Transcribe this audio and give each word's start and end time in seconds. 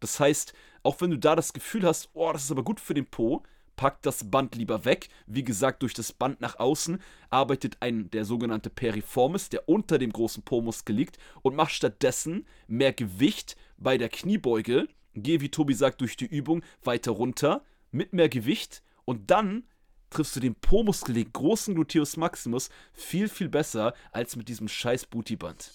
Das 0.00 0.18
heißt, 0.18 0.52
auch 0.82 1.00
wenn 1.00 1.10
du 1.10 1.18
da 1.18 1.36
das 1.36 1.52
Gefühl 1.52 1.86
hast, 1.86 2.10
oh, 2.14 2.32
das 2.32 2.44
ist 2.44 2.50
aber 2.50 2.64
gut 2.64 2.80
für 2.80 2.94
den 2.94 3.06
Po, 3.06 3.42
pack 3.76 4.02
das 4.02 4.30
Band 4.30 4.56
lieber 4.56 4.84
weg. 4.84 5.08
Wie 5.26 5.44
gesagt, 5.44 5.82
durch 5.82 5.94
das 5.94 6.12
Band 6.12 6.40
nach 6.40 6.58
außen 6.58 7.00
arbeitet 7.30 7.78
ein 7.80 8.10
der 8.10 8.24
sogenannte 8.24 8.70
Periformis, 8.70 9.48
der 9.48 9.68
unter 9.68 9.98
dem 9.98 10.12
großen 10.12 10.42
Po-Muskel 10.42 10.94
liegt, 10.94 11.18
und 11.42 11.54
mach 11.54 11.70
stattdessen 11.70 12.46
mehr 12.66 12.92
Gewicht 12.92 13.56
bei 13.78 13.96
der 13.96 14.08
Kniebeuge. 14.08 14.88
Geh, 15.14 15.40
wie 15.40 15.50
Tobi 15.50 15.74
sagt, 15.74 16.00
durch 16.00 16.16
die 16.16 16.26
Übung 16.26 16.62
weiter 16.82 17.12
runter 17.12 17.64
mit 17.90 18.12
mehr 18.12 18.28
Gewicht 18.28 18.82
und 19.04 19.30
dann 19.30 19.64
triffst 20.10 20.36
du 20.36 20.40
den 20.40 20.54
Po-Muskel, 20.56 21.14
den 21.14 21.32
großen 21.32 21.74
Gluteus 21.74 22.16
Maximus, 22.16 22.68
viel, 22.92 23.28
viel 23.28 23.48
besser 23.48 23.94
als 24.12 24.36
mit 24.36 24.48
diesem 24.48 24.68
scheiß 24.68 25.06
Bootyband. 25.06 25.72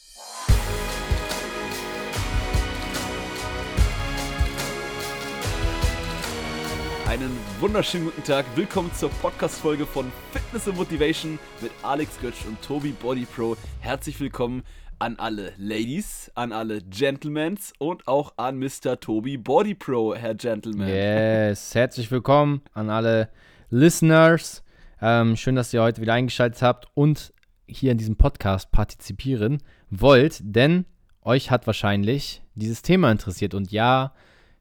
Einen 7.07 7.29
wunderschönen 7.59 8.05
guten 8.05 8.23
Tag. 8.23 8.45
Willkommen 8.55 8.91
zur 8.95 9.11
Podcast-Folge 9.11 9.85
von 9.85 10.11
Fitness 10.31 10.67
and 10.67 10.75
Motivation 10.75 11.37
mit 11.61 11.71
Alex 11.83 12.19
Götsch 12.19 12.45
und 12.47 12.59
Tobi 12.63 12.93
Body 12.93 13.25
Pro. 13.25 13.55
Herzlich 13.79 14.19
willkommen 14.19 14.63
an 14.97 15.15
alle 15.19 15.53
Ladies, 15.57 16.31
an 16.33 16.51
alle 16.51 16.81
Gentlemen 16.81 17.59
und 17.77 18.07
auch 18.07 18.33
an 18.37 18.57
Mr. 18.57 18.99
Tobi 18.99 19.37
Body 19.37 19.75
Pro, 19.75 20.15
Herr 20.15 20.33
Gentleman. 20.33 20.87
Yes, 20.87 21.75
herzlich 21.75 22.09
willkommen 22.09 22.61
an 22.73 22.89
alle 22.89 23.29
Listeners. 23.69 24.63
Ähm, 24.99 25.37
schön, 25.37 25.55
dass 25.55 25.71
ihr 25.75 25.83
heute 25.83 26.01
wieder 26.01 26.13
eingeschaltet 26.13 26.63
habt 26.63 26.87
und 26.95 27.33
hier 27.67 27.91
in 27.91 27.99
diesem 27.99 28.15
Podcast 28.15 28.71
partizipieren 28.71 29.61
wollt, 29.91 30.39
denn 30.41 30.85
euch 31.21 31.51
hat 31.51 31.67
wahrscheinlich 31.67 32.41
dieses 32.55 32.81
Thema 32.81 33.11
interessiert. 33.11 33.53
Und 33.53 33.71
ja, 33.71 34.13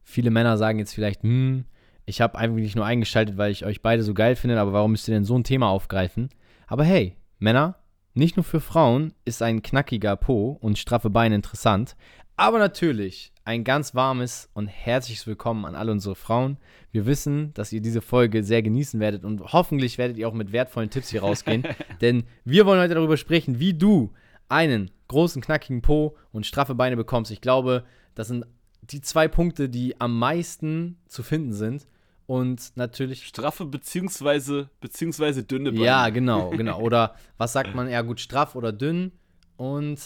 viele 0.02 0.30
Männer 0.30 0.58
sagen 0.58 0.78
jetzt 0.78 0.94
vielleicht, 0.94 1.22
hm, 1.22 1.64
ich 2.06 2.20
habe 2.20 2.38
eigentlich 2.38 2.76
nur 2.76 2.84
eingeschaltet, 2.84 3.36
weil 3.36 3.50
ich 3.50 3.64
euch 3.64 3.82
beide 3.82 4.02
so 4.02 4.14
geil 4.14 4.36
finde, 4.36 4.60
aber 4.60 4.72
warum 4.72 4.92
müsst 4.92 5.08
ihr 5.08 5.14
denn 5.14 5.24
so 5.24 5.36
ein 5.36 5.44
Thema 5.44 5.68
aufgreifen? 5.68 6.28
Aber 6.66 6.84
hey, 6.84 7.16
Männer, 7.38 7.76
nicht 8.14 8.36
nur 8.36 8.44
für 8.44 8.60
Frauen 8.60 9.14
ist 9.24 9.42
ein 9.42 9.62
knackiger 9.62 10.16
Po 10.16 10.58
und 10.60 10.78
straffe 10.78 11.10
Beine 11.10 11.34
interessant, 11.34 11.96
aber 12.36 12.58
natürlich 12.58 13.32
ein 13.44 13.64
ganz 13.64 13.94
warmes 13.94 14.48
und 14.54 14.66
herzliches 14.66 15.26
Willkommen 15.26 15.64
an 15.64 15.74
alle 15.74 15.92
unsere 15.92 16.14
Frauen. 16.14 16.58
Wir 16.90 17.06
wissen, 17.06 17.52
dass 17.54 17.72
ihr 17.72 17.80
diese 17.80 18.00
Folge 18.00 18.42
sehr 18.42 18.62
genießen 18.62 18.98
werdet 19.00 19.24
und 19.24 19.52
hoffentlich 19.52 19.98
werdet 19.98 20.16
ihr 20.16 20.28
auch 20.28 20.32
mit 20.32 20.52
wertvollen 20.52 20.90
Tipps 20.90 21.10
hier 21.10 21.22
rausgehen, 21.22 21.64
denn 22.00 22.24
wir 22.44 22.66
wollen 22.66 22.80
heute 22.80 22.94
darüber 22.94 23.16
sprechen, 23.16 23.58
wie 23.58 23.74
du 23.74 24.12
einen 24.48 24.90
großen, 25.08 25.42
knackigen 25.42 25.82
Po 25.82 26.16
und 26.32 26.46
straffe 26.46 26.74
Beine 26.74 26.96
bekommst. 26.96 27.30
Ich 27.30 27.40
glaube, 27.40 27.84
das 28.14 28.28
sind 28.28 28.46
die 28.82 29.00
zwei 29.00 29.28
Punkte, 29.28 29.68
die 29.68 30.00
am 30.00 30.18
meisten 30.18 30.98
zu 31.06 31.22
finden 31.22 31.52
sind. 31.52 31.86
Und 32.26 32.72
natürlich. 32.76 33.26
Straffe 33.26 33.66
beziehungsweise, 33.66 34.70
beziehungsweise 34.80 35.44
dünne 35.44 35.72
Beine. 35.72 35.84
Ja, 35.84 36.08
genau, 36.08 36.50
genau. 36.56 36.80
Oder 36.80 37.14
was 37.36 37.52
sagt 37.52 37.74
man? 37.74 37.88
Ja, 37.90 38.02
gut, 38.02 38.20
straff 38.20 38.54
oder 38.54 38.72
dünn. 38.72 39.12
Und 39.56 40.00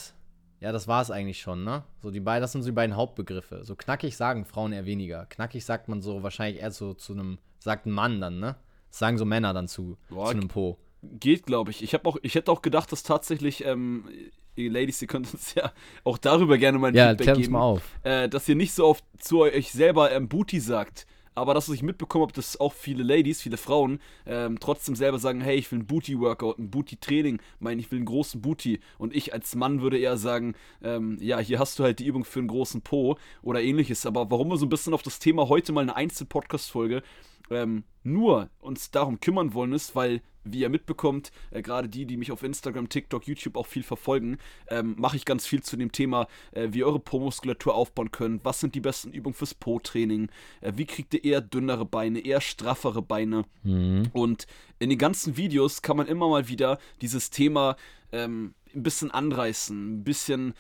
ja, 0.61 0.73
das 0.73 0.89
war 0.89 1.01
es 1.01 1.11
eigentlich 1.11 1.41
schon, 1.41 1.63
ne? 1.63 1.85
So 2.03 2.11
die 2.11 2.21
beiden, 2.21 2.43
das 2.43 2.53
sind 2.53 2.63
so 2.63 2.69
die 2.69 2.75
beiden 2.75 2.97
Hauptbegriffe. 2.97 3.65
So 3.65 3.77
knackig 3.77 4.17
sagen 4.17 4.45
Frauen 4.45 4.73
eher 4.73 4.87
weniger. 4.87 5.27
Knackig 5.27 5.65
sagt 5.65 5.89
man 5.89 6.03
so 6.03 6.23
wahrscheinlich 6.23 6.61
eher 6.61 6.73
so 6.73 6.95
zu 6.95 7.13
einem, 7.13 7.39
sagt 7.61 7.87
ein 7.87 7.93
Mann 7.93 8.21
dann, 8.21 8.41
ne? 8.41 8.57
Das 8.91 8.99
sagen 8.99 9.19
so 9.19 9.25
Männer 9.25 9.53
dann 9.53 9.69
zu, 9.69 9.97
Boah, 10.09 10.27
zu 10.27 10.33
einem 10.33 10.49
Po. 10.49 10.79
Geht, 11.03 11.47
glaube 11.47 11.71
ich. 11.71 11.83
Ich, 11.85 12.05
auch, 12.05 12.17
ich 12.23 12.35
hätte 12.35 12.51
auch 12.51 12.63
gedacht, 12.63 12.91
dass 12.91 13.05
tatsächlich, 13.05 13.65
ähm, 13.65 14.09
ihr 14.57 14.73
Ladies, 14.73 15.01
ihr 15.01 15.07
könnt 15.07 15.33
uns 15.33 15.55
ja 15.55 15.71
auch 16.03 16.19
darüber 16.19 16.59
gerne 16.59 16.79
mal 16.79 16.89
ein 16.89 16.95
ja, 16.95 17.11
Feedback 17.11 17.37
geben. 17.37 17.53
Mal 17.53 17.61
auf. 17.61 17.83
Äh, 18.03 18.29
dass 18.29 18.49
ihr 18.49 18.57
nicht 18.57 18.73
so 18.73 18.87
oft 18.87 19.05
zu 19.19 19.43
euch 19.43 19.71
selber 19.71 20.11
ähm, 20.11 20.29
Booty 20.29 20.59
sagt 20.59 21.07
aber 21.39 21.55
das, 21.55 21.69
was 21.69 21.75
ich 21.75 21.83
mitbekommen 21.83 22.23
habe, 22.23 22.33
dass 22.33 22.61
auch 22.61 22.73
viele 22.73 23.03
Ladies, 23.03 23.41
viele 23.41 23.57
Frauen 23.57 24.01
ähm, 24.27 24.59
trotzdem 24.61 24.95
selber 24.95 25.19
sagen, 25.19 25.41
hey, 25.41 25.57
ich 25.57 25.71
will 25.73 25.81
ein 25.81 25.87
Booty-Workout, 25.87 26.59
ein 26.59 26.71
Booty-Training, 26.71 27.41
mein, 27.61 27.79
ich 27.79 27.91
will 27.91 27.99
einen 27.99 28.07
großen 28.07 28.41
Booty. 28.41 28.81
Und 28.99 29.15
ich 29.15 29.33
als 29.33 29.55
Mann 29.55 29.81
würde 29.81 29.99
eher 29.99 30.17
sagen, 30.17 30.55
ähm, 30.83 31.19
ja, 31.21 31.39
hier 31.39 31.59
hast 31.59 31.79
du 31.79 31.85
halt 31.85 31.99
die 31.99 32.07
Übung 32.07 32.25
für 32.25 32.41
einen 32.41 32.49
großen 32.49 32.83
Po 32.83 33.17
oder 33.43 33.63
ähnliches. 33.63 34.07
Aber 34.07 34.31
warum 34.31 34.49
wir 34.49 34.57
so 34.57 34.67
ein 34.67 34.71
bisschen 34.71 34.95
auf 34.95 35.03
das 35.03 35.19
Thema 35.19 35.49
heute 35.49 35.73
mal 35.73 35.83
eine 35.83 35.97
Einzel-Podcast-Folge 35.97 37.03
ähm, 37.51 37.85
nur 38.03 38.51
uns 38.61 38.91
darum 38.91 39.21
kümmern 39.21 39.55
wollen, 39.55 39.73
ist, 39.73 39.95
weil, 39.95 40.23
wie 40.53 40.61
ihr 40.61 40.69
mitbekommt, 40.69 41.33
äh, 41.51 41.63
gerade 41.63 41.89
die, 41.89 42.07
die 42.07 42.17
mich 42.17 42.33
auf 42.33 42.43
Instagram, 42.43 42.89
TikTok, 42.89 43.27
YouTube 43.27 43.57
auch 43.57 43.67
viel 43.67 43.83
verfolgen, 43.83 44.39
ähm, 44.69 44.95
mache 44.99 45.17
ich 45.17 45.25
ganz 45.25 45.47
viel 45.47 45.63
zu 45.63 45.77
dem 45.77 45.93
Thema, 45.93 46.29
äh, 46.53 46.69
wie 46.71 46.79
ihr 46.79 46.87
eure 46.87 47.01
Po-Muskulatur 47.01 47.75
aufbauen 47.75 48.11
könnt, 48.11 48.45
was 48.45 48.61
sind 48.61 48.75
die 48.75 48.81
besten 48.81 49.13
Übungen 49.13 49.35
fürs 49.35 49.55
Po-Training, 49.55 50.29
äh, 50.61 50.73
wie 50.77 50.87
kriegt 50.87 51.15
ihr 51.15 51.25
eher 51.25 51.41
dünnere 51.41 51.85
Beine, 51.85 52.21
eher 52.21 52.41
straffere 52.41 53.03
Beine. 53.03 53.45
Mhm. 53.63 54.09
Und 54.13 54.47
in 54.79 54.91
den 54.91 54.99
ganzen 54.99 55.37
Videos 55.37 55.83
kann 55.83 55.97
man 55.97 56.07
immer 56.07 56.29
mal 56.29 56.49
wieder 56.49 56.79
dieses 57.01 57.31
Thema 57.31 57.77
ähm, 58.13 58.55
ein 58.75 58.83
bisschen 58.83 59.11
anreißen, 59.11 60.01
ein 60.01 60.05
bisschen 60.05 60.55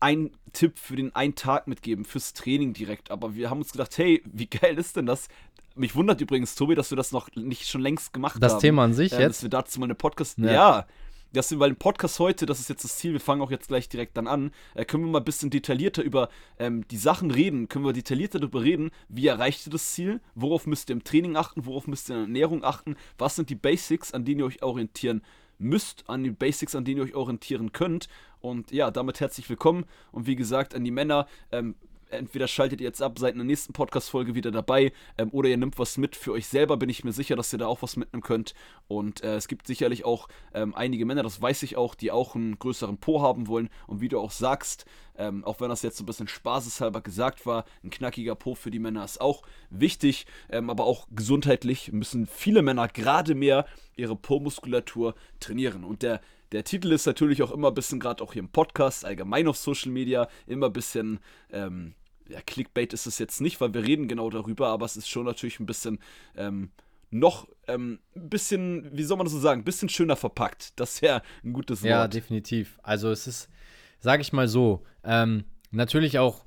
ein 0.00 0.30
Tipp 0.52 0.78
für 0.78 0.96
den 0.96 1.14
einen 1.14 1.34
Tag 1.34 1.66
mitgeben, 1.66 2.04
fürs 2.04 2.32
Training 2.32 2.72
direkt. 2.72 3.10
Aber 3.10 3.34
wir 3.34 3.50
haben 3.50 3.58
uns 3.58 3.72
gedacht, 3.72 3.96
hey, 3.98 4.22
wie 4.26 4.46
geil 4.46 4.78
ist 4.78 4.96
denn 4.96 5.06
das, 5.06 5.28
mich 5.76 5.94
wundert 5.94 6.20
übrigens, 6.20 6.54
Tobi, 6.54 6.74
dass 6.74 6.90
wir 6.90 6.96
das 6.96 7.12
noch 7.12 7.28
nicht 7.34 7.68
schon 7.68 7.80
längst 7.80 8.12
gemacht 8.12 8.42
das 8.42 8.52
haben. 8.52 8.56
Das 8.56 8.62
Thema 8.62 8.84
an 8.84 8.94
sich 8.94 9.12
äh, 9.12 9.20
jetzt? 9.20 9.36
Dass 9.36 9.42
wir 9.42 9.50
dazu 9.50 9.80
mal 9.80 9.86
eine 9.86 9.94
Podcast. 9.94 10.38
Ja. 10.38 10.52
ja 10.52 10.86
das 11.32 11.48
sind, 11.48 11.60
weil 11.60 11.70
ein 11.70 11.76
Podcast 11.76 12.18
heute, 12.18 12.46
das 12.46 12.60
ist 12.60 12.68
jetzt 12.68 12.84
das 12.84 12.96
Ziel, 12.96 13.12
wir 13.12 13.20
fangen 13.20 13.42
auch 13.42 13.50
jetzt 13.50 13.68
gleich 13.68 13.88
direkt 13.88 14.16
dann 14.16 14.26
an, 14.26 14.52
äh, 14.74 14.84
können 14.84 15.04
wir 15.04 15.10
mal 15.10 15.18
ein 15.18 15.24
bisschen 15.24 15.50
detaillierter 15.50 16.02
über 16.02 16.28
ähm, 16.58 16.86
die 16.88 16.96
Sachen 16.96 17.30
reden, 17.30 17.68
können 17.68 17.84
wir 17.84 17.92
detaillierter 17.92 18.40
darüber 18.40 18.62
reden, 18.62 18.90
wie 19.08 19.26
erreicht 19.26 19.66
ihr 19.66 19.72
das 19.72 19.92
Ziel, 19.92 20.20
worauf 20.34 20.66
müsst 20.66 20.88
ihr 20.88 20.94
im 20.94 21.04
Training 21.04 21.36
achten, 21.36 21.66
worauf 21.66 21.86
müsst 21.86 22.08
ihr 22.08 22.14
in 22.14 22.20
der 22.20 22.26
Ernährung 22.26 22.64
achten, 22.64 22.96
was 23.18 23.36
sind 23.36 23.50
die 23.50 23.54
Basics, 23.54 24.12
an 24.14 24.24
denen 24.24 24.40
ihr 24.40 24.46
euch 24.46 24.62
orientieren 24.62 25.22
müsst, 25.58 26.08
an 26.08 26.22
die 26.22 26.30
Basics, 26.30 26.74
an 26.74 26.84
denen 26.84 26.98
ihr 26.98 27.04
euch 27.04 27.14
orientieren 27.14 27.72
könnt. 27.72 28.08
Und 28.40 28.70
ja, 28.72 28.90
damit 28.90 29.20
herzlich 29.20 29.48
willkommen. 29.48 29.86
Und 30.12 30.26
wie 30.26 30.36
gesagt, 30.36 30.74
an 30.74 30.84
die 30.84 30.90
Männer, 30.90 31.26
ähm, 31.50 31.74
entweder 32.10 32.48
schaltet 32.48 32.80
ihr 32.80 32.86
jetzt 32.86 33.02
ab, 33.02 33.18
seid 33.18 33.32
in 33.32 33.38
der 33.38 33.46
nächsten 33.46 33.72
Podcast-Folge 33.72 34.34
wieder 34.34 34.50
dabei 34.50 34.92
ähm, 35.18 35.30
oder 35.32 35.48
ihr 35.48 35.56
nehmt 35.56 35.78
was 35.78 35.98
mit 35.98 36.16
für 36.16 36.32
euch 36.32 36.46
selber. 36.46 36.76
Bin 36.76 36.88
ich 36.88 37.04
mir 37.04 37.12
sicher, 37.12 37.36
dass 37.36 37.52
ihr 37.52 37.58
da 37.58 37.66
auch 37.66 37.82
was 37.82 37.96
mitnehmen 37.96 38.22
könnt. 38.22 38.54
Und 38.88 39.22
äh, 39.22 39.36
es 39.36 39.48
gibt 39.48 39.66
sicherlich 39.66 40.04
auch 40.04 40.28
ähm, 40.54 40.74
einige 40.74 41.06
Männer, 41.06 41.22
das 41.22 41.40
weiß 41.40 41.62
ich 41.62 41.76
auch, 41.76 41.94
die 41.94 42.10
auch 42.10 42.34
einen 42.34 42.58
größeren 42.58 42.98
Po 42.98 43.22
haben 43.22 43.48
wollen. 43.48 43.68
Und 43.86 44.00
wie 44.00 44.08
du 44.08 44.18
auch 44.18 44.30
sagst, 44.30 44.86
ähm, 45.18 45.44
auch 45.44 45.60
wenn 45.60 45.68
das 45.68 45.82
jetzt 45.82 45.96
so 45.96 46.02
ein 46.04 46.06
bisschen 46.06 46.28
spaßeshalber 46.28 47.00
gesagt 47.00 47.46
war, 47.46 47.64
ein 47.82 47.90
knackiger 47.90 48.34
Po 48.34 48.54
für 48.54 48.70
die 48.70 48.78
Männer 48.78 49.04
ist 49.04 49.20
auch 49.20 49.42
wichtig, 49.70 50.26
ähm, 50.50 50.70
aber 50.70 50.84
auch 50.84 51.06
gesundheitlich 51.10 51.92
müssen 51.92 52.26
viele 52.26 52.62
Männer 52.62 52.88
gerade 52.88 53.34
mehr 53.34 53.66
ihre 53.96 54.16
Po-Muskulatur 54.16 55.14
trainieren. 55.40 55.84
Und 55.84 56.02
der 56.02 56.20
der 56.52 56.64
Titel 56.64 56.92
ist 56.92 57.06
natürlich 57.06 57.42
auch 57.42 57.50
immer 57.50 57.68
ein 57.68 57.74
bisschen, 57.74 58.00
gerade 58.00 58.22
auch 58.22 58.32
hier 58.32 58.40
im 58.40 58.48
Podcast, 58.48 59.04
allgemein 59.04 59.48
auf 59.48 59.56
Social 59.56 59.90
Media, 59.90 60.28
immer 60.46 60.66
ein 60.66 60.72
bisschen, 60.72 61.20
ähm, 61.50 61.94
ja, 62.28 62.40
Clickbait 62.40 62.92
ist 62.92 63.06
es 63.06 63.18
jetzt 63.18 63.40
nicht, 63.40 63.60
weil 63.60 63.74
wir 63.74 63.84
reden 63.84 64.08
genau 64.08 64.30
darüber, 64.30 64.68
aber 64.68 64.86
es 64.86 64.96
ist 64.96 65.08
schon 65.08 65.26
natürlich 65.26 65.60
ein 65.60 65.66
bisschen, 65.66 65.98
ähm, 66.36 66.70
noch 67.10 67.48
ähm, 67.68 68.00
ein 68.14 68.28
bisschen, 68.28 68.90
wie 68.96 69.02
soll 69.02 69.16
man 69.16 69.26
das 69.26 69.32
so 69.32 69.40
sagen, 69.40 69.60
ein 69.60 69.64
bisschen 69.64 69.88
schöner 69.88 70.16
verpackt. 70.16 70.78
Das 70.78 71.02
wäre 71.02 71.22
ein 71.44 71.52
gutes 71.52 71.82
Wort. 71.82 71.90
Ja, 71.90 72.08
definitiv. 72.08 72.78
Also 72.82 73.10
es 73.10 73.26
ist, 73.26 73.48
sage 74.00 74.22
ich 74.22 74.32
mal 74.32 74.48
so, 74.48 74.84
ähm, 75.04 75.44
natürlich 75.70 76.18
auch 76.18 76.44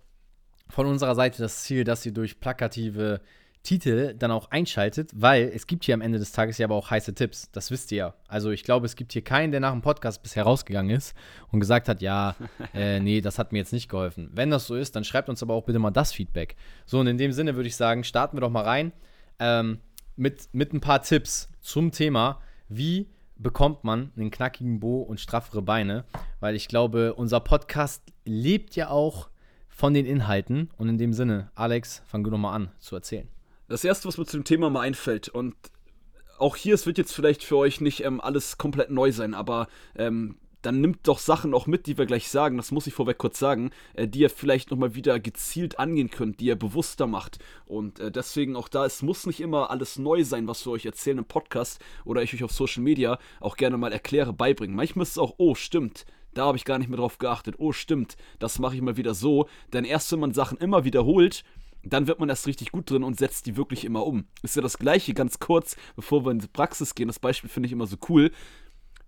von 0.69 0.85
unserer 0.85 1.15
Seite 1.15 1.41
das 1.41 1.63
Ziel, 1.63 1.83
dass 1.83 2.03
sie 2.03 2.13
durch 2.13 2.39
plakative 2.39 3.21
Titel 3.63 4.13
dann 4.17 4.31
auch 4.31 4.51
einschaltet, 4.51 5.11
weil 5.13 5.51
es 5.53 5.67
gibt 5.67 5.83
hier 5.83 5.93
am 5.93 6.01
Ende 6.01 6.17
des 6.17 6.31
Tages 6.31 6.57
ja 6.57 6.65
aber 6.65 6.75
auch 6.75 6.89
heiße 6.89 7.13
Tipps. 7.13 7.51
Das 7.51 7.71
wisst 7.71 7.91
ihr 7.91 7.97
ja. 7.97 8.13
Also 8.27 8.51
ich 8.51 8.63
glaube, 8.63 8.85
es 8.85 8.95
gibt 8.95 9.11
hier 9.11 9.23
keinen, 9.23 9.51
der 9.51 9.59
nach 9.59 9.71
dem 9.71 9.81
Podcast 9.81 10.23
bisher 10.23 10.43
rausgegangen 10.43 10.95
ist 10.95 11.15
und 11.51 11.59
gesagt 11.59 11.89
hat, 11.89 12.01
ja, 12.01 12.35
äh, 12.73 12.99
nee, 12.99 13.21
das 13.21 13.37
hat 13.37 13.51
mir 13.51 13.59
jetzt 13.59 13.73
nicht 13.73 13.89
geholfen. 13.89 14.29
Wenn 14.33 14.49
das 14.49 14.65
so 14.65 14.75
ist, 14.75 14.95
dann 14.95 15.03
schreibt 15.03 15.29
uns 15.29 15.43
aber 15.43 15.53
auch 15.53 15.65
bitte 15.65 15.79
mal 15.79 15.91
das 15.91 16.13
Feedback. 16.13 16.55
So, 16.85 16.99
und 16.99 17.07
in 17.07 17.17
dem 17.17 17.31
Sinne 17.31 17.55
würde 17.55 17.67
ich 17.67 17.75
sagen, 17.75 18.03
starten 18.03 18.37
wir 18.37 18.41
doch 18.41 18.49
mal 18.49 18.63
rein 18.63 18.93
ähm, 19.39 19.79
mit, 20.15 20.49
mit 20.53 20.73
ein 20.73 20.81
paar 20.81 21.01
Tipps 21.01 21.49
zum 21.61 21.91
Thema, 21.91 22.41
wie 22.69 23.09
bekommt 23.35 23.83
man 23.83 24.11
einen 24.15 24.31
knackigen 24.31 24.79
Bo 24.79 25.01
und 25.01 25.19
straffere 25.19 25.61
Beine, 25.61 26.05
weil 26.39 26.55
ich 26.55 26.67
glaube, 26.67 27.13
unser 27.13 27.39
Podcast 27.39 28.03
lebt 28.25 28.75
ja 28.75 28.89
auch 28.89 29.29
von 29.69 29.93
den 29.93 30.05
Inhalten 30.05 30.69
und 30.77 30.89
in 30.89 30.97
dem 30.97 31.13
Sinne, 31.13 31.51
Alex, 31.55 32.03
fang 32.05 32.23
du 32.23 32.29
nochmal 32.29 32.55
an 32.55 32.71
zu 32.79 32.95
erzählen. 32.95 33.29
Das 33.69 33.83
erste, 33.83 34.07
was 34.07 34.17
mir 34.17 34.25
zu 34.25 34.37
dem 34.37 34.43
Thema 34.43 34.69
mal 34.69 34.81
einfällt, 34.81 35.29
und 35.29 35.55
auch 36.39 36.55
hier, 36.55 36.73
es 36.73 36.85
wird 36.85 36.97
jetzt 36.97 37.13
vielleicht 37.13 37.43
für 37.43 37.57
euch 37.57 37.81
nicht 37.81 38.03
ähm, 38.03 38.19
alles 38.19 38.57
komplett 38.57 38.89
neu 38.89 39.11
sein, 39.11 39.35
aber 39.35 39.67
ähm, 39.95 40.37
dann 40.61 40.81
nimmt 40.81 41.07
doch 41.07 41.19
Sachen 41.19 41.53
auch 41.53 41.67
mit, 41.67 41.85
die 41.85 41.97
wir 41.97 42.05
gleich 42.05 42.29
sagen, 42.29 42.57
das 42.57 42.71
muss 42.71 42.87
ich 42.87 42.93
vorweg 42.93 43.17
kurz 43.17 43.37
sagen, 43.39 43.69
äh, 43.93 44.07
die 44.07 44.19
ihr 44.19 44.29
vielleicht 44.29 44.71
nochmal 44.71 44.95
wieder 44.95 45.19
gezielt 45.19 45.79
angehen 45.79 46.09
könnt, 46.09 46.39
die 46.39 46.45
ihr 46.45 46.55
bewusster 46.57 47.07
macht. 47.07 47.37
Und 47.65 47.99
äh, 47.99 48.11
deswegen 48.11 48.55
auch 48.55 48.69
da, 48.69 48.85
es 48.85 49.01
muss 49.03 49.27
nicht 49.27 49.39
immer 49.39 49.69
alles 49.69 49.99
neu 49.99 50.23
sein, 50.23 50.47
was 50.47 50.65
wir 50.65 50.71
euch 50.71 50.85
erzählen 50.85 51.19
im 51.19 51.25
Podcast 51.25 51.79
oder 52.05 52.23
ich 52.23 52.33
euch 52.33 52.43
auf 52.43 52.51
Social 52.51 52.83
Media 52.83 53.19
auch 53.39 53.55
gerne 53.55 53.77
mal 53.77 53.93
erkläre, 53.93 54.33
beibringen. 54.33 54.75
Manchmal 54.75 55.03
ist 55.03 55.11
es 55.11 55.17
auch, 55.17 55.35
oh, 55.37 55.55
stimmt, 55.55 56.05
da 56.33 56.45
habe 56.45 56.57
ich 56.57 56.65
gar 56.65 56.77
nicht 56.77 56.89
mehr 56.89 56.97
drauf 56.97 57.17
geachtet. 57.17 57.55
Oh, 57.57 57.71
stimmt, 57.71 58.17
das 58.39 58.59
mache 58.59 58.75
ich 58.75 58.81
mal 58.81 58.97
wieder 58.97 59.13
so. 59.13 59.47
Denn 59.73 59.85
erst 59.85 60.11
wenn 60.11 60.19
man 60.19 60.33
Sachen 60.33 60.57
immer 60.57 60.83
wiederholt, 60.83 61.43
dann 61.83 62.07
wird 62.07 62.19
man 62.19 62.29
erst 62.29 62.47
richtig 62.47 62.71
gut 62.71 62.89
drin 62.89 63.03
und 63.03 63.17
setzt 63.17 63.45
die 63.45 63.57
wirklich 63.57 63.85
immer 63.85 64.05
um. 64.05 64.25
Ist 64.43 64.55
ja 64.55 64.61
das 64.61 64.77
gleiche, 64.77 65.13
ganz 65.13 65.39
kurz, 65.39 65.75
bevor 65.95 66.25
wir 66.25 66.31
in 66.31 66.39
die 66.39 66.47
Praxis 66.47 66.95
gehen. 66.95 67.07
Das 67.07 67.19
Beispiel 67.19 67.49
finde 67.49 67.67
ich 67.67 67.73
immer 67.73 67.87
so 67.87 67.97
cool. 68.09 68.31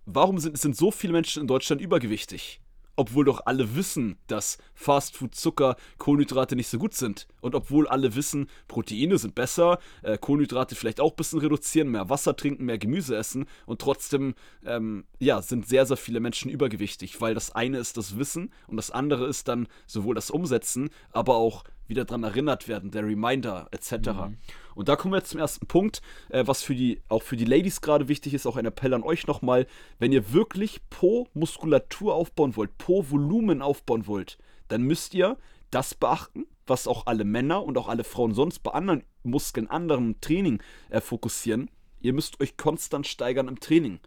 Warum 0.04 0.38
sind, 0.38 0.58
sind 0.58 0.76
so 0.76 0.90
viele 0.90 1.12
Menschen 1.12 1.42
in 1.42 1.46
Deutschland 1.46 1.80
übergewichtig? 1.80 2.60
obwohl 2.96 3.24
doch 3.24 3.46
alle 3.46 3.74
wissen, 3.74 4.16
dass 4.26 4.58
Fastfood, 4.74 5.34
Zucker, 5.34 5.76
Kohlenhydrate 5.98 6.56
nicht 6.56 6.68
so 6.68 6.78
gut 6.78 6.94
sind. 6.94 7.26
Und 7.40 7.54
obwohl 7.54 7.88
alle 7.88 8.14
wissen, 8.14 8.48
Proteine 8.68 9.18
sind 9.18 9.34
besser, 9.34 9.78
äh, 10.02 10.18
Kohlenhydrate 10.18 10.74
vielleicht 10.74 11.00
auch 11.00 11.12
ein 11.12 11.16
bisschen 11.16 11.38
reduzieren, 11.38 11.88
mehr 11.88 12.10
Wasser 12.10 12.36
trinken, 12.36 12.64
mehr 12.64 12.78
Gemüse 12.78 13.16
essen. 13.16 13.46
Und 13.66 13.80
trotzdem, 13.80 14.34
ähm, 14.64 15.04
ja, 15.18 15.40
sind 15.42 15.66
sehr, 15.66 15.86
sehr 15.86 15.96
viele 15.96 16.20
Menschen 16.20 16.50
übergewichtig, 16.50 17.20
weil 17.20 17.34
das 17.34 17.54
eine 17.54 17.78
ist 17.78 17.96
das 17.96 18.18
Wissen 18.18 18.52
und 18.66 18.76
das 18.76 18.90
andere 18.90 19.26
ist 19.26 19.48
dann 19.48 19.68
sowohl 19.86 20.14
das 20.14 20.30
Umsetzen, 20.30 20.90
aber 21.12 21.36
auch 21.36 21.64
wieder 21.92 22.06
daran 22.06 22.24
erinnert 22.24 22.68
werden, 22.68 22.90
der 22.90 23.04
Reminder 23.04 23.68
etc. 23.70 24.08
Mhm. 24.08 24.38
Und 24.74 24.88
da 24.88 24.96
kommen 24.96 25.12
wir 25.12 25.18
jetzt 25.18 25.30
zum 25.30 25.40
ersten 25.40 25.66
Punkt, 25.66 26.00
äh, 26.30 26.46
was 26.46 26.62
für 26.62 26.74
die, 26.74 27.02
auch 27.08 27.22
für 27.22 27.36
die 27.36 27.44
Ladies 27.44 27.82
gerade 27.82 28.08
wichtig 28.08 28.32
ist, 28.32 28.46
auch 28.46 28.56
ein 28.56 28.64
Appell 28.64 28.94
an 28.94 29.02
euch 29.02 29.26
nochmal, 29.26 29.66
wenn 29.98 30.10
ihr 30.10 30.32
wirklich 30.32 30.80
Po-Muskulatur 30.88 32.14
aufbauen 32.14 32.56
wollt, 32.56 32.78
Po-Volumen 32.78 33.60
aufbauen 33.60 34.06
wollt, 34.06 34.38
dann 34.68 34.82
müsst 34.82 35.12
ihr 35.12 35.36
das 35.70 35.94
beachten, 35.94 36.46
was 36.66 36.86
auch 36.86 37.06
alle 37.06 37.24
Männer 37.24 37.62
und 37.62 37.76
auch 37.76 37.88
alle 37.88 38.04
Frauen 38.04 38.34
sonst 38.34 38.60
bei 38.60 38.70
anderen 38.72 39.04
Muskeln, 39.22 39.68
anderen 39.68 40.20
Training 40.20 40.62
äh, 40.88 41.00
fokussieren. 41.00 41.70
Ihr 42.00 42.14
müsst 42.14 42.40
euch 42.40 42.56
konstant 42.56 43.06
steigern 43.06 43.48
im 43.48 43.60
Training. 43.60 44.00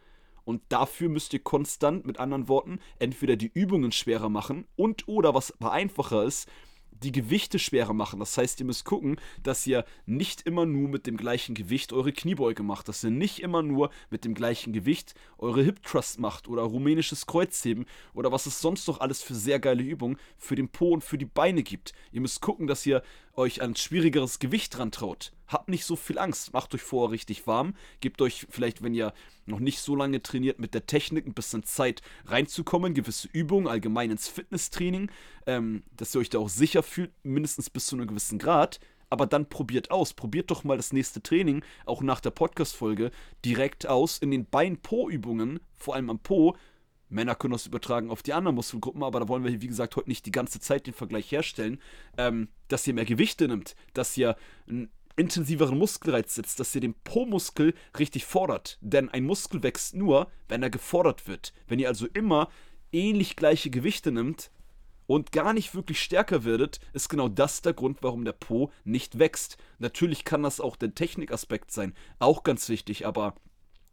Und 0.43 0.61
dafür 0.69 1.09
müsst 1.09 1.33
ihr 1.33 1.39
konstant, 1.39 2.05
mit 2.05 2.19
anderen 2.19 2.47
Worten, 2.47 2.79
entweder 2.99 3.35
die 3.35 3.51
Übungen 3.53 3.91
schwerer 3.91 4.29
machen 4.29 4.65
und 4.75 5.07
oder 5.07 5.33
was 5.33 5.59
einfacher 5.59 6.23
ist, 6.23 6.47
die 7.03 7.11
Gewichte 7.11 7.59
schwerer 7.59 7.93
machen. 7.93 8.19
Das 8.19 8.37
heißt, 8.37 8.59
ihr 8.59 8.65
müsst 8.65 8.85
gucken, 8.85 9.19
dass 9.43 9.65
ihr 9.67 9.85
nicht 10.05 10.41
immer 10.43 10.65
nur 10.65 10.89
mit 10.89 11.07
dem 11.07 11.17
gleichen 11.17 11.55
Gewicht 11.55 11.93
eure 11.93 12.13
Kniebeuge 12.13 12.63
macht, 12.63 12.87
dass 12.87 13.03
ihr 13.03 13.11
nicht 13.11 13.39
immer 13.39 13.61
nur 13.61 13.89
mit 14.09 14.25
dem 14.25 14.33
gleichen 14.33 14.73
Gewicht 14.73 15.13
eure 15.37 15.63
Hip 15.63 15.83
Thrust 15.83 16.19
macht 16.19 16.47
oder 16.47 16.63
rumänisches 16.63 17.25
Kreuzheben 17.25 17.85
oder 18.13 18.31
was 18.31 18.45
es 18.45 18.61
sonst 18.61 18.87
noch 18.87 18.99
alles 18.99 19.21
für 19.21 19.35
sehr 19.35 19.59
geile 19.59 19.83
Übungen 19.83 20.17
für 20.37 20.55
den 20.55 20.69
Po 20.69 20.89
und 20.89 21.03
für 21.03 21.17
die 21.17 21.25
Beine 21.25 21.63
gibt. 21.63 21.93
Ihr 22.11 22.21
müsst 22.21 22.41
gucken, 22.41 22.67
dass 22.67 22.85
ihr 22.85 23.03
euch 23.35 23.61
an 23.61 23.75
schwierigeres 23.75 24.39
Gewicht 24.39 24.77
dran 24.77 24.91
traut. 24.91 25.34
Habt 25.47 25.69
nicht 25.69 25.85
so 25.85 25.95
viel 25.95 26.17
Angst, 26.17 26.53
macht 26.53 26.73
euch 26.73 26.81
vorher 26.81 27.11
richtig 27.11 27.47
warm, 27.47 27.75
gebt 27.99 28.21
euch 28.21 28.47
vielleicht, 28.49 28.81
wenn 28.81 28.93
ihr 28.93 29.13
noch 29.45 29.59
nicht 29.59 29.79
so 29.79 29.95
lange 29.95 30.21
trainiert, 30.21 30.59
mit 30.59 30.73
der 30.73 30.87
Technik 30.87 31.27
ein 31.27 31.33
bisschen 31.33 31.63
Zeit 31.63 32.01
reinzukommen, 32.25 32.93
gewisse 32.93 33.29
Übungen, 33.31 33.67
allgemein 33.67 34.11
ins 34.11 34.27
Fitnesstraining, 34.27 35.11
ähm, 35.45 35.83
dass 35.95 36.15
ihr 36.15 36.19
euch 36.19 36.29
da 36.29 36.39
auch 36.39 36.49
sicher 36.49 36.83
fühlt, 36.83 37.11
mindestens 37.23 37.69
bis 37.69 37.87
zu 37.87 37.95
einem 37.95 38.07
gewissen 38.07 38.39
Grad. 38.39 38.79
Aber 39.11 39.27
dann 39.27 39.47
probiert 39.47 39.91
aus. 39.91 40.13
Probiert 40.13 40.49
doch 40.49 40.63
mal 40.63 40.77
das 40.77 40.91
nächste 40.91 41.21
Training, 41.21 41.63
auch 41.85 42.01
nach 42.01 42.19
der 42.19 42.31
Podcast-Folge, 42.31 43.11
direkt 43.45 43.85
aus 43.85 44.17
in 44.17 44.31
den 44.31 44.47
Bein-Po-Übungen, 44.47 45.59
vor 45.77 45.93
allem 45.93 46.09
am 46.09 46.19
Po, 46.19 46.55
Männer 47.09 47.35
können 47.35 47.53
das 47.53 47.67
übertragen 47.67 48.09
auf 48.09 48.23
die 48.23 48.33
anderen 48.33 48.55
Muskelgruppen, 48.55 49.03
aber 49.03 49.19
da 49.19 49.27
wollen 49.27 49.43
wir, 49.43 49.61
wie 49.61 49.67
gesagt, 49.67 49.95
heute 49.95 50.09
nicht 50.09 50.25
die 50.25 50.31
ganze 50.31 50.59
Zeit 50.59 50.87
den 50.87 50.93
Vergleich 50.93 51.31
herstellen, 51.31 51.79
ähm, 52.17 52.49
dass 52.67 52.87
ihr 52.87 52.93
mehr 52.93 53.05
Gewichte 53.05 53.47
nimmt, 53.47 53.75
dass 53.93 54.17
ihr 54.17 54.35
einen 54.67 54.89
intensiveren 55.15 55.77
Muskelreiz 55.77 56.35
setzt, 56.35 56.59
dass 56.59 56.75
ihr 56.75 56.81
den 56.81 56.93
Po-Muskel 56.93 57.73
richtig 57.97 58.25
fordert. 58.25 58.77
Denn 58.81 59.09
ein 59.09 59.23
Muskel 59.23 59.63
wächst 59.63 59.95
nur, 59.95 60.29
wenn 60.47 60.63
er 60.63 60.69
gefordert 60.69 61.27
wird. 61.27 61.53
Wenn 61.67 61.79
ihr 61.79 61.87
also 61.87 62.07
immer 62.07 62.49
ähnlich 62.91 63.35
gleiche 63.35 63.69
Gewichte 63.69 64.11
nimmt 64.11 64.51
und 65.07 65.31
gar 65.31 65.53
nicht 65.53 65.75
wirklich 65.75 66.01
stärker 66.01 66.43
werdet, 66.43 66.79
ist 66.93 67.09
genau 67.09 67.29
das 67.29 67.61
der 67.61 67.73
Grund, 67.73 67.99
warum 68.01 68.25
der 68.25 68.33
Po 68.33 68.71
nicht 68.83 69.19
wächst. 69.19 69.57
Natürlich 69.79 70.25
kann 70.25 70.43
das 70.43 70.59
auch 70.59 70.75
der 70.75 70.95
Technikaspekt 70.95 71.71
sein, 71.71 71.93
auch 72.19 72.43
ganz 72.43 72.69
wichtig, 72.69 73.05
aber 73.05 73.35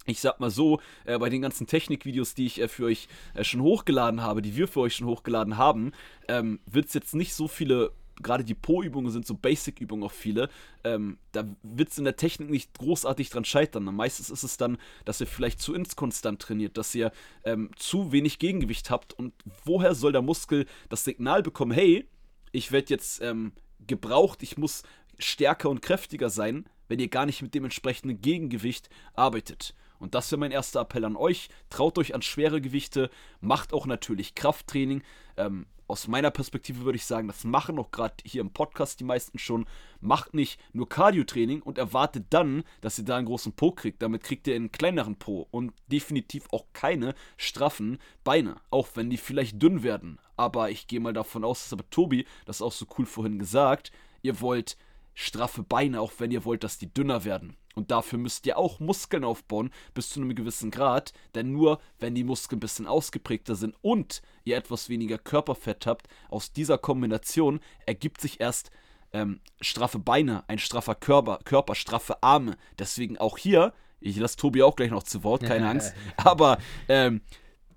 ich 0.06 0.20
sag 0.20 0.40
mal 0.40 0.50
so, 0.50 0.80
äh, 1.04 1.18
bei 1.18 1.28
den 1.28 1.42
ganzen 1.42 1.66
Technikvideos, 1.66 2.34
die 2.34 2.46
ich 2.46 2.60
äh, 2.60 2.68
für 2.68 2.86
euch 2.86 3.08
äh, 3.34 3.44
schon 3.44 3.62
hochgeladen 3.62 4.22
habe, 4.22 4.42
die 4.42 4.56
wir 4.56 4.66
für 4.66 4.80
euch 4.80 4.96
schon 4.96 5.06
hochgeladen 5.06 5.56
haben, 5.56 5.92
ähm, 6.28 6.60
wird 6.66 6.86
es 6.86 6.94
jetzt 6.94 7.14
nicht 7.14 7.34
so 7.34 7.46
viele, 7.46 7.92
gerade 8.20 8.44
die 8.44 8.54
Po-Übungen 8.54 9.10
sind 9.10 9.26
so 9.26 9.34
Basic-Übungen 9.34 10.04
auch 10.04 10.12
viele, 10.12 10.48
ähm, 10.84 11.18
da 11.32 11.44
wird 11.62 11.90
es 11.90 11.98
in 11.98 12.04
der 12.04 12.16
Technik 12.16 12.50
nicht 12.50 12.78
großartig 12.78 13.30
dran 13.30 13.44
scheitern. 13.44 13.84
Meistens 13.84 14.30
ist 14.30 14.42
es 14.42 14.56
dann, 14.56 14.78
dass 15.04 15.20
ihr 15.20 15.26
vielleicht 15.26 15.60
zu 15.60 15.74
inkonstant 15.74 16.40
trainiert, 16.40 16.76
dass 16.76 16.94
ihr 16.94 17.12
ähm, 17.44 17.70
zu 17.76 18.12
wenig 18.12 18.38
Gegengewicht 18.38 18.90
habt 18.90 19.12
und 19.12 19.32
woher 19.64 19.94
soll 19.94 20.12
der 20.12 20.22
Muskel 20.22 20.66
das 20.88 21.04
Signal 21.04 21.42
bekommen, 21.42 21.72
hey, 21.72 22.08
ich 22.52 22.72
werde 22.72 22.90
jetzt 22.90 23.22
ähm, 23.22 23.52
gebraucht, 23.86 24.42
ich 24.42 24.58
muss 24.58 24.82
stärker 25.18 25.70
und 25.70 25.82
kräftiger 25.82 26.30
sein, 26.30 26.66
wenn 26.88 26.98
ihr 26.98 27.08
gar 27.08 27.26
nicht 27.26 27.42
mit 27.42 27.54
dem 27.54 27.64
entsprechenden 27.64 28.20
Gegengewicht 28.20 28.90
arbeitet. 29.14 29.74
Und 30.02 30.16
das 30.16 30.32
wäre 30.32 30.40
mein 30.40 30.50
erster 30.50 30.80
Appell 30.80 31.04
an 31.04 31.14
euch. 31.14 31.48
Traut 31.70 31.96
euch 31.96 32.12
an 32.12 32.22
schwere 32.22 32.60
Gewichte, 32.60 33.08
macht 33.40 33.72
auch 33.72 33.86
natürlich 33.86 34.34
Krafttraining. 34.34 35.02
Ähm, 35.36 35.66
aus 35.86 36.08
meiner 36.08 36.32
Perspektive 36.32 36.84
würde 36.84 36.96
ich 36.96 37.04
sagen, 37.04 37.28
das 37.28 37.44
machen 37.44 37.78
auch 37.78 37.92
gerade 37.92 38.16
hier 38.24 38.40
im 38.40 38.52
Podcast 38.52 38.98
die 38.98 39.04
meisten 39.04 39.38
schon. 39.38 39.64
Macht 40.00 40.34
nicht 40.34 40.58
nur 40.72 40.88
Cardio-Training 40.88 41.62
und 41.62 41.78
erwartet 41.78 42.26
dann, 42.30 42.64
dass 42.80 42.98
ihr 42.98 43.04
da 43.04 43.16
einen 43.16 43.26
großen 43.26 43.52
Po 43.52 43.70
kriegt. 43.70 44.02
Damit 44.02 44.24
kriegt 44.24 44.48
ihr 44.48 44.56
einen 44.56 44.72
kleineren 44.72 45.16
Po 45.16 45.46
und 45.52 45.72
definitiv 45.86 46.48
auch 46.50 46.64
keine 46.72 47.14
straffen 47.36 47.98
Beine, 48.24 48.56
auch 48.70 48.88
wenn 48.94 49.08
die 49.08 49.18
vielleicht 49.18 49.62
dünn 49.62 49.84
werden. 49.84 50.18
Aber 50.36 50.70
ich 50.70 50.88
gehe 50.88 50.98
mal 50.98 51.12
davon 51.12 51.44
aus, 51.44 51.68
das 51.68 51.78
hat 51.78 51.90
Tobi 51.92 52.26
das 52.44 52.60
auch 52.60 52.72
so 52.72 52.86
cool 52.98 53.06
vorhin 53.06 53.38
gesagt. 53.38 53.92
Ihr 54.22 54.40
wollt 54.40 54.76
straffe 55.14 55.62
Beine, 55.62 56.00
auch 56.00 56.12
wenn 56.18 56.32
ihr 56.32 56.44
wollt, 56.44 56.64
dass 56.64 56.78
die 56.78 56.92
dünner 56.92 57.24
werden. 57.24 57.56
Und 57.74 57.90
dafür 57.90 58.18
müsst 58.18 58.46
ihr 58.46 58.58
auch 58.58 58.80
Muskeln 58.80 59.24
aufbauen 59.24 59.70
bis 59.94 60.10
zu 60.10 60.20
einem 60.20 60.34
gewissen 60.34 60.70
Grad, 60.70 61.12
denn 61.34 61.52
nur 61.52 61.80
wenn 61.98 62.14
die 62.14 62.24
Muskeln 62.24 62.58
ein 62.58 62.60
bisschen 62.60 62.86
ausgeprägter 62.86 63.54
sind 63.54 63.74
und 63.82 64.22
ihr 64.44 64.56
etwas 64.56 64.88
weniger 64.88 65.18
Körperfett 65.18 65.86
habt, 65.86 66.08
aus 66.28 66.52
dieser 66.52 66.78
Kombination 66.78 67.60
ergibt 67.86 68.20
sich 68.20 68.40
erst 68.40 68.70
ähm, 69.12 69.40
straffe 69.60 69.98
Beine, 69.98 70.44
ein 70.48 70.58
straffer 70.58 70.94
Körper, 70.94 71.38
Körper, 71.44 71.74
straffe 71.74 72.22
Arme. 72.22 72.56
Deswegen 72.78 73.18
auch 73.18 73.38
hier, 73.38 73.72
ich 74.00 74.16
lasse 74.16 74.36
Tobi 74.36 74.62
auch 74.62 74.76
gleich 74.76 74.90
noch 74.90 75.02
zu 75.02 75.22
Wort, 75.24 75.42
keine 75.42 75.68
Angst, 75.68 75.94
aber 76.16 76.58
ähm, 76.88 77.20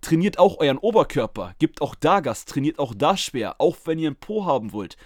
trainiert 0.01 0.39
auch 0.39 0.59
euren 0.59 0.77
Oberkörper, 0.77 1.55
gebt 1.59 1.81
auch 1.81 1.95
da 1.95 2.19
Gas, 2.19 2.45
trainiert 2.45 2.79
auch 2.79 2.93
da 2.95 3.17
schwer, 3.17 3.55
auch 3.59 3.77
wenn 3.85 3.99
ihr 3.99 4.09
einen 4.09 4.15
Po 4.15 4.45
haben 4.45 4.71
wollt. 4.71 4.97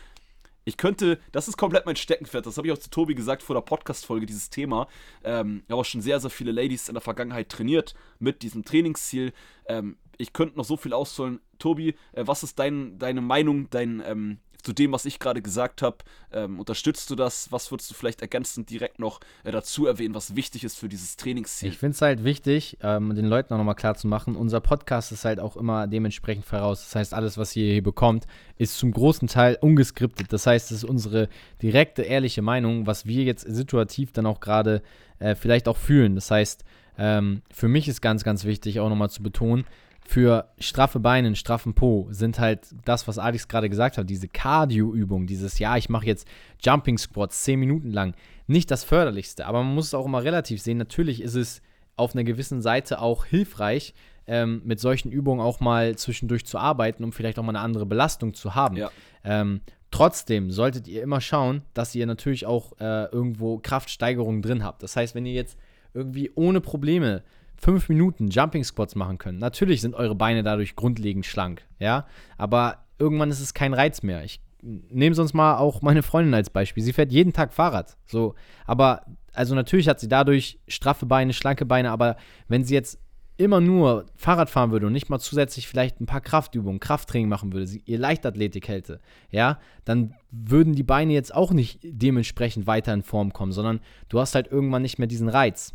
Ich 0.69 0.77
könnte, 0.77 1.17
das 1.31 1.47
ist 1.47 1.57
komplett 1.57 1.87
mein 1.87 1.95
Steckenpferd, 1.95 2.45
das 2.45 2.57
habe 2.57 2.67
ich 2.67 2.73
auch 2.73 2.77
zu 2.77 2.91
Tobi 2.91 3.15
gesagt 3.15 3.41
vor 3.41 3.55
der 3.55 3.61
Podcast-Folge, 3.61 4.27
dieses 4.27 4.51
Thema. 4.51 4.87
Ähm, 5.23 5.63
ich 5.65 5.71
habe 5.71 5.81
auch 5.81 5.85
schon 5.85 6.01
sehr, 6.01 6.19
sehr 6.19 6.29
viele 6.29 6.51
Ladies 6.51 6.89
in 6.89 6.93
der 6.93 7.01
Vergangenheit 7.01 7.49
trainiert 7.49 7.95
mit 8.19 8.43
diesem 8.43 8.63
Trainingsziel. 8.63 9.33
Ähm, 9.65 9.97
ich 10.19 10.31
könnte 10.31 10.57
noch 10.57 10.65
so 10.65 10.77
viel 10.77 10.93
ausholen. 10.93 11.39
Tobi, 11.57 11.95
äh, 12.11 12.27
was 12.27 12.43
ist 12.43 12.59
dein, 12.59 12.99
deine 12.99 13.21
Meinung, 13.21 13.67
dein, 13.71 14.03
ähm, 14.05 14.37
zu 14.61 14.73
dem, 14.73 14.91
was 14.91 15.05
ich 15.05 15.19
gerade 15.19 15.41
gesagt 15.41 15.81
habe. 15.81 15.97
Ähm, 16.31 16.59
unterstützt 16.59 17.09
du 17.09 17.15
das? 17.15 17.51
Was 17.51 17.71
würdest 17.71 17.89
du 17.89 17.95
vielleicht 17.95 18.21
ergänzend 18.21 18.69
direkt 18.69 18.99
noch 18.99 19.19
äh, 19.43 19.51
dazu 19.51 19.85
erwähnen, 19.85 20.13
was 20.13 20.35
wichtig 20.35 20.63
ist 20.63 20.77
für 20.77 20.89
dieses 20.89 21.17
Trainingsziel? 21.17 21.69
Ich 21.69 21.77
finde 21.77 21.95
es 21.95 22.01
halt 22.01 22.23
wichtig, 22.23 22.77
ähm, 22.81 23.15
den 23.15 23.25
Leuten 23.25 23.53
auch 23.53 23.57
nochmal 23.57 23.75
klar 23.75 23.95
zu 23.95 24.07
machen, 24.07 24.35
unser 24.35 24.59
Podcast 24.59 25.11
ist 25.11 25.25
halt 25.25 25.39
auch 25.39 25.55
immer 25.55 25.87
dementsprechend 25.87 26.45
voraus. 26.45 26.83
Das 26.83 26.95
heißt, 26.95 27.13
alles, 27.13 27.37
was 27.37 27.55
ihr 27.55 27.71
hier 27.73 27.83
bekommt, 27.83 28.25
ist 28.57 28.77
zum 28.77 28.91
großen 28.91 29.27
Teil 29.27 29.57
ungeskriptet. 29.61 30.31
Das 30.31 30.45
heißt, 30.45 30.71
es 30.71 30.83
ist 30.83 30.89
unsere 30.89 31.29
direkte, 31.61 32.03
ehrliche 32.03 32.41
Meinung, 32.41 32.87
was 32.87 33.05
wir 33.05 33.23
jetzt 33.23 33.41
situativ 33.41 34.11
dann 34.11 34.25
auch 34.25 34.39
gerade 34.39 34.81
äh, 35.19 35.35
vielleicht 35.35 35.67
auch 35.67 35.77
fühlen. 35.77 36.15
Das 36.15 36.31
heißt, 36.31 36.63
ähm, 36.97 37.41
für 37.51 37.67
mich 37.67 37.87
ist 37.87 38.01
ganz, 38.01 38.23
ganz 38.23 38.43
wichtig 38.43 38.79
auch 38.79 38.89
nochmal 38.89 39.09
zu 39.09 39.23
betonen, 39.23 39.65
für 40.09 40.49
straffe 40.57 40.99
Beine, 40.99 41.27
einen 41.27 41.35
straffen 41.35 41.75
Po 41.75 42.07
sind 42.09 42.39
halt 42.39 42.61
das, 42.83 43.07
was 43.07 43.19
Alex 43.19 43.47
gerade 43.47 43.69
gesagt 43.69 43.99
hat, 43.99 44.09
diese 44.09 44.27
Cardio-Übung, 44.27 45.27
dieses, 45.27 45.59
ja, 45.59 45.77
ich 45.77 45.87
mache 45.87 46.07
jetzt 46.07 46.27
Jumping 46.63 46.97
Squats 46.97 47.43
10 47.43 47.59
Minuten 47.59 47.91
lang, 47.91 48.15
nicht 48.47 48.71
das 48.71 48.83
förderlichste, 48.83 49.45
aber 49.45 49.61
man 49.61 49.75
muss 49.75 49.85
es 49.85 49.93
auch 49.93 50.07
immer 50.07 50.23
relativ 50.23 50.63
sehen. 50.63 50.79
Natürlich 50.79 51.21
ist 51.21 51.35
es 51.35 51.61
auf 51.95 52.15
einer 52.15 52.23
gewissen 52.23 52.63
Seite 52.63 53.01
auch 53.01 53.23
hilfreich, 53.23 53.93
ähm, 54.25 54.63
mit 54.65 54.79
solchen 54.79 55.11
Übungen 55.11 55.41
auch 55.41 55.59
mal 55.59 55.95
zwischendurch 55.95 56.43
zu 56.43 56.57
arbeiten, 56.57 57.03
um 57.03 57.13
vielleicht 57.13 57.37
auch 57.37 57.43
mal 57.43 57.51
eine 57.51 57.59
andere 57.59 57.85
Belastung 57.85 58.33
zu 58.33 58.55
haben. 58.55 58.77
Ja. 58.77 58.89
Ähm, 59.23 59.61
trotzdem 59.91 60.49
solltet 60.49 60.87
ihr 60.87 61.03
immer 61.03 61.21
schauen, 61.21 61.61
dass 61.75 61.93
ihr 61.93 62.07
natürlich 62.07 62.47
auch 62.47 62.71
äh, 62.79 63.05
irgendwo 63.11 63.59
Kraftsteigerungen 63.59 64.41
drin 64.41 64.63
habt. 64.63 64.81
Das 64.81 64.95
heißt, 64.95 65.13
wenn 65.13 65.27
ihr 65.27 65.33
jetzt 65.33 65.55
irgendwie 65.93 66.31
ohne 66.33 66.61
Probleme 66.61 67.21
fünf 67.59 67.89
Minuten 67.89 68.29
Jumping 68.29 68.63
Squats 68.63 68.95
machen 68.95 69.17
können. 69.17 69.39
Natürlich 69.39 69.81
sind 69.81 69.95
eure 69.95 70.15
Beine 70.15 70.43
dadurch 70.43 70.75
grundlegend 70.75 71.25
schlank, 71.25 71.65
ja, 71.79 72.05
aber 72.37 72.85
irgendwann 72.97 73.29
ist 73.29 73.41
es 73.41 73.53
kein 73.53 73.73
Reiz 73.73 74.01
mehr. 74.03 74.23
Ich 74.23 74.41
nehme 74.61 75.15
sonst 75.15 75.33
mal 75.33 75.57
auch 75.57 75.81
meine 75.81 76.03
Freundin 76.03 76.33
als 76.33 76.49
Beispiel. 76.49 76.83
Sie 76.83 76.93
fährt 76.93 77.11
jeden 77.11 77.33
Tag 77.33 77.53
Fahrrad, 77.53 77.97
so, 78.05 78.35
aber 78.65 79.05
also 79.33 79.55
natürlich 79.55 79.87
hat 79.87 79.99
sie 79.99 80.07
dadurch 80.07 80.59
straffe 80.67 81.05
Beine, 81.05 81.33
schlanke 81.33 81.65
Beine, 81.65 81.91
aber 81.91 82.17
wenn 82.47 82.63
sie 82.63 82.73
jetzt 82.73 82.99
immer 83.39 83.61
nur 83.61 84.05
Fahrrad 84.17 84.49
fahren 84.49 84.71
würde 84.71 84.87
und 84.87 84.91
nicht 84.91 85.09
mal 85.09 85.19
zusätzlich 85.19 85.65
vielleicht 85.65 86.01
ein 86.01 86.05
paar 86.05 86.19
Kraftübungen, 86.19 86.81
Krafttraining 86.81 87.29
machen 87.29 87.53
würde, 87.53 87.71
ihr 87.85 87.97
Leichtathletik 87.97 88.67
hätte, 88.67 88.99
ja, 89.31 89.59
dann 89.85 90.13
würden 90.29 90.75
die 90.75 90.83
Beine 90.83 91.13
jetzt 91.13 91.33
auch 91.33 91.51
nicht 91.51 91.79
dementsprechend 91.81 92.67
weiter 92.67 92.93
in 92.93 93.01
Form 93.01 93.31
kommen, 93.31 93.53
sondern 93.53 93.79
du 94.09 94.19
hast 94.19 94.35
halt 94.35 94.47
irgendwann 94.51 94.81
nicht 94.81 94.99
mehr 94.99 95.07
diesen 95.07 95.29
Reiz. 95.29 95.73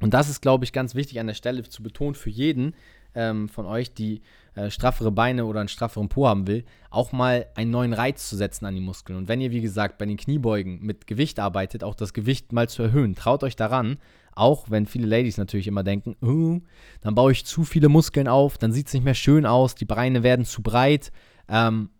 Und 0.00 0.14
das 0.14 0.28
ist, 0.28 0.40
glaube 0.40 0.64
ich, 0.64 0.72
ganz 0.72 0.94
wichtig 0.94 1.20
an 1.20 1.26
der 1.26 1.34
Stelle 1.34 1.62
zu 1.62 1.82
betonen 1.82 2.14
für 2.14 2.30
jeden 2.30 2.74
ähm, 3.14 3.48
von 3.48 3.66
euch, 3.66 3.94
die 3.94 4.22
äh, 4.54 4.70
straffere 4.70 5.10
Beine 5.10 5.46
oder 5.46 5.60
einen 5.60 5.68
strafferen 5.68 6.08
Po 6.08 6.28
haben 6.28 6.46
will, 6.46 6.64
auch 6.90 7.12
mal 7.12 7.46
einen 7.54 7.70
neuen 7.70 7.92
Reiz 7.92 8.28
zu 8.28 8.36
setzen 8.36 8.66
an 8.66 8.74
die 8.74 8.80
Muskeln. 8.80 9.18
Und 9.18 9.28
wenn 9.28 9.40
ihr, 9.40 9.50
wie 9.50 9.62
gesagt, 9.62 9.98
bei 9.98 10.06
den 10.06 10.16
Kniebeugen 10.16 10.80
mit 10.82 11.06
Gewicht 11.06 11.40
arbeitet, 11.40 11.82
auch 11.82 11.94
das 11.94 12.12
Gewicht 12.12 12.52
mal 12.52 12.68
zu 12.68 12.82
erhöhen, 12.82 13.14
traut 13.14 13.42
euch 13.42 13.56
daran, 13.56 13.98
auch 14.32 14.70
wenn 14.70 14.86
viele 14.86 15.06
Ladies 15.06 15.38
natürlich 15.38 15.66
immer 15.66 15.82
denken, 15.82 16.14
oh, 16.20 16.60
dann 17.00 17.14
baue 17.14 17.32
ich 17.32 17.46
zu 17.46 17.64
viele 17.64 17.88
Muskeln 17.88 18.28
auf, 18.28 18.58
dann 18.58 18.72
sieht 18.72 18.88
es 18.88 18.92
nicht 18.92 19.04
mehr 19.04 19.14
schön 19.14 19.46
aus, 19.46 19.74
die 19.74 19.86
Beine 19.86 20.22
werden 20.22 20.44
zu 20.44 20.62
breit. 20.62 21.10
Ähm, 21.48 21.90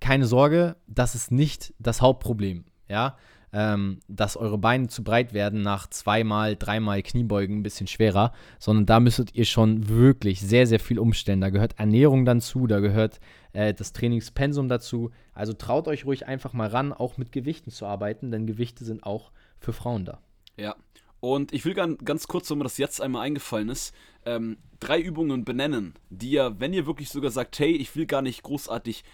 keine 0.00 0.26
Sorge, 0.26 0.76
das 0.86 1.14
ist 1.14 1.30
nicht 1.30 1.74
das 1.78 2.00
Hauptproblem. 2.00 2.64
Ja, 2.88 3.16
ähm, 3.52 4.00
dass 4.08 4.36
eure 4.36 4.58
Beine 4.58 4.88
zu 4.88 5.04
breit 5.04 5.34
werden 5.34 5.62
nach 5.62 5.88
zweimal, 5.88 6.56
dreimal 6.56 7.02
Kniebeugen 7.02 7.58
ein 7.58 7.62
bisschen 7.62 7.86
schwerer, 7.86 8.32
sondern 8.58 8.86
da 8.86 9.00
müsstet 9.00 9.34
ihr 9.34 9.44
schon 9.44 9.88
wirklich 9.88 10.40
sehr, 10.40 10.66
sehr 10.66 10.80
viel 10.80 10.98
umstellen. 10.98 11.40
Da 11.40 11.50
gehört 11.50 11.78
Ernährung 11.78 12.24
dann 12.24 12.40
zu, 12.40 12.66
da 12.66 12.80
gehört 12.80 13.20
äh, 13.52 13.74
das 13.74 13.92
Trainingspensum 13.92 14.68
dazu. 14.68 15.10
Also 15.34 15.52
traut 15.52 15.88
euch 15.88 16.06
ruhig 16.06 16.26
einfach 16.26 16.52
mal 16.52 16.68
ran, 16.68 16.92
auch 16.92 17.18
mit 17.18 17.32
Gewichten 17.32 17.70
zu 17.70 17.86
arbeiten, 17.86 18.30
denn 18.30 18.46
Gewichte 18.46 18.84
sind 18.84 19.04
auch 19.04 19.32
für 19.58 19.72
Frauen 19.72 20.04
da. 20.04 20.20
Ja, 20.56 20.76
und 21.20 21.52
ich 21.52 21.64
will 21.64 21.74
ganz 21.74 22.26
kurz, 22.26 22.50
wenn 22.50 22.58
mir 22.58 22.64
das 22.64 22.78
jetzt 22.78 23.00
einmal 23.00 23.22
eingefallen 23.22 23.68
ist, 23.68 23.94
ähm, 24.26 24.56
drei 24.80 25.00
Übungen 25.00 25.44
benennen, 25.44 25.94
die 26.10 26.32
ihr, 26.32 26.56
wenn 26.58 26.72
ihr 26.72 26.86
wirklich 26.86 27.10
sogar 27.10 27.30
sagt, 27.30 27.58
hey, 27.60 27.70
ich 27.70 27.94
will 27.94 28.06
gar 28.06 28.22
nicht 28.22 28.42
großartig 28.42 29.04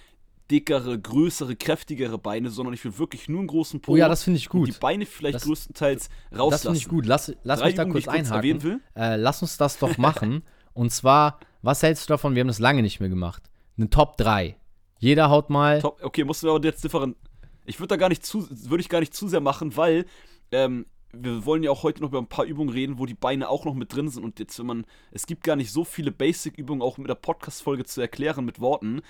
dickere, 0.51 0.99
größere, 0.99 1.57
kräftigere 1.57 2.19
Beine, 2.19 2.51
sondern 2.51 2.75
ich 2.75 2.85
will 2.85 2.99
wirklich 2.99 3.29
nur 3.29 3.41
einen 3.41 3.49
großen 3.49 3.81
Po. 3.81 3.93
Oh 3.93 3.97
ja, 3.97 4.09
das 4.09 4.25
finde 4.25 4.39
ich 4.39 4.49
gut. 4.49 4.69
die 4.69 4.73
Beine 4.73 5.07
vielleicht 5.07 5.37
das, 5.37 5.45
größtenteils 5.45 6.09
rauslassen. 6.33 6.51
Das 6.51 6.63
finde 6.63 6.79
ich 6.79 6.89
gut. 6.89 7.07
Lass, 7.07 7.33
lass 7.43 7.63
mich 7.63 7.75
da 7.75 7.83
Übungen, 7.83 7.93
kurz 8.03 8.09
einhaken. 8.09 8.61
Kurz 8.61 8.81
äh, 8.97 9.17
lass 9.17 9.43
uns 9.43 9.57
das 9.57 9.79
doch 9.79 9.99
machen. 9.99 10.43
Und 10.75 10.91
zwar, 10.91 11.41
was 11.63 11.83
hältst 11.83 12.09
du 12.09 12.13
davon? 12.13 12.35
Wir 12.35 12.41
haben 12.41 12.49
das 12.49 12.61
lange 12.61 12.83
nicht 12.83 13.01
mehr 13.01 13.09
gemacht. 13.09 13.43
Eine 13.77 13.91
Top 13.91 14.17
3. 14.17 14.57
Jeder 14.99 15.31
haut 15.31 15.51
mal. 15.51 15.81
Top, 15.81 15.99
okay, 16.03 16.25
musst 16.25 16.43
du 16.43 16.51
aber 16.55 16.65
jetzt 16.65 16.83
different. 16.83 17.17
Ich 17.67 17.79
würde 17.79 17.89
da 17.89 17.97
gar 17.97 18.09
nicht 18.09 18.25
zu, 18.25 18.47
würde 18.51 18.81
ich 18.81 18.89
gar 18.89 19.01
nicht 19.01 19.15
zu 19.15 19.29
sehr 19.29 19.41
machen, 19.41 19.77
weil 19.77 20.07
ähm, 20.51 20.87
wir 21.13 21.47
wollen 21.47 21.63
ja 21.63 21.71
auch 21.71 21.83
heute 21.83 22.03
noch 22.03 22.11
über 22.11 22.19
ein 22.19 22.27
paar 22.27 22.45
Übungen 22.45 22.69
reden, 22.69 22.99
wo 22.99 23.07
die 23.07 23.15
Beine 23.15 23.49
auch 23.49 23.65
noch 23.65 23.75
mit 23.75 23.95
drin 23.95 24.09
sind. 24.09 24.25
Und 24.25 24.39
jetzt, 24.39 24.59
wenn 24.59 24.67
man, 24.67 24.85
es 25.11 25.27
gibt 25.27 25.43
gar 25.43 25.57
nicht 25.57 25.73
so 25.73 25.85
viele 25.85 26.13
Basic-Übungen 26.13 26.83
auch 26.83 26.99
mit 26.99 27.09
der 27.09 27.15
Podcast-Folge 27.15 27.85
zu 27.85 28.01
erklären 28.01 28.45
mit 28.45 28.61
Worten, 28.61 29.01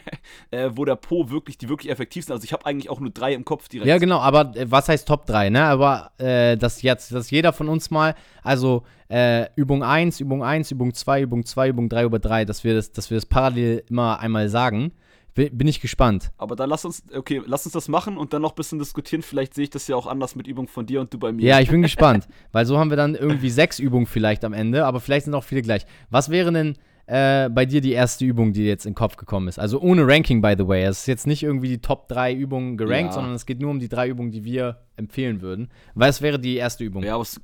äh, 0.50 0.70
wo 0.74 0.84
der 0.84 0.96
Po 0.96 1.30
wirklich, 1.30 1.56
die 1.56 1.68
wirklich 1.68 1.92
effektiv 1.92 2.24
sind. 2.24 2.32
Also 2.32 2.44
ich 2.44 2.52
habe 2.52 2.66
eigentlich 2.66 2.90
auch 2.90 2.98
nur 2.98 3.10
drei 3.10 3.34
im 3.34 3.44
Kopf 3.44 3.68
direkt. 3.68 3.88
Ja, 3.88 3.98
genau, 3.98 4.18
aber 4.18 4.56
äh, 4.56 4.70
was 4.70 4.88
heißt 4.88 5.06
Top 5.06 5.26
3, 5.26 5.50
ne? 5.50 5.64
Aber 5.64 6.10
äh, 6.18 6.56
dass 6.56 6.82
jetzt, 6.82 7.12
dass 7.12 7.30
jeder 7.30 7.52
von 7.52 7.68
uns 7.68 7.90
mal, 7.90 8.16
also 8.42 8.82
äh, 9.08 9.46
Übung 9.54 9.84
1, 9.84 10.20
Übung 10.20 10.42
1, 10.42 10.72
Übung 10.72 10.92
2, 10.92 11.22
Übung 11.22 11.44
2, 11.44 11.68
Übung 11.68 11.88
3 11.88 12.04
über 12.04 12.18
3, 12.18 12.44
dass 12.44 12.64
wir 12.64 12.74
das, 12.74 12.90
dass 12.90 13.10
wir 13.10 13.16
das 13.16 13.26
parallel 13.26 13.84
immer 13.88 14.18
einmal 14.18 14.48
sagen. 14.48 14.92
Bin 15.34 15.66
ich 15.66 15.80
gespannt. 15.80 16.30
Aber 16.38 16.54
dann 16.54 16.70
lass 16.70 16.84
uns, 16.84 17.02
okay, 17.12 17.42
lass 17.44 17.66
uns 17.66 17.72
das 17.72 17.88
machen 17.88 18.16
und 18.16 18.32
dann 18.32 18.42
noch 18.42 18.52
ein 18.52 18.54
bisschen 18.54 18.78
diskutieren. 18.78 19.22
Vielleicht 19.22 19.54
sehe 19.54 19.64
ich 19.64 19.70
das 19.70 19.88
ja 19.88 19.96
auch 19.96 20.06
anders 20.06 20.36
mit 20.36 20.46
Übungen 20.46 20.68
von 20.68 20.86
dir 20.86 21.00
und 21.00 21.12
du 21.12 21.18
bei 21.18 21.32
mir. 21.32 21.44
Ja, 21.44 21.60
ich 21.60 21.70
bin 21.70 21.82
gespannt. 21.82 22.28
Weil 22.52 22.66
so 22.66 22.78
haben 22.78 22.90
wir 22.90 22.96
dann 22.96 23.16
irgendwie 23.16 23.50
sechs 23.50 23.80
Übungen 23.80 24.06
vielleicht 24.06 24.44
am 24.44 24.52
Ende, 24.52 24.84
aber 24.86 25.00
vielleicht 25.00 25.24
sind 25.24 25.34
auch 25.34 25.42
viele 25.42 25.62
gleich. 25.62 25.86
Was 26.08 26.28
wäre 26.28 26.52
denn 26.52 26.76
äh, 27.06 27.48
bei 27.48 27.66
dir 27.66 27.80
die 27.80 27.90
erste 27.90 28.24
Übung, 28.24 28.52
die 28.52 28.64
jetzt 28.64 28.86
in 28.86 28.90
den 28.90 28.96
Kopf 28.96 29.16
gekommen 29.16 29.48
ist? 29.48 29.58
Also 29.58 29.80
ohne 29.80 30.06
Ranking, 30.06 30.40
by 30.40 30.54
the 30.56 30.68
way. 30.68 30.84
Es 30.84 31.00
ist 31.00 31.06
jetzt 31.06 31.26
nicht 31.26 31.42
irgendwie 31.42 31.68
die 31.68 31.80
Top 31.80 32.06
3 32.08 32.32
Übungen 32.32 32.76
gerankt, 32.76 33.06
ja. 33.06 33.12
sondern 33.14 33.34
es 33.34 33.44
geht 33.44 33.60
nur 33.60 33.72
um 33.72 33.80
die 33.80 33.88
drei 33.88 34.08
Übungen, 34.08 34.30
die 34.30 34.44
wir 34.44 34.82
empfehlen 34.96 35.40
würden. 35.40 35.68
Was 35.96 36.22
wäre 36.22 36.38
die 36.38 36.54
erste 36.54 36.84
Übung? 36.84 37.02
Ja, 37.02 37.14
aber 37.14 37.22
es 37.22 37.40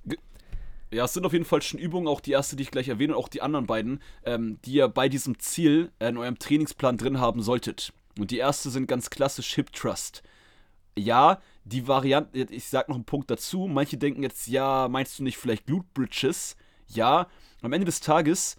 ja, 0.91 1.05
es 1.05 1.15
sind 1.15 1.25
auf 1.25 1.33
jeden 1.33 1.45
Fall 1.45 1.63
schon 1.63 1.79
Übungen, 1.79 2.09
auch 2.09 2.21
die 2.21 2.33
erste, 2.33 2.57
die 2.57 2.65
ich 2.65 2.71
gleich 2.71 2.89
erwähne, 2.89 3.15
und 3.15 3.23
auch 3.23 3.29
die 3.29 3.43
anderen 3.43 3.67
beiden, 3.67 4.03
ähm, 4.25 4.59
die 4.65 4.73
ihr 4.73 4.89
bei 4.89 5.09
diesem 5.09 5.39
Ziel 5.39 5.93
in 6.01 6.17
eurem 6.17 6.39
Trainingsplan 6.39 6.99
drin 6.99 7.21
haben 7.21 7.43
solltet. 7.43 7.93
Und 8.19 8.31
die 8.31 8.39
erste 8.39 8.71
sind 8.71 8.87
ganz 8.87 9.11
klassisch 9.11 9.55
Hip 9.55 9.73
Trust. 9.73 10.23
Ja, 10.99 11.41
die 11.65 11.87
Variante, 11.87 12.39
ich 12.39 12.69
sag 12.69 12.89
noch 12.89 12.97
einen 12.97 13.05
Punkt 13.05 13.31
dazu. 13.31 13.69
Manche 13.69 13.97
denken 13.97 14.23
jetzt, 14.23 14.49
ja, 14.49 14.89
meinst 14.89 15.19
du 15.19 15.23
nicht 15.23 15.39
vielleicht 15.39 15.67
Glute 15.67 15.87
Bridges? 15.95 16.57
Ja, 16.89 17.29
am 17.63 17.73
Ende 17.73 17.85
des 17.85 18.01
Tages, 18.01 18.57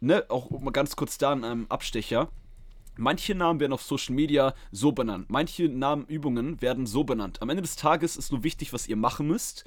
ne, 0.00 0.24
auch 0.28 0.50
mal 0.50 0.70
ganz 0.70 0.94
kurz 0.94 1.18
da 1.18 1.32
ein 1.32 1.42
ähm, 1.42 1.66
Abstecher. 1.68 2.28
Manche 2.96 3.34
Namen 3.34 3.58
werden 3.58 3.72
auf 3.72 3.82
Social 3.82 4.14
Media 4.14 4.54
so 4.70 4.92
benannt. 4.92 5.30
Manche 5.30 5.68
Namenübungen 5.68 6.60
werden 6.60 6.86
so 6.86 7.04
benannt. 7.04 7.40
Am 7.42 7.48
Ende 7.48 7.62
des 7.62 7.76
Tages 7.76 8.16
ist 8.16 8.30
nur 8.30 8.44
wichtig, 8.44 8.72
was 8.72 8.86
ihr 8.86 8.96
machen 8.96 9.26
müsst. 9.26 9.64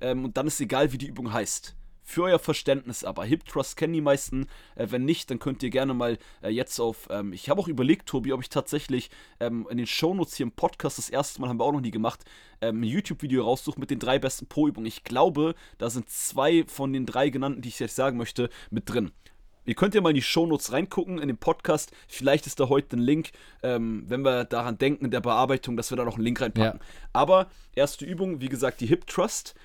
Ähm, 0.00 0.24
und 0.24 0.36
dann 0.36 0.46
ist 0.46 0.60
egal, 0.60 0.92
wie 0.92 0.98
die 0.98 1.06
Übung 1.06 1.32
heißt. 1.32 1.74
Für 2.08 2.22
euer 2.22 2.38
Verständnis 2.38 3.02
aber. 3.02 3.24
Hip 3.24 3.44
Trust 3.46 3.76
kennen 3.76 3.92
die 3.92 4.00
meisten. 4.00 4.46
Äh, 4.76 4.86
wenn 4.90 5.04
nicht, 5.04 5.28
dann 5.28 5.40
könnt 5.40 5.64
ihr 5.64 5.70
gerne 5.70 5.92
mal 5.92 6.18
äh, 6.40 6.50
jetzt 6.50 6.78
auf. 6.78 7.08
Ähm, 7.10 7.32
ich 7.32 7.50
habe 7.50 7.60
auch 7.60 7.66
überlegt, 7.66 8.06
Tobi, 8.06 8.32
ob 8.32 8.40
ich 8.42 8.48
tatsächlich 8.48 9.10
ähm, 9.40 9.66
in 9.68 9.76
den 9.76 9.88
Shownotes 9.88 10.36
hier 10.36 10.44
im 10.44 10.52
Podcast, 10.52 10.98
das 10.98 11.10
erste 11.10 11.40
Mal 11.40 11.48
haben 11.48 11.58
wir 11.58 11.64
auch 11.64 11.72
noch 11.72 11.80
nie 11.80 11.90
gemacht, 11.90 12.24
ähm, 12.60 12.80
ein 12.80 12.84
YouTube-Video 12.84 13.42
raussuche 13.42 13.80
mit 13.80 13.90
den 13.90 13.98
drei 13.98 14.20
besten 14.20 14.46
Po-Übungen. 14.46 14.86
Ich 14.86 15.02
glaube, 15.02 15.56
da 15.78 15.90
sind 15.90 16.08
zwei 16.08 16.64
von 16.68 16.92
den 16.92 17.06
drei 17.06 17.28
genannten, 17.28 17.60
die 17.60 17.70
ich 17.70 17.80
jetzt 17.80 17.96
sagen 17.96 18.18
möchte, 18.18 18.50
mit 18.70 18.88
drin. 18.88 19.10
Ihr 19.64 19.74
könnt 19.74 19.96
ja 19.96 20.00
mal 20.00 20.10
in 20.10 20.14
die 20.14 20.22
Shownotes 20.22 20.72
reingucken 20.72 21.18
in 21.18 21.26
den 21.26 21.38
Podcast. 21.38 21.90
Vielleicht 22.06 22.46
ist 22.46 22.60
da 22.60 22.68
heute 22.68 22.96
ein 22.96 23.00
Link, 23.00 23.32
ähm, 23.64 24.04
wenn 24.06 24.24
wir 24.24 24.44
daran 24.44 24.78
denken, 24.78 25.06
in 25.06 25.10
der 25.10 25.20
Bearbeitung, 25.20 25.76
dass 25.76 25.90
wir 25.90 25.96
da 25.96 26.04
noch 26.04 26.14
einen 26.14 26.24
Link 26.24 26.40
reinpacken. 26.40 26.78
Ja. 26.78 26.86
Aber 27.12 27.48
erste 27.74 28.04
Übung, 28.04 28.40
wie 28.40 28.48
gesagt, 28.48 28.80
die 28.80 28.86
Hip 28.86 29.08
Trust. 29.08 29.56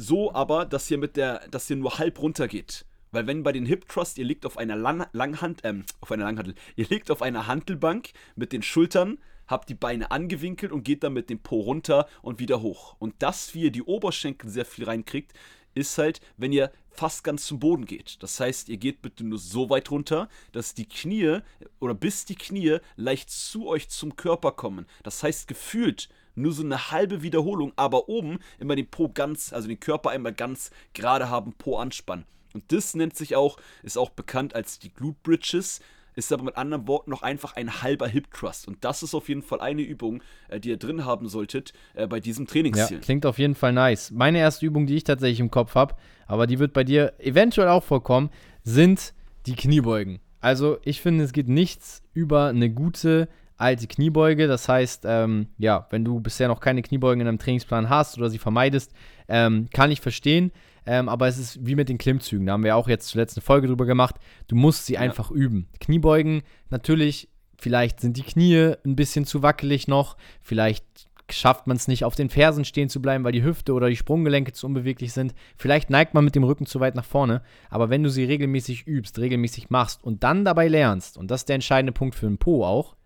So 0.00 0.32
aber, 0.32 0.64
dass 0.64 0.90
ihr 0.90 0.96
mit 0.96 1.18
der, 1.18 1.46
dass 1.50 1.68
ihr 1.68 1.76
nur 1.76 1.98
halb 1.98 2.22
runter 2.22 2.48
geht. 2.48 2.86
Weil 3.12 3.26
wenn 3.26 3.42
bei 3.42 3.52
den 3.52 3.66
Hip 3.66 3.86
Trust, 3.86 4.16
ihr 4.16 4.24
liegt 4.24 4.46
auf 4.46 4.56
einer 4.56 4.74
Lang 4.74 5.06
Langhand, 5.12 5.60
ähm, 5.62 5.84
auf 6.00 6.10
einer 6.10 6.24
Langhantel, 6.24 6.54
ihr 6.74 6.86
liegt 6.88 7.10
auf 7.10 7.20
einer 7.20 7.46
Hantelbank 7.46 8.08
mit 8.34 8.54
den 8.54 8.62
Schultern, 8.62 9.18
habt 9.46 9.68
die 9.68 9.74
Beine 9.74 10.10
angewinkelt 10.10 10.72
und 10.72 10.84
geht 10.84 11.02
dann 11.02 11.12
mit 11.12 11.28
dem 11.28 11.40
Po 11.40 11.60
runter 11.60 12.08
und 12.22 12.38
wieder 12.38 12.62
hoch. 12.62 12.96
Und 12.98 13.14
das, 13.18 13.54
wie 13.54 13.64
ihr 13.64 13.70
die 13.70 13.82
Oberschenkel 13.82 14.48
sehr 14.48 14.64
viel 14.64 14.86
reinkriegt, 14.86 15.34
ist 15.74 15.98
halt, 15.98 16.22
wenn 16.38 16.52
ihr 16.52 16.72
fast 16.88 17.22
ganz 17.22 17.44
zum 17.44 17.58
Boden 17.58 17.84
geht. 17.84 18.22
Das 18.22 18.40
heißt, 18.40 18.70
ihr 18.70 18.78
geht 18.78 19.02
bitte 19.02 19.22
nur 19.22 19.38
so 19.38 19.68
weit 19.68 19.90
runter, 19.90 20.30
dass 20.52 20.72
die 20.72 20.88
Knie 20.88 21.40
oder 21.78 21.94
bis 21.94 22.24
die 22.24 22.36
Knie 22.36 22.78
leicht 22.96 23.28
zu 23.28 23.66
euch 23.68 23.90
zum 23.90 24.16
Körper 24.16 24.52
kommen. 24.52 24.86
Das 25.02 25.22
heißt, 25.22 25.46
gefühlt 25.46 26.08
nur 26.40 26.52
so 26.52 26.62
eine 26.62 26.90
halbe 26.90 27.22
Wiederholung, 27.22 27.72
aber 27.76 28.08
oben 28.08 28.38
immer 28.58 28.76
den 28.76 28.88
Po 28.88 29.08
ganz, 29.08 29.52
also 29.52 29.68
den 29.68 29.80
Körper 29.80 30.10
einmal 30.10 30.32
ganz 30.32 30.70
gerade 30.94 31.28
haben, 31.28 31.52
Po 31.52 31.76
anspannen. 31.76 32.24
Und 32.52 32.64
das 32.72 32.94
nennt 32.94 33.16
sich 33.16 33.36
auch, 33.36 33.58
ist 33.82 33.96
auch 33.96 34.10
bekannt 34.10 34.54
als 34.54 34.78
die 34.78 34.92
Glute 34.92 35.18
Bridges, 35.22 35.80
ist 36.16 36.32
aber 36.32 36.42
mit 36.42 36.56
anderen 36.56 36.88
Worten 36.88 37.10
noch 37.10 37.22
einfach 37.22 37.56
ein 37.56 37.82
halber 37.82 38.08
Hip 38.08 38.32
Thrust. 38.32 38.66
Und 38.66 38.84
das 38.84 39.02
ist 39.02 39.14
auf 39.14 39.28
jeden 39.28 39.42
Fall 39.42 39.60
eine 39.60 39.82
Übung, 39.82 40.22
äh, 40.48 40.60
die 40.60 40.70
ihr 40.70 40.76
drin 40.76 41.04
haben 41.04 41.28
solltet 41.28 41.72
äh, 41.94 42.06
bei 42.06 42.20
diesem 42.20 42.46
Trainingsziel. 42.46 42.98
Ja, 42.98 43.02
klingt 43.02 43.26
auf 43.26 43.38
jeden 43.38 43.54
Fall 43.54 43.72
nice. 43.72 44.10
Meine 44.10 44.38
erste 44.38 44.66
Übung, 44.66 44.86
die 44.86 44.96
ich 44.96 45.04
tatsächlich 45.04 45.40
im 45.40 45.50
Kopf 45.50 45.74
habe, 45.74 45.94
aber 46.26 46.46
die 46.46 46.58
wird 46.58 46.72
bei 46.72 46.84
dir 46.84 47.14
eventuell 47.18 47.68
auch 47.68 47.84
vorkommen, 47.84 48.30
sind 48.64 49.14
die 49.46 49.54
Kniebeugen. 49.54 50.20
Also 50.40 50.78
ich 50.84 51.00
finde, 51.00 51.24
es 51.24 51.32
geht 51.32 51.48
nichts 51.48 52.02
über 52.12 52.46
eine 52.46 52.70
gute 52.70 53.28
alte 53.60 53.86
Kniebeuge. 53.86 54.46
Das 54.46 54.68
heißt, 54.68 55.04
ähm, 55.06 55.48
ja, 55.58 55.86
wenn 55.90 56.04
du 56.04 56.20
bisher 56.20 56.48
noch 56.48 56.60
keine 56.60 56.82
Kniebeugen 56.82 57.20
in 57.20 57.26
deinem 57.26 57.38
Trainingsplan 57.38 57.88
hast 57.88 58.18
oder 58.18 58.30
sie 58.30 58.38
vermeidest, 58.38 58.92
ähm, 59.28 59.68
kann 59.72 59.90
ich 59.90 60.00
verstehen. 60.00 60.52
Ähm, 60.86 61.08
aber 61.08 61.28
es 61.28 61.38
ist 61.38 61.64
wie 61.64 61.74
mit 61.74 61.88
den 61.88 61.98
Klimmzügen. 61.98 62.46
Da 62.46 62.54
haben 62.54 62.64
wir 62.64 62.76
auch 62.76 62.88
jetzt 62.88 63.08
zuletzt 63.08 63.36
eine 63.36 63.42
Folge 63.42 63.68
drüber 63.68 63.86
gemacht. 63.86 64.16
Du 64.48 64.56
musst 64.56 64.86
sie 64.86 64.94
ja. 64.94 65.00
einfach 65.00 65.30
üben. 65.30 65.68
Kniebeugen, 65.78 66.42
natürlich, 66.70 67.28
vielleicht 67.58 68.00
sind 68.00 68.16
die 68.16 68.22
Knie 68.22 68.74
ein 68.84 68.96
bisschen 68.96 69.26
zu 69.26 69.42
wackelig 69.42 69.88
noch. 69.88 70.16
Vielleicht 70.40 70.84
schafft 71.32 71.66
man 71.66 71.76
es 71.76 71.86
nicht, 71.86 72.04
auf 72.04 72.16
den 72.16 72.30
Fersen 72.30 72.64
stehen 72.64 72.88
zu 72.88 73.00
bleiben, 73.00 73.24
weil 73.24 73.32
die 73.32 73.44
Hüfte 73.44 73.72
oder 73.72 73.88
die 73.88 73.96
Sprunggelenke 73.96 74.52
zu 74.52 74.66
unbeweglich 74.66 75.12
sind. 75.12 75.34
Vielleicht 75.56 75.90
neigt 75.90 76.14
man 76.14 76.24
mit 76.24 76.34
dem 76.34 76.44
Rücken 76.44 76.66
zu 76.66 76.80
weit 76.80 76.94
nach 76.94 77.04
vorne. 77.04 77.42
Aber 77.68 77.90
wenn 77.90 78.02
du 78.02 78.10
sie 78.10 78.24
regelmäßig 78.24 78.86
übst, 78.86 79.18
regelmäßig 79.18 79.70
machst 79.70 80.02
und 80.02 80.24
dann 80.24 80.44
dabei 80.44 80.66
lernst, 80.66 81.18
und 81.18 81.30
das 81.30 81.42
ist 81.42 81.48
der 81.48 81.54
entscheidende 81.54 81.92
Punkt 81.92 82.14
für 82.14 82.26
den 82.26 82.38
Po 82.38 82.64
auch, 82.64 82.96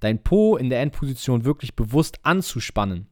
dein 0.00 0.22
Po 0.22 0.56
in 0.56 0.70
der 0.70 0.80
Endposition 0.80 1.44
wirklich 1.44 1.76
bewusst 1.76 2.18
anzuspannen 2.22 3.06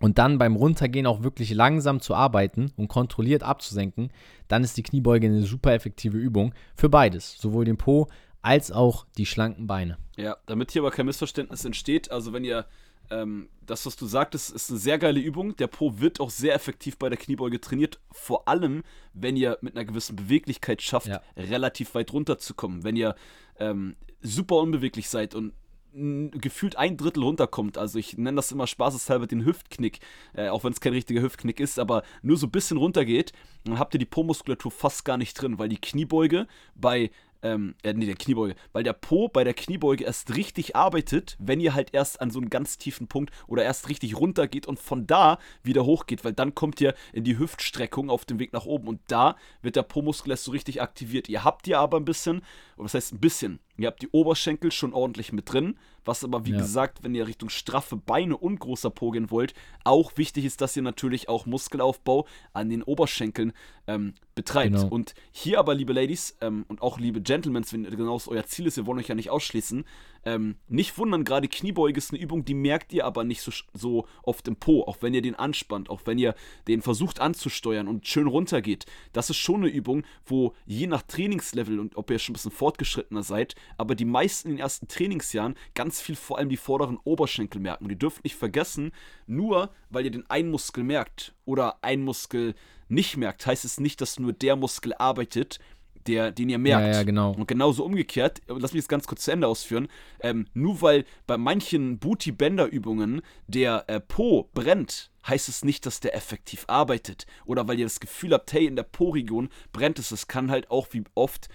und 0.00 0.18
dann 0.18 0.38
beim 0.38 0.56
Runtergehen 0.56 1.06
auch 1.06 1.22
wirklich 1.22 1.52
langsam 1.52 2.00
zu 2.00 2.14
arbeiten 2.14 2.72
und 2.76 2.88
kontrolliert 2.88 3.42
abzusenken, 3.42 4.10
dann 4.48 4.64
ist 4.64 4.76
die 4.76 4.82
Kniebeuge 4.82 5.26
eine 5.26 5.42
super 5.42 5.72
effektive 5.72 6.18
Übung 6.18 6.54
für 6.76 6.88
beides, 6.88 7.38
sowohl 7.38 7.64
den 7.64 7.76
Po 7.76 8.08
als 8.42 8.70
auch 8.70 9.06
die 9.16 9.26
schlanken 9.26 9.66
Beine. 9.66 9.98
Ja, 10.16 10.36
damit 10.46 10.70
hier 10.70 10.82
aber 10.82 10.90
kein 10.90 11.06
Missverständnis 11.06 11.64
entsteht, 11.64 12.10
also 12.10 12.32
wenn 12.32 12.44
ihr 12.44 12.66
ähm, 13.10 13.48
das, 13.60 13.86
was 13.86 13.96
du 13.96 14.06
sagtest, 14.06 14.50
ist 14.54 14.70
eine 14.70 14.78
sehr 14.78 14.98
geile 14.98 15.20
Übung. 15.20 15.56
Der 15.56 15.66
Po 15.66 16.00
wird 16.00 16.20
auch 16.20 16.30
sehr 16.30 16.54
effektiv 16.54 16.98
bei 16.98 17.08
der 17.08 17.18
Kniebeuge 17.18 17.60
trainiert. 17.60 18.00
Vor 18.10 18.48
allem, 18.48 18.82
wenn 19.12 19.36
ihr 19.36 19.58
mit 19.60 19.76
einer 19.76 19.84
gewissen 19.84 20.16
Beweglichkeit 20.16 20.82
schafft, 20.82 21.08
ja. 21.08 21.20
relativ 21.36 21.94
weit 21.94 22.12
runterzukommen. 22.12 22.84
Wenn 22.84 22.96
ihr 22.96 23.14
ähm, 23.58 23.96
super 24.20 24.56
unbeweglich 24.56 25.08
seid 25.08 25.34
und 25.34 25.52
gefühlt 25.94 26.76
ein 26.76 26.96
Drittel 26.96 27.22
runterkommt. 27.22 27.78
Also 27.78 27.98
ich 27.98 28.18
nenne 28.18 28.36
das 28.36 28.52
immer 28.52 28.66
spaßeshalber 28.66 29.26
den 29.26 29.44
Hüftknick, 29.44 30.00
äh, 30.34 30.48
auch 30.48 30.64
wenn 30.64 30.72
es 30.72 30.80
kein 30.80 30.92
richtiger 30.92 31.22
Hüftknick 31.22 31.60
ist, 31.60 31.78
aber 31.78 32.02
nur 32.22 32.36
so 32.36 32.46
ein 32.46 32.50
bisschen 32.50 32.76
runtergeht, 32.76 33.32
dann 33.64 33.78
habt 33.78 33.94
ihr 33.94 33.98
die 33.98 34.04
Po-Muskulatur 34.04 34.70
fast 34.70 35.04
gar 35.04 35.16
nicht 35.16 35.34
drin, 35.34 35.58
weil 35.58 35.68
die 35.68 35.80
Kniebeuge 35.80 36.46
bei 36.74 37.10
ähm, 37.44 37.74
äh, 37.82 37.92
nee, 37.92 38.06
der 38.06 38.16
Kniebeuge, 38.16 38.56
weil 38.72 38.82
der 38.82 38.94
Po 38.94 39.28
bei 39.28 39.44
der 39.44 39.54
Kniebeuge 39.54 40.04
erst 40.04 40.34
richtig 40.34 40.74
arbeitet, 40.74 41.36
wenn 41.38 41.60
ihr 41.60 41.74
halt 41.74 41.92
erst 41.92 42.20
an 42.20 42.30
so 42.30 42.40
einen 42.40 42.48
ganz 42.48 42.78
tiefen 42.78 43.06
Punkt 43.06 43.32
oder 43.46 43.62
erst 43.62 43.88
richtig 43.90 44.18
runter 44.18 44.48
geht 44.48 44.66
und 44.66 44.80
von 44.80 45.06
da 45.06 45.38
wieder 45.62 45.84
hochgeht, 45.84 46.24
weil 46.24 46.32
dann 46.32 46.54
kommt 46.54 46.80
ihr 46.80 46.94
in 47.12 47.22
die 47.22 47.38
Hüftstreckung 47.38 48.08
auf 48.08 48.24
dem 48.24 48.38
Weg 48.38 48.54
nach 48.54 48.64
oben 48.64 48.88
und 48.88 49.00
da 49.08 49.36
wird 49.60 49.76
der 49.76 49.82
Po-Muskel 49.82 50.30
erst 50.30 50.44
so 50.44 50.52
richtig 50.52 50.80
aktiviert. 50.80 51.28
Ihr 51.28 51.44
habt 51.44 51.66
ja 51.66 51.80
aber 51.80 51.98
ein 51.98 52.06
bisschen, 52.06 52.42
was 52.76 52.94
heißt 52.94 53.12
ein 53.12 53.20
bisschen, 53.20 53.60
ihr 53.76 53.88
habt 53.88 54.00
die 54.00 54.08
Oberschenkel 54.08 54.72
schon 54.72 54.94
ordentlich 54.94 55.32
mit 55.32 55.52
drin, 55.52 55.76
was 56.04 56.24
aber, 56.24 56.44
wie 56.44 56.52
ja. 56.52 56.58
gesagt, 56.58 57.02
wenn 57.02 57.14
ihr 57.14 57.26
Richtung 57.26 57.48
straffe 57.48 57.96
Beine 57.96 58.36
und 58.36 58.60
großer 58.60 58.90
Po 58.90 59.10
gehen 59.10 59.30
wollt, 59.30 59.54
auch 59.84 60.16
wichtig 60.16 60.44
ist, 60.44 60.60
dass 60.60 60.76
ihr 60.76 60.82
natürlich 60.82 61.28
auch 61.28 61.46
Muskelaufbau 61.46 62.26
an 62.52 62.70
den 62.70 62.82
Oberschenkeln 62.82 63.52
ähm, 63.86 64.14
betreibt. 64.34 64.74
Genau. 64.74 64.88
Und 64.88 65.14
hier 65.32 65.58
aber, 65.58 65.74
liebe 65.74 65.92
Ladies 65.92 66.36
ähm, 66.40 66.64
und 66.68 66.82
auch 66.82 66.98
liebe 66.98 67.20
Gentlemen, 67.20 67.64
wenn 67.70 67.84
genau 67.84 68.14
das 68.14 68.28
euer 68.28 68.44
Ziel 68.46 68.66
ist, 68.66 68.76
wir 68.76 68.86
wollen 68.86 68.98
euch 68.98 69.08
ja 69.08 69.14
nicht 69.14 69.30
ausschließen, 69.30 69.84
ähm, 70.24 70.56
nicht 70.68 70.96
wundern, 70.98 71.24
gerade 71.24 71.48
Kniebeuge 71.48 71.98
ist 71.98 72.12
eine 72.12 72.20
Übung, 72.20 72.44
die 72.44 72.54
merkt 72.54 72.92
ihr 72.92 73.04
aber 73.04 73.24
nicht 73.24 73.42
so, 73.42 73.52
so 73.72 74.06
oft 74.22 74.46
im 74.48 74.56
Po, 74.56 74.82
auch 74.82 74.98
wenn 75.00 75.14
ihr 75.14 75.22
den 75.22 75.34
anspannt, 75.34 75.90
auch 75.90 76.02
wenn 76.04 76.18
ihr 76.18 76.34
den 76.68 76.82
versucht 76.82 77.20
anzusteuern 77.20 77.88
und 77.88 78.06
schön 78.06 78.26
runtergeht. 78.26 78.86
Das 79.12 79.30
ist 79.30 79.36
schon 79.36 79.62
eine 79.62 79.68
Übung, 79.68 80.04
wo 80.26 80.54
je 80.66 80.86
nach 80.86 81.02
Trainingslevel 81.02 81.78
und 81.78 81.96
ob 81.96 82.10
ihr 82.10 82.18
schon 82.18 82.32
ein 82.32 82.34
bisschen 82.34 82.50
fortgeschrittener 82.50 83.22
seid, 83.22 83.54
aber 83.76 83.94
die 83.94 84.04
meisten 84.04 84.48
in 84.48 84.56
den 84.56 84.62
ersten 84.62 84.88
Trainingsjahren 84.88 85.54
ganz 85.74 86.00
viel 86.00 86.16
vor 86.16 86.38
allem 86.38 86.48
die 86.48 86.56
vorderen 86.56 86.98
Oberschenkel 87.04 87.60
merken. 87.60 87.88
ihr 87.88 87.96
dürft 87.96 88.24
nicht 88.24 88.36
vergessen, 88.36 88.92
nur 89.26 89.70
weil 89.90 90.04
ihr 90.04 90.10
den 90.10 90.28
einen 90.30 90.50
Muskel 90.50 90.84
merkt 90.84 91.34
oder 91.44 91.78
ein 91.82 92.02
Muskel 92.02 92.54
nicht 92.88 93.16
merkt, 93.16 93.46
heißt 93.46 93.64
es 93.64 93.80
nicht, 93.80 94.00
dass 94.00 94.18
nur 94.18 94.32
der 94.32 94.56
Muskel 94.56 94.94
arbeitet, 94.94 95.58
der, 96.06 96.30
den 96.30 96.48
ihr 96.48 96.58
merkt. 96.58 96.86
Ja, 96.86 96.92
ja, 96.92 97.02
genau. 97.02 97.32
Und 97.32 97.48
genauso 97.48 97.84
umgekehrt, 97.84 98.42
lass 98.46 98.72
mich 98.72 98.82
das 98.82 98.88
ganz 98.88 99.06
kurz 99.06 99.22
zu 99.24 99.30
Ende 99.30 99.46
ausführen, 99.46 99.88
ähm, 100.20 100.46
nur 100.54 100.82
weil 100.82 101.04
bei 101.26 101.36
manchen 101.36 101.98
Booty-Bender-Übungen 101.98 103.22
der 103.46 103.84
äh, 103.88 104.00
Po 104.00 104.48
brennt, 104.54 105.10
heißt 105.26 105.48
es 105.48 105.64
nicht, 105.64 105.86
dass 105.86 106.00
der 106.00 106.14
effektiv 106.14 106.64
arbeitet. 106.66 107.26
Oder 107.46 107.66
weil 107.66 107.78
ihr 107.78 107.86
das 107.86 108.00
Gefühl 108.00 108.32
habt, 108.32 108.52
hey, 108.52 108.66
in 108.66 108.76
der 108.76 108.82
Po-Region 108.82 109.48
brennt 109.72 109.98
es. 109.98 110.10
Es 110.10 110.28
kann 110.28 110.50
halt 110.50 110.70
auch 110.70 110.88
wie 110.90 111.04
oft 111.14 111.48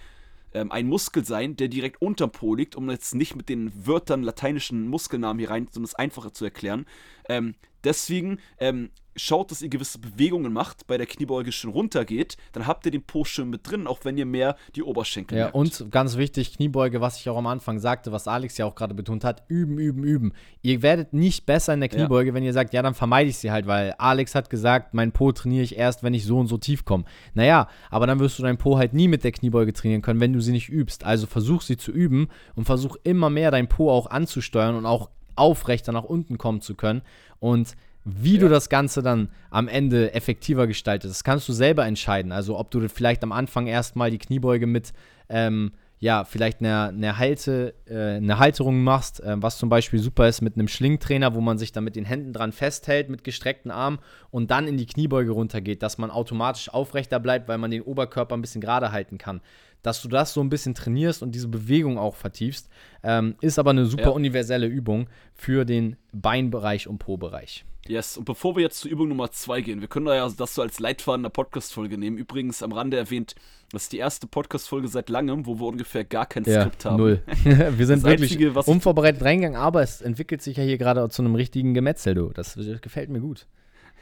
ähm, 0.52 0.72
ein 0.72 0.86
Muskel 0.86 1.24
sein, 1.24 1.56
der 1.56 1.68
direkt 1.68 2.02
unterm 2.02 2.32
Po 2.32 2.54
liegt, 2.54 2.76
um 2.76 2.90
jetzt 2.90 3.14
nicht 3.14 3.36
mit 3.36 3.48
den 3.48 3.72
Wörtern 3.86 4.22
lateinischen 4.22 4.88
Muskelnamen 4.88 5.38
hier 5.38 5.50
rein, 5.50 5.68
sondern 5.70 5.84
es 5.84 5.94
einfacher 5.94 6.32
zu 6.32 6.44
erklären. 6.44 6.86
Ähm, 7.28 7.54
deswegen 7.84 8.38
ähm, 8.58 8.90
schaut, 9.16 9.50
dass 9.50 9.60
ihr 9.60 9.68
gewisse 9.68 9.98
Bewegungen 9.98 10.52
macht, 10.52 10.86
bei 10.86 10.96
der 10.96 11.06
Kniebeuge 11.06 11.52
schon 11.52 11.70
runtergeht, 11.70 12.36
dann 12.52 12.66
habt 12.66 12.86
ihr 12.86 12.92
den 12.92 13.02
Po 13.02 13.24
schön 13.24 13.50
mit 13.50 13.68
drin, 13.68 13.86
auch 13.86 14.00
wenn 14.04 14.16
ihr 14.16 14.26
mehr 14.26 14.56
die 14.76 14.82
Oberschenkel 14.82 15.36
Ja, 15.36 15.44
merkt. 15.44 15.56
und 15.56 15.90
ganz 15.90 16.16
wichtig, 16.16 16.54
Kniebeuge, 16.56 17.00
was 17.00 17.18
ich 17.18 17.28
auch 17.28 17.36
am 17.36 17.46
Anfang 17.46 17.78
sagte, 17.78 18.12
was 18.12 18.28
Alex 18.28 18.56
ja 18.58 18.66
auch 18.66 18.74
gerade 18.74 18.94
betont 18.94 19.24
hat, 19.24 19.42
üben, 19.48 19.78
üben, 19.78 20.04
üben. 20.04 20.32
Ihr 20.62 20.82
werdet 20.82 21.12
nicht 21.12 21.44
besser 21.44 21.74
in 21.74 21.80
der 21.80 21.88
Kniebeuge, 21.88 22.30
ja. 22.30 22.34
wenn 22.34 22.44
ihr 22.44 22.52
sagt, 22.52 22.72
ja, 22.72 22.82
dann 22.82 22.94
vermeide 22.94 23.28
ich 23.30 23.38
sie 23.38 23.50
halt, 23.50 23.66
weil 23.66 23.94
Alex 23.98 24.34
hat 24.34 24.48
gesagt, 24.48 24.94
mein 24.94 25.12
Po 25.12 25.32
trainiere 25.32 25.64
ich 25.64 25.76
erst, 25.76 26.02
wenn 26.02 26.14
ich 26.14 26.24
so 26.24 26.38
und 26.38 26.46
so 26.46 26.56
tief 26.56 26.84
komme. 26.84 27.04
Naja, 27.34 27.68
aber 27.90 28.06
dann 28.06 28.20
wirst 28.20 28.38
du 28.38 28.42
dein 28.42 28.58
Po 28.58 28.78
halt 28.78 28.94
nie 28.94 29.08
mit 29.08 29.24
der 29.24 29.32
Kniebeuge 29.32 29.72
trainieren 29.72 30.02
können, 30.02 30.20
wenn 30.20 30.32
du 30.32 30.40
sie 30.40 30.52
nicht 30.52 30.68
übst. 30.68 31.04
Also 31.04 31.26
versuch 31.26 31.62
sie 31.62 31.76
zu 31.76 31.90
üben 31.92 32.28
und 32.54 32.64
versuch 32.64 32.96
immer 33.02 33.28
mehr 33.28 33.50
dein 33.50 33.68
Po 33.68 33.90
auch 33.90 34.06
anzusteuern 34.06 34.76
und 34.76 34.86
auch 34.86 35.10
aufrechter 35.40 35.92
nach 35.92 36.04
unten 36.04 36.38
kommen 36.38 36.60
zu 36.60 36.74
können. 36.74 37.02
Und 37.40 37.74
wie 38.04 38.34
ja. 38.34 38.40
du 38.40 38.48
das 38.48 38.68
Ganze 38.68 39.02
dann 39.02 39.28
am 39.50 39.68
Ende 39.68 40.14
effektiver 40.14 40.66
gestaltest, 40.66 41.14
das 41.14 41.24
kannst 41.24 41.48
du 41.48 41.52
selber 41.52 41.86
entscheiden. 41.86 42.32
Also 42.32 42.58
ob 42.58 42.70
du 42.70 42.88
vielleicht 42.88 43.22
am 43.22 43.32
Anfang 43.32 43.66
erstmal 43.66 44.10
die 44.10 44.18
Kniebeuge 44.18 44.66
mit, 44.66 44.92
ähm, 45.28 45.72
ja, 45.98 46.24
vielleicht 46.24 46.60
einer, 46.60 46.88
einer, 46.88 47.18
Halte, 47.18 47.74
äh, 47.86 48.16
eine 48.16 48.38
Halterung 48.38 48.82
machst, 48.82 49.20
äh, 49.20 49.36
was 49.38 49.58
zum 49.58 49.68
Beispiel 49.68 49.98
super 49.98 50.28
ist 50.28 50.40
mit 50.40 50.54
einem 50.54 50.66
Schlingtrainer, 50.66 51.34
wo 51.34 51.42
man 51.42 51.58
sich 51.58 51.72
dann 51.72 51.84
mit 51.84 51.94
den 51.94 52.06
Händen 52.06 52.32
dran 52.32 52.52
festhält, 52.52 53.10
mit 53.10 53.22
gestreckten 53.22 53.70
Armen 53.70 53.98
und 54.30 54.50
dann 54.50 54.66
in 54.66 54.78
die 54.78 54.86
Kniebeuge 54.86 55.32
runtergeht, 55.32 55.82
dass 55.82 55.98
man 55.98 56.10
automatisch 56.10 56.70
aufrechter 56.70 57.20
bleibt, 57.20 57.48
weil 57.48 57.58
man 57.58 57.70
den 57.70 57.82
Oberkörper 57.82 58.34
ein 58.34 58.40
bisschen 58.40 58.62
gerade 58.62 58.92
halten 58.92 59.18
kann. 59.18 59.42
Dass 59.82 60.02
du 60.02 60.08
das 60.08 60.34
so 60.34 60.40
ein 60.40 60.48
bisschen 60.48 60.74
trainierst 60.74 61.22
und 61.22 61.34
diese 61.34 61.48
Bewegung 61.48 61.98
auch 61.98 62.16
vertiefst, 62.16 62.68
ähm, 63.02 63.34
ist 63.40 63.58
aber 63.58 63.70
eine 63.70 63.86
super 63.86 64.02
ja. 64.02 64.10
universelle 64.10 64.66
Übung 64.66 65.08
für 65.34 65.64
den 65.64 65.96
Beinbereich 66.12 66.86
und 66.86 66.98
Po-Bereich. 66.98 67.64
Yes, 67.88 68.16
und 68.16 68.24
bevor 68.24 68.56
wir 68.56 68.62
jetzt 68.62 68.78
zu 68.78 68.88
Übung 68.88 69.08
Nummer 69.08 69.32
2 69.32 69.62
gehen, 69.62 69.80
wir 69.80 69.88
können 69.88 70.06
da 70.06 70.14
ja 70.14 70.28
das 70.28 70.54
so 70.54 70.62
als 70.62 70.78
Leitfaden 70.80 71.22
der 71.22 71.30
Podcast-Folge 71.30 71.96
nehmen. 71.96 72.18
Übrigens 72.18 72.62
am 72.62 72.72
Rande 72.72 72.98
erwähnt, 72.98 73.34
das 73.72 73.84
ist 73.84 73.92
die 73.92 73.98
erste 73.98 74.26
Podcast-Folge 74.26 74.86
seit 74.86 75.08
langem, 75.08 75.46
wo 75.46 75.58
wir 75.58 75.66
ungefähr 75.66 76.04
gar 76.04 76.26
kein 76.26 76.44
ja, 76.44 76.60
Skript 76.60 76.84
haben. 76.84 76.98
Null. 76.98 77.22
wir 77.44 77.86
sind 77.86 78.04
das 78.04 78.10
wirklich 78.10 78.32
Einzige, 78.32 78.52
unvorbereitet 78.52 79.22
reingegangen, 79.22 79.58
aber 79.58 79.82
es 79.82 80.02
entwickelt 80.02 80.42
sich 80.42 80.58
ja 80.58 80.62
hier 80.62 80.78
gerade 80.78 81.08
zu 81.08 81.22
einem 81.22 81.34
richtigen 81.34 81.72
Gemetzel, 81.72 82.14
du. 82.14 82.30
Das, 82.30 82.54
das 82.54 82.80
gefällt 82.80 83.10
mir 83.10 83.20
gut. 83.20 83.46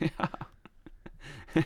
Ja. 1.56 1.64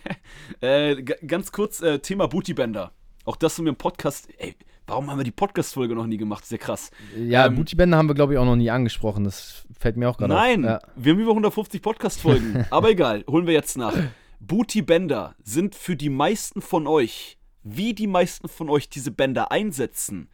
äh, 0.61 1.03
ganz 1.03 1.51
kurz, 1.51 1.83
äh, 1.83 1.99
Thema 1.99 2.29
Bootybänder. 2.29 2.93
Auch 3.25 3.37
das 3.37 3.59
in 3.59 3.65
mir 3.65 3.71
im 3.71 3.77
Podcast, 3.77 4.29
ey, 4.39 4.55
Warum 4.87 5.11
haben 5.11 5.19
wir 5.19 5.25
die 5.25 5.31
Podcast-Folge 5.31 5.95
noch 5.95 6.07
nie 6.07 6.17
gemacht? 6.17 6.45
Sehr 6.45 6.59
krass. 6.59 6.91
Ja, 7.17 7.47
ähm, 7.47 7.55
Bootybänder 7.55 7.97
haben 7.97 8.09
wir, 8.09 8.15
glaube 8.15 8.33
ich, 8.33 8.39
auch 8.39 8.45
noch 8.45 8.57
nie 8.57 8.71
angesprochen. 8.71 9.25
Das 9.25 9.65
fällt 9.79 9.97
mir 9.97 10.11
auch 10.11 10.19
gerade 10.19 10.35
auf. 10.35 10.41
Nein, 10.41 10.65
ja. 10.65 10.81
wir 10.97 11.13
haben 11.13 11.21
über 11.21 11.31
150 11.31 11.81
Podcast-Folgen. 11.81 12.67
Aber 12.71 12.91
egal, 12.91 13.25
holen 13.31 13.47
wir 13.47 13.55
jetzt 13.55 13.79
nach. 13.79 13.95
Bootybänder 14.41 15.37
sind 15.43 15.77
für 15.77 15.95
die 15.95 16.11
meisten 16.11 16.61
von 16.61 16.89
euch, 16.89 17.39
wie 17.63 17.95
die 17.95 18.09
meisten 18.09 18.49
von 18.49 18.69
euch 18.69 18.89
diese 18.89 19.13
Bänder 19.13 19.53
einsetzen, 19.53 20.29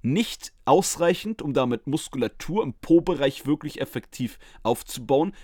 nicht 0.00 0.52
ausreichend, 0.64 1.42
um 1.42 1.52
damit 1.52 1.86
Muskulatur 1.86 2.62
im 2.62 2.72
Po-Bereich 2.74 3.44
wirklich 3.44 3.80
effektiv 3.80 4.38
aufzubauen. 4.62 5.34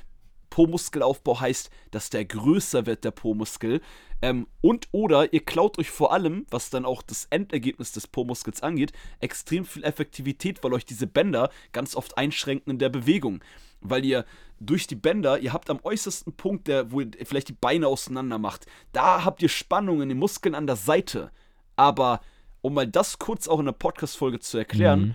Po-Muskelaufbau 0.53 1.41
heißt, 1.41 1.71
dass 1.93 2.11
der 2.11 2.27
größer 2.27 2.85
wird, 2.85 3.05
der 3.05 3.11
Po-Muskel. 3.11 3.81
Ähm, 4.21 4.47
und 4.61 4.87
oder 4.93 5.33
ihr 5.33 5.43
klaut 5.43 5.79
euch 5.79 5.91
vor 5.91 6.12
allem, 6.12 6.45
was 6.51 6.69
dann 6.69 6.85
auch 6.85 7.01
das 7.01 7.27
Endergebnis 7.31 7.93
des 7.93 8.07
Po-Muskels 8.07 8.62
angeht, 8.62 8.93
extrem 9.21 9.65
viel 9.65 9.83
Effektivität, 9.83 10.62
weil 10.62 10.75
euch 10.75 10.85
diese 10.85 11.07
Bänder 11.07 11.49
ganz 11.73 11.97
oft 11.97 12.19
einschränken 12.19 12.71
in 12.71 12.79
der 12.79 12.91
Bewegung. 12.91 13.43
Weil 13.81 14.05
ihr 14.05 14.27
durch 14.61 14.87
die 14.87 14.95
Bänder, 14.95 15.38
ihr 15.38 15.55
habt 15.55 15.71
am 15.71 15.81
äußersten 15.83 16.35
Punkt, 16.35 16.69
der, 16.69 16.93
wo 16.93 17.01
ihr 17.01 17.11
vielleicht 17.25 17.49
die 17.49 17.57
Beine 17.59 17.88
auseinander 17.88 18.38
macht, 18.38 18.67
da 18.93 19.25
habt 19.25 19.41
ihr 19.41 19.49
Spannungen 19.49 20.03
in 20.03 20.09
den 20.11 20.19
Muskeln 20.19 20.55
an 20.55 20.67
der 20.67 20.77
Seite. 20.77 21.31
Aber 21.77 22.21
um 22.61 22.75
mal 22.75 22.87
das 22.87 23.19
kurz 23.19 23.49
auch 23.49 23.59
in 23.59 23.65
der 23.65 23.73
Podcast-Folge 23.73 24.38
zu 24.41 24.59
erklären, 24.59 25.01
mhm. 25.01 25.15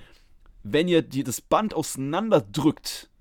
wenn 0.64 0.88
ihr 0.88 1.04
die, 1.04 1.24
das 1.24 1.42
Band 1.42 1.76
auseinanderdrückt, 1.76 3.12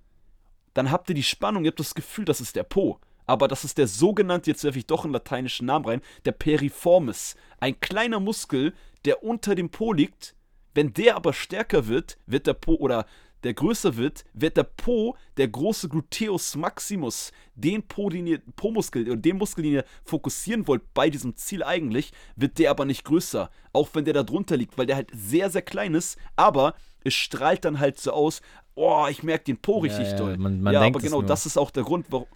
dann 0.77 0.91
habt 0.91 1.09
ihr 1.09 1.15
die 1.15 1.23
Spannung, 1.23 1.65
ihr 1.65 1.71
habt 1.71 1.81
das 1.81 1.95
Gefühl, 1.95 2.27
das 2.27 2.41
ist 2.41 2.55
der 2.55 2.63
Po. 2.63 3.01
Aber 3.25 3.49
das 3.49 3.65
ist 3.65 3.79
der 3.79 3.89
sogenannte, 3.89 4.51
jetzt 4.51 4.63
werfe 4.63 4.79
ich 4.79 4.87
doch 4.87 5.05
einen 5.05 5.15
lateinischen 5.15 5.67
Namen 5.67 5.87
rein, 5.87 6.03
der 6.27 6.33
Periformis. 6.33 7.35
Ein 7.59 7.81
kleiner 7.81 8.21
Muskel, 8.21 8.75
der 9.07 9.23
unter 9.23 9.55
dem 9.55 9.71
Po 9.71 9.95
liegt. 9.95 10.35
Wenn 10.75 10.93
der 10.93 11.17
aber 11.17 11.33
stärker 11.33 11.89
wird, 11.89 12.19
wird 12.27 12.47
der 12.47 12.55
Po 12.55 12.75
oder 12.75 13.07
der 13.47 13.55
größer 13.55 13.97
wird, 13.97 14.25
wird 14.35 14.57
der 14.57 14.65
Po, 14.65 15.17
der 15.37 15.47
große 15.47 15.89
Gluteus 15.89 16.57
Maximus, 16.57 17.31
den 17.55 17.87
Po, 17.87 18.11
den 18.11 18.27
ihr, 18.27 18.41
Po-Muskel 18.57 19.07
oder 19.07 19.17
den 19.17 19.39
Muskel, 19.39 19.63
den 19.63 19.75
ihr 19.75 19.85
fokussieren 20.05 20.67
wollt 20.67 20.83
bei 20.95 21.11
diesem 21.11 21.37
Ziel 21.37 21.63
eigentlich, 21.63 22.13
wird 22.35 22.59
der 22.59 22.73
aber 22.73 22.85
nicht 22.85 23.05
größer. 23.05 23.49
Auch 23.73 23.91
wenn 23.93 24.05
der 24.05 24.15
da 24.15 24.25
drunter 24.25 24.57
liegt, 24.57 24.77
weil 24.77 24.87
der 24.87 24.97
halt 24.97 25.11
sehr, 25.15 25.49
sehr 25.49 25.63
klein 25.63 25.95
ist, 25.95 26.19
aber 26.35 26.75
es 27.05 27.15
strahlt 27.15 27.65
dann 27.65 27.79
halt 27.79 28.01
so 28.01 28.11
aus, 28.11 28.43
oh, 28.75 29.07
ich 29.09 29.23
merke 29.23 29.45
den 29.45 29.59
Po 29.59 29.79
richtig 29.79 30.09
ja, 30.09 30.17
doll. 30.17 30.37
Man, 30.37 30.61
man 30.61 30.75
ja, 30.75 30.81
aber 30.83 30.99
genau 30.99 31.23
das 31.23 31.47
ist 31.47 31.57
auch 31.57 31.71
der 31.71 31.85
Grund, 31.85 32.07
warum. 32.11 32.27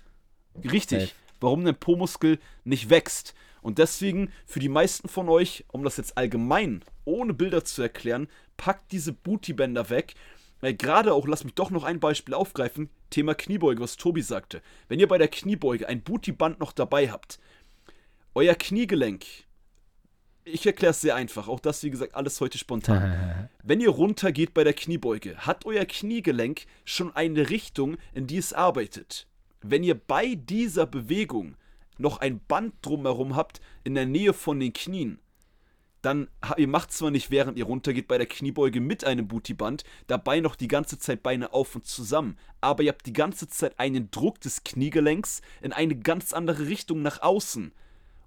Richtig, 0.65 1.15
warum 1.41 1.65
der 1.65 1.73
Po-Muskel 1.73 2.39
nicht 2.63 2.89
wächst. 2.89 3.35
Und 3.63 3.79
deswegen, 3.79 4.31
für 4.47 4.61
die 4.61 4.69
meisten 4.69 5.09
von 5.09 5.29
euch, 5.29 5.65
um 5.73 5.83
das 5.83 5.97
jetzt 5.97 6.17
allgemein, 6.17 6.83
ohne 7.05 7.35
Bilder 7.35 7.65
zu 7.65 7.83
erklären, 7.83 8.29
packt 8.57 8.93
diese 8.93 9.13
Booty-Bänder 9.13 9.91
weg. 9.91 10.15
Weil 10.61 10.75
gerade 10.75 11.15
auch, 11.15 11.27
lass 11.27 11.45
mich 11.45 11.55
doch 11.55 11.71
noch 11.71 11.85
ein 11.85 12.01
Beispiel 12.01 12.35
aufgreifen, 12.35 12.91
Thema 13.09 13.35
Kniebeuge, 13.35 13.81
was 13.81 13.97
Tobi 13.97 14.23
sagte. 14.23 14.63
Wenn 14.89 15.01
ihr 15.01 15.09
bei 15.09 15.19
der 15.19 15.29
Kniebeuge 15.29 15.89
ein 15.89 16.03
Booty-Band 16.03 16.61
noch 16.61 16.73
dabei 16.73 17.11
habt, 17.11 17.41
euer 18.35 18.55
Kniegelenk 18.55 19.25
ich 20.45 20.67
erkläre 20.67 20.91
es 20.91 21.01
sehr 21.01 21.15
einfach. 21.15 21.49
Auch 21.49 21.61
das, 21.61 21.83
wie 21.83 21.91
gesagt, 21.91 22.15
alles 22.15 22.41
heute 22.41 22.59
spontan. 22.59 23.49
Wenn 23.63 23.81
ihr 23.81 23.91
runter 23.91 24.33
geht 24.33 24.55
bei 24.55 24.65
der 24.65 24.73
Kniebeuge, 24.73 25.37
hat 25.39 25.67
euer 25.67 25.85
Kniegelenk 25.85 26.63
schon 26.85 27.15
eine 27.15 27.51
Richtung, 27.51 27.97
in 28.15 28.27
die 28.27 28.39
es 28.39 28.53
arbeitet. 28.53 29.27
Wenn 29.63 29.85
ihr 29.85 29.95
bei 29.95 30.35
dieser 30.35 30.87
Bewegung 30.87 31.57
noch 31.99 32.19
ein 32.21 32.41
Band 32.41 32.75
drumherum 32.83 33.37
habt 33.37 33.61
in 33.85 33.95
der 33.95 34.07
Nähe 34.07 34.33
von 34.33 34.59
den 34.59 34.73
Knien, 34.73 35.19
dann 36.03 36.29
ihr 36.57 36.69
macht 36.69 36.93
zwar 36.93 37.11
nicht, 37.11 37.31
während 37.31 37.59
ihr 37.59 37.65
runtergeht 37.65 38.09
bei 38.09 38.19
der 38.19 38.27
Kniebeuge 38.27 38.81
mit 38.81 39.05
einem 39.05 39.29
Bootyband, 39.29 39.85
dabei 40.07 40.41
noch 40.41 40.57
die 40.57 40.69
ganze 40.69 40.99
Zeit 40.99 41.23
Beine 41.23 41.53
auf 41.53 41.75
und 41.75 41.87
zusammen, 41.87 42.39
aber 42.61 42.83
ihr 42.83 42.91
habt 42.91 43.07
die 43.07 43.13
ganze 43.13 43.49
Zeit 43.49 43.79
einen 43.79 44.11
Druck 44.11 44.41
des 44.41 44.65
Kniegelenks 44.65 45.43
in 45.61 45.73
eine 45.73 45.97
ganz 45.97 46.33
andere 46.33 46.67
Richtung 46.67 47.03
nach 47.03 47.23
außen. 47.23 47.73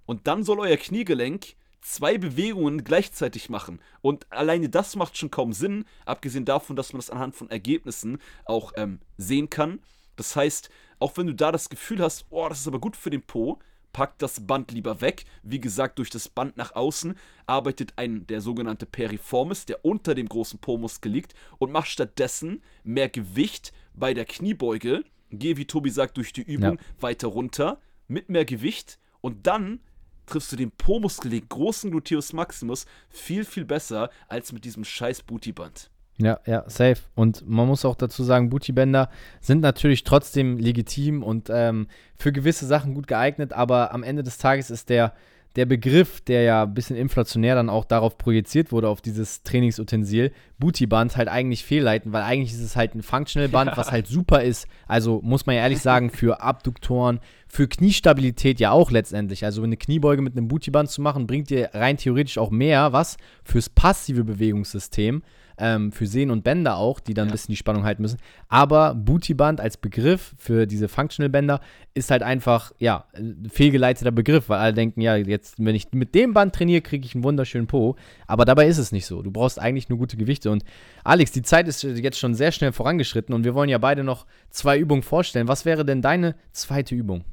Und 0.06 0.26
dann 0.26 0.44
soll 0.44 0.60
euer 0.60 0.76
Kniegelenk 0.76 1.54
zwei 1.80 2.18
Bewegungen 2.18 2.82
gleichzeitig 2.84 3.50
machen. 3.50 3.80
Und 4.00 4.30
alleine 4.32 4.68
das 4.68 4.96
macht 4.96 5.16
schon 5.16 5.30
kaum 5.30 5.52
Sinn, 5.52 5.84
abgesehen 6.06 6.44
davon, 6.44 6.76
dass 6.76 6.92
man 6.92 7.00
das 7.00 7.10
anhand 7.10 7.36
von 7.36 7.50
Ergebnissen 7.50 8.18
auch 8.44 8.72
ähm, 8.76 9.00
sehen 9.18 9.50
kann. 9.50 9.80
Das 10.16 10.34
heißt, 10.34 10.70
auch 10.98 11.16
wenn 11.16 11.26
du 11.26 11.34
da 11.34 11.52
das 11.52 11.68
Gefühl 11.68 12.00
hast, 12.00 12.24
oh, 12.30 12.48
das 12.48 12.60
ist 12.60 12.68
aber 12.68 12.80
gut 12.80 12.96
für 12.96 13.10
den 13.10 13.22
Po, 13.22 13.58
pack 13.94 14.18
das 14.18 14.46
Band 14.46 14.72
lieber 14.72 15.00
weg. 15.00 15.24
Wie 15.42 15.60
gesagt, 15.60 15.98
durch 15.98 16.10
das 16.10 16.28
Band 16.28 16.58
nach 16.58 16.74
außen 16.74 17.14
arbeitet 17.46 17.94
ein 17.96 18.26
der 18.26 18.42
sogenannte 18.42 18.84
Periformis, 18.84 19.64
der 19.64 19.86
unter 19.86 20.14
dem 20.14 20.28
großen 20.28 20.58
Po-Muskel 20.58 21.10
liegt, 21.10 21.32
und 21.56 21.72
mach 21.72 21.86
stattdessen 21.86 22.62
mehr 22.82 23.08
Gewicht 23.08 23.72
bei 23.94 24.12
der 24.12 24.26
Kniebeuge. 24.26 25.04
Geh, 25.30 25.56
wie 25.56 25.64
Tobi 25.64 25.88
sagt, 25.88 26.18
durch 26.18 26.34
die 26.34 26.42
Übung 26.42 26.74
ja. 26.74 26.84
weiter 27.00 27.28
runter 27.28 27.80
mit 28.06 28.28
mehr 28.28 28.44
Gewicht 28.44 28.98
und 29.22 29.46
dann 29.46 29.80
triffst 30.26 30.52
du 30.52 30.56
den 30.56 30.70
Po-Muskel, 30.70 31.30
den 31.30 31.48
großen 31.48 31.90
Gluteus 31.90 32.32
Maximus, 32.32 32.86
viel, 33.08 33.44
viel 33.44 33.64
besser 33.64 34.10
als 34.28 34.52
mit 34.52 34.64
diesem 34.64 34.84
scheiß 34.84 35.22
Bootyband. 35.22 35.90
Ja, 36.18 36.38
ja, 36.46 36.64
safe. 36.68 37.00
Und 37.14 37.48
man 37.48 37.66
muss 37.66 37.84
auch 37.84 37.96
dazu 37.96 38.22
sagen, 38.22 38.50
Bootybänder 38.50 39.10
sind 39.40 39.60
natürlich 39.60 40.04
trotzdem 40.04 40.58
legitim 40.58 41.22
und 41.22 41.50
ähm, 41.50 41.88
für 42.16 42.30
gewisse 42.30 42.66
Sachen 42.66 42.94
gut 42.94 43.08
geeignet, 43.08 43.52
aber 43.52 43.92
am 43.92 44.04
Ende 44.04 44.22
des 44.22 44.38
Tages 44.38 44.70
ist 44.70 44.90
der, 44.90 45.12
der 45.56 45.66
Begriff, 45.66 46.20
der 46.20 46.42
ja 46.42 46.62
ein 46.62 46.74
bisschen 46.74 46.96
inflationär 46.96 47.56
dann 47.56 47.68
auch 47.68 47.84
darauf 47.84 48.16
projiziert 48.16 48.70
wurde, 48.70 48.88
auf 48.88 49.00
dieses 49.00 49.42
Trainingsutensil, 49.42 50.30
Bootyband, 50.58 51.16
halt 51.16 51.28
eigentlich 51.28 51.64
fehlleiten, 51.64 52.12
weil 52.12 52.22
eigentlich 52.22 52.52
ist 52.52 52.62
es 52.62 52.76
halt 52.76 52.94
ein 52.94 53.02
Functional 53.02 53.48
Band, 53.48 53.72
ja. 53.72 53.76
was 53.76 53.90
halt 53.90 54.06
super 54.06 54.42
ist. 54.42 54.68
Also 54.86 55.20
muss 55.22 55.46
man 55.46 55.56
ja 55.56 55.62
ehrlich 55.62 55.80
sagen, 55.80 56.10
für 56.10 56.40
Abduktoren, 56.40 57.18
für 57.48 57.66
Kniestabilität 57.66 58.60
ja 58.60 58.70
auch 58.70 58.92
letztendlich. 58.92 59.44
Also 59.44 59.64
eine 59.64 59.76
Kniebeuge 59.76 60.22
mit 60.22 60.36
einem 60.36 60.46
Bootyband 60.46 60.90
zu 60.90 61.02
machen, 61.02 61.26
bringt 61.26 61.50
dir 61.50 61.70
rein 61.72 61.96
theoretisch 61.96 62.38
auch 62.38 62.50
mehr 62.50 62.92
was 62.92 63.16
fürs 63.42 63.68
passive 63.68 64.22
Bewegungssystem 64.22 65.22
ähm, 65.58 65.92
für 65.92 66.06
Sehnen 66.06 66.30
und 66.30 66.44
Bänder 66.44 66.76
auch, 66.76 67.00
die 67.00 67.14
dann 67.14 67.26
ja. 67.26 67.30
ein 67.30 67.32
bisschen 67.32 67.52
die 67.52 67.56
Spannung 67.56 67.84
halten 67.84 68.02
müssen. 68.02 68.18
Aber 68.48 68.94
Bootyband 68.94 69.60
als 69.60 69.76
Begriff 69.76 70.34
für 70.38 70.66
diese 70.66 70.88
Functional 70.88 71.30
Bänder 71.30 71.60
ist 71.94 72.10
halt 72.10 72.22
einfach, 72.22 72.72
ja, 72.78 73.06
ein 73.14 73.48
fehlgeleiteter 73.50 74.10
Begriff, 74.10 74.48
weil 74.48 74.58
alle 74.58 74.74
denken, 74.74 75.00
ja, 75.00 75.16
jetzt, 75.16 75.54
wenn 75.58 75.74
ich 75.74 75.92
mit 75.92 76.14
dem 76.14 76.34
Band 76.34 76.54
trainiere, 76.54 76.82
kriege 76.82 77.06
ich 77.06 77.14
einen 77.14 77.24
wunderschönen 77.24 77.66
Po. 77.66 77.96
Aber 78.26 78.44
dabei 78.44 78.66
ist 78.66 78.78
es 78.78 78.92
nicht 78.92 79.06
so. 79.06 79.22
Du 79.22 79.30
brauchst 79.30 79.58
eigentlich 79.58 79.88
nur 79.88 79.98
gute 79.98 80.16
Gewichte. 80.16 80.50
Und 80.50 80.64
Alex, 81.04 81.32
die 81.32 81.42
Zeit 81.42 81.68
ist 81.68 81.82
jetzt 81.82 82.18
schon 82.18 82.34
sehr 82.34 82.52
schnell 82.52 82.72
vorangeschritten 82.72 83.34
und 83.34 83.44
wir 83.44 83.54
wollen 83.54 83.68
ja 83.68 83.78
beide 83.78 84.04
noch 84.04 84.26
zwei 84.50 84.78
Übungen 84.78 85.02
vorstellen. 85.02 85.48
Was 85.48 85.64
wäre 85.64 85.84
denn 85.84 86.02
deine 86.02 86.34
zweite 86.52 86.94
Übung? 86.94 87.24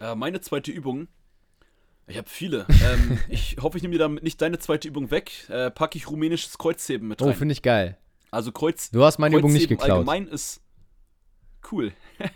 Äh, 0.00 0.14
meine 0.14 0.40
zweite 0.40 0.70
Übung 0.70 1.08
ich 2.10 2.18
habe 2.18 2.28
viele. 2.28 2.66
ähm, 2.68 3.18
ich 3.28 3.56
hoffe, 3.60 3.76
ich 3.76 3.82
nehme 3.82 3.92
dir 3.92 3.98
damit 3.98 4.22
nicht 4.22 4.40
deine 4.40 4.58
zweite 4.58 4.88
Übung 4.88 5.10
weg. 5.10 5.48
Äh, 5.48 5.70
packe 5.70 5.96
ich 5.96 6.08
rumänisches 6.10 6.58
Kreuzheben 6.58 7.08
mit 7.08 7.22
oh, 7.22 7.26
rein. 7.26 7.34
Oh, 7.34 7.36
finde 7.36 7.52
ich 7.52 7.62
geil. 7.62 7.96
Also 8.30 8.52
Kreuz. 8.52 8.90
Du 8.90 9.04
hast 9.04 9.18
meine 9.18 9.36
Übung 9.36 9.52
nicht 9.52 9.68
geklaut. 9.68 9.90
allgemein 9.90 10.26
ist 10.28 10.62
cool. 11.72 11.92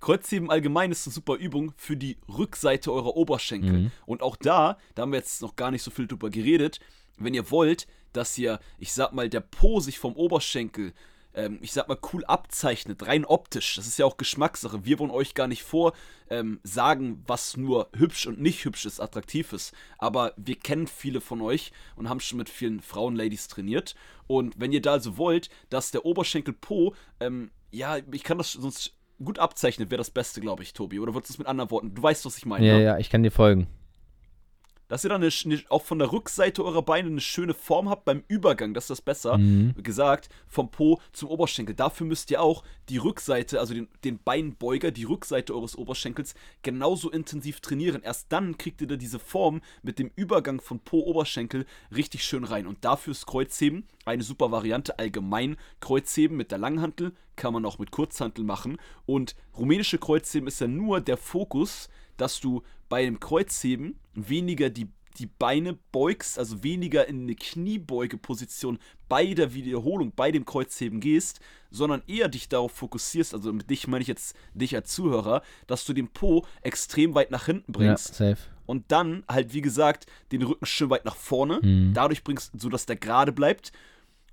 Kreuzheben 0.00 0.50
allgemein 0.50 0.90
ist 0.90 1.06
eine 1.06 1.14
super 1.14 1.36
Übung 1.36 1.72
für 1.76 1.96
die 1.96 2.18
Rückseite 2.28 2.92
eurer 2.92 3.16
Oberschenkel. 3.16 3.72
Mhm. 3.72 3.92
Und 4.06 4.22
auch 4.22 4.36
da, 4.36 4.78
da 4.94 5.02
haben 5.02 5.12
wir 5.12 5.18
jetzt 5.18 5.42
noch 5.42 5.56
gar 5.56 5.70
nicht 5.70 5.82
so 5.82 5.90
viel 5.90 6.06
drüber 6.06 6.30
geredet. 6.30 6.80
Wenn 7.18 7.34
ihr 7.34 7.50
wollt, 7.50 7.86
dass 8.12 8.36
ihr, 8.38 8.60
ich 8.78 8.92
sag 8.92 9.12
mal, 9.12 9.28
der 9.28 9.40
Po 9.40 9.80
sich 9.80 9.98
vom 9.98 10.14
Oberschenkel 10.16 10.92
ähm, 11.34 11.58
ich 11.62 11.72
sag 11.72 11.88
mal, 11.88 11.98
cool 12.12 12.24
abzeichnet, 12.24 13.06
rein 13.06 13.24
optisch. 13.24 13.76
Das 13.76 13.86
ist 13.86 13.98
ja 13.98 14.06
auch 14.06 14.16
Geschmackssache. 14.16 14.84
Wir 14.84 14.98
wollen 14.98 15.10
euch 15.10 15.34
gar 15.34 15.46
nicht 15.46 15.62
vor 15.62 15.92
ähm, 16.28 16.60
sagen, 16.62 17.22
was 17.26 17.56
nur 17.56 17.88
hübsch 17.96 18.26
und 18.26 18.40
nicht 18.40 18.64
hübsch 18.64 18.86
ist, 18.86 19.00
attraktiv 19.00 19.52
ist. 19.52 19.74
Aber 19.98 20.32
wir 20.36 20.56
kennen 20.56 20.86
viele 20.86 21.20
von 21.20 21.40
euch 21.40 21.72
und 21.96 22.08
haben 22.08 22.20
schon 22.20 22.38
mit 22.38 22.48
vielen 22.48 22.80
Frauen-Ladies 22.80 23.48
trainiert. 23.48 23.94
Und 24.26 24.58
wenn 24.58 24.72
ihr 24.72 24.82
da 24.82 24.92
also 24.92 25.16
wollt, 25.16 25.50
dass 25.68 25.90
der 25.90 26.04
Oberschenkel 26.04 26.54
Po, 26.54 26.94
ähm, 27.20 27.50
ja, 27.70 27.98
ich 28.12 28.24
kann 28.24 28.38
das 28.38 28.52
sonst 28.52 28.96
gut 29.22 29.38
abzeichnen, 29.38 29.90
wäre 29.90 29.98
das 29.98 30.10
Beste, 30.10 30.40
glaube 30.40 30.62
ich, 30.62 30.72
Tobi. 30.72 30.98
Oder 30.98 31.14
würdest 31.14 31.30
du 31.30 31.34
es 31.34 31.38
mit 31.38 31.46
anderen 31.46 31.70
Worten? 31.70 31.94
Du 31.94 32.02
weißt, 32.02 32.24
was 32.24 32.38
ich 32.38 32.46
meine. 32.46 32.66
Ja, 32.66 32.74
ne? 32.74 32.84
ja, 32.84 32.98
ich 32.98 33.10
kann 33.10 33.22
dir 33.22 33.30
folgen 33.30 33.68
dass 34.90 35.04
ihr 35.04 35.08
dann 35.08 35.22
eine, 35.22 35.32
eine, 35.44 35.62
auch 35.68 35.82
von 35.82 36.00
der 36.00 36.10
Rückseite 36.10 36.64
eurer 36.64 36.82
Beine 36.82 37.08
eine 37.08 37.20
schöne 37.20 37.54
Form 37.54 37.88
habt 37.88 38.04
beim 38.04 38.24
Übergang. 38.26 38.74
Das 38.74 38.84
ist 38.84 38.90
das 38.90 39.00
besser. 39.00 39.38
Mhm. 39.38 39.74
Gesagt, 39.82 40.28
vom 40.48 40.70
Po 40.70 41.00
zum 41.12 41.28
Oberschenkel. 41.28 41.76
Dafür 41.76 42.06
müsst 42.06 42.30
ihr 42.32 42.42
auch 42.42 42.64
die 42.88 42.98
Rückseite, 42.98 43.60
also 43.60 43.72
den, 43.72 43.88
den 44.02 44.18
Beinbeuger, 44.18 44.90
die 44.90 45.04
Rückseite 45.04 45.54
eures 45.54 45.78
Oberschenkels 45.78 46.34
genauso 46.62 47.08
intensiv 47.08 47.60
trainieren. 47.60 48.02
Erst 48.02 48.32
dann 48.32 48.58
kriegt 48.58 48.80
ihr 48.80 48.88
da 48.88 48.96
diese 48.96 49.20
Form 49.20 49.60
mit 49.82 50.00
dem 50.00 50.10
Übergang 50.16 50.60
von 50.60 50.80
Po-Oberschenkel 50.80 51.66
richtig 51.94 52.24
schön 52.24 52.42
rein. 52.42 52.66
Und 52.66 52.84
dafür 52.84 53.12
ist 53.12 53.26
Kreuzheben 53.26 53.86
eine 54.04 54.24
super 54.24 54.50
Variante. 54.50 54.98
Allgemein 54.98 55.56
Kreuzheben 55.78 56.36
mit 56.36 56.50
der 56.50 56.58
Langhantel 56.58 57.12
kann 57.36 57.52
man 57.52 57.64
auch 57.64 57.78
mit 57.78 57.92
Kurzhantel 57.92 58.44
machen. 58.44 58.78
Und 59.06 59.36
rumänische 59.56 59.98
Kreuzheben 59.98 60.48
ist 60.48 60.60
ja 60.60 60.66
nur 60.66 61.00
der 61.00 61.16
Fokus, 61.16 61.88
dass 62.20 62.40
du 62.40 62.62
bei 62.88 63.04
dem 63.04 63.20
Kreuzheben 63.20 63.98
weniger 64.14 64.70
die, 64.70 64.88
die 65.18 65.26
Beine 65.26 65.78
beugst, 65.92 66.38
also 66.38 66.62
weniger 66.62 67.06
in 67.08 67.22
eine 67.22 67.34
Kniebeugeposition 67.34 68.78
bei 69.08 69.34
der 69.34 69.54
Wiederholung, 69.54 70.12
bei 70.14 70.30
dem 70.30 70.44
Kreuzheben 70.44 71.00
gehst, 71.00 71.40
sondern 71.70 72.02
eher 72.06 72.28
dich 72.28 72.48
darauf 72.48 72.72
fokussierst, 72.72 73.34
also 73.34 73.52
mit 73.52 73.70
dich 73.70 73.86
meine 73.86 74.02
ich 74.02 74.08
jetzt 74.08 74.36
dich 74.54 74.74
als 74.74 74.92
Zuhörer, 74.92 75.42
dass 75.66 75.84
du 75.84 75.92
den 75.92 76.08
Po 76.08 76.44
extrem 76.62 77.14
weit 77.14 77.30
nach 77.30 77.46
hinten 77.46 77.72
bringst. 77.72 78.20
Ja, 78.20 78.34
safe. 78.34 78.42
Und 78.66 78.92
dann 78.92 79.24
halt, 79.28 79.52
wie 79.52 79.62
gesagt, 79.62 80.06
den 80.30 80.42
Rücken 80.42 80.64
schön 80.64 80.90
weit 80.90 81.04
nach 81.04 81.16
vorne. 81.16 81.58
Mhm. 81.60 81.92
Dadurch 81.92 82.22
bringst 82.22 82.54
du, 82.54 82.58
so 82.58 82.68
dass 82.68 82.86
der 82.86 82.96
gerade 82.96 83.32
bleibt 83.32 83.72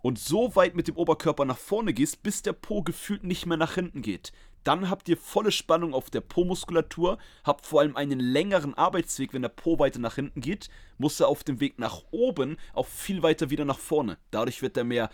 und 0.03 0.19
so 0.19 0.55
weit 0.55 0.75
mit 0.75 0.87
dem 0.87 0.95
Oberkörper 0.95 1.45
nach 1.45 1.57
vorne 1.57 1.93
gehst, 1.93 2.21
bis 2.21 2.43
der 2.43 2.53
Po 2.53 2.83
gefühlt 2.83 3.23
nicht 3.23 3.45
mehr 3.45 3.57
nach 3.57 3.73
hinten 3.73 4.01
geht. 4.01 4.31
Dann 4.67 4.89
habt 4.89 5.07
ihr 5.07 5.15
volle 5.15 5.53
Spannung 5.53 5.93
auf 5.93 6.09
der 6.09 6.19
Po-Muskulatur, 6.19 7.19
habt 7.45 7.65
vor 7.65 7.79
allem 7.79 7.95
einen 7.95 8.19
längeren 8.19 8.73
Arbeitsweg, 8.73 9.31
wenn 9.31 9.41
der 9.41 9.47
Po 9.47 9.79
weiter 9.79 9.99
nach 9.99 10.15
hinten 10.15 10.41
geht, 10.41 10.67
muss 10.97 11.21
er 11.21 11.29
auf 11.29 11.45
dem 11.45 11.61
Weg 11.61 11.79
nach 11.79 12.03
oben 12.11 12.57
auch 12.73 12.85
viel 12.85 13.23
weiter 13.23 13.49
wieder 13.49 13.63
nach 13.63 13.79
vorne. 13.79 14.17
Dadurch 14.29 14.61
wird 14.61 14.75
er 14.75 14.83
mehr 14.83 15.09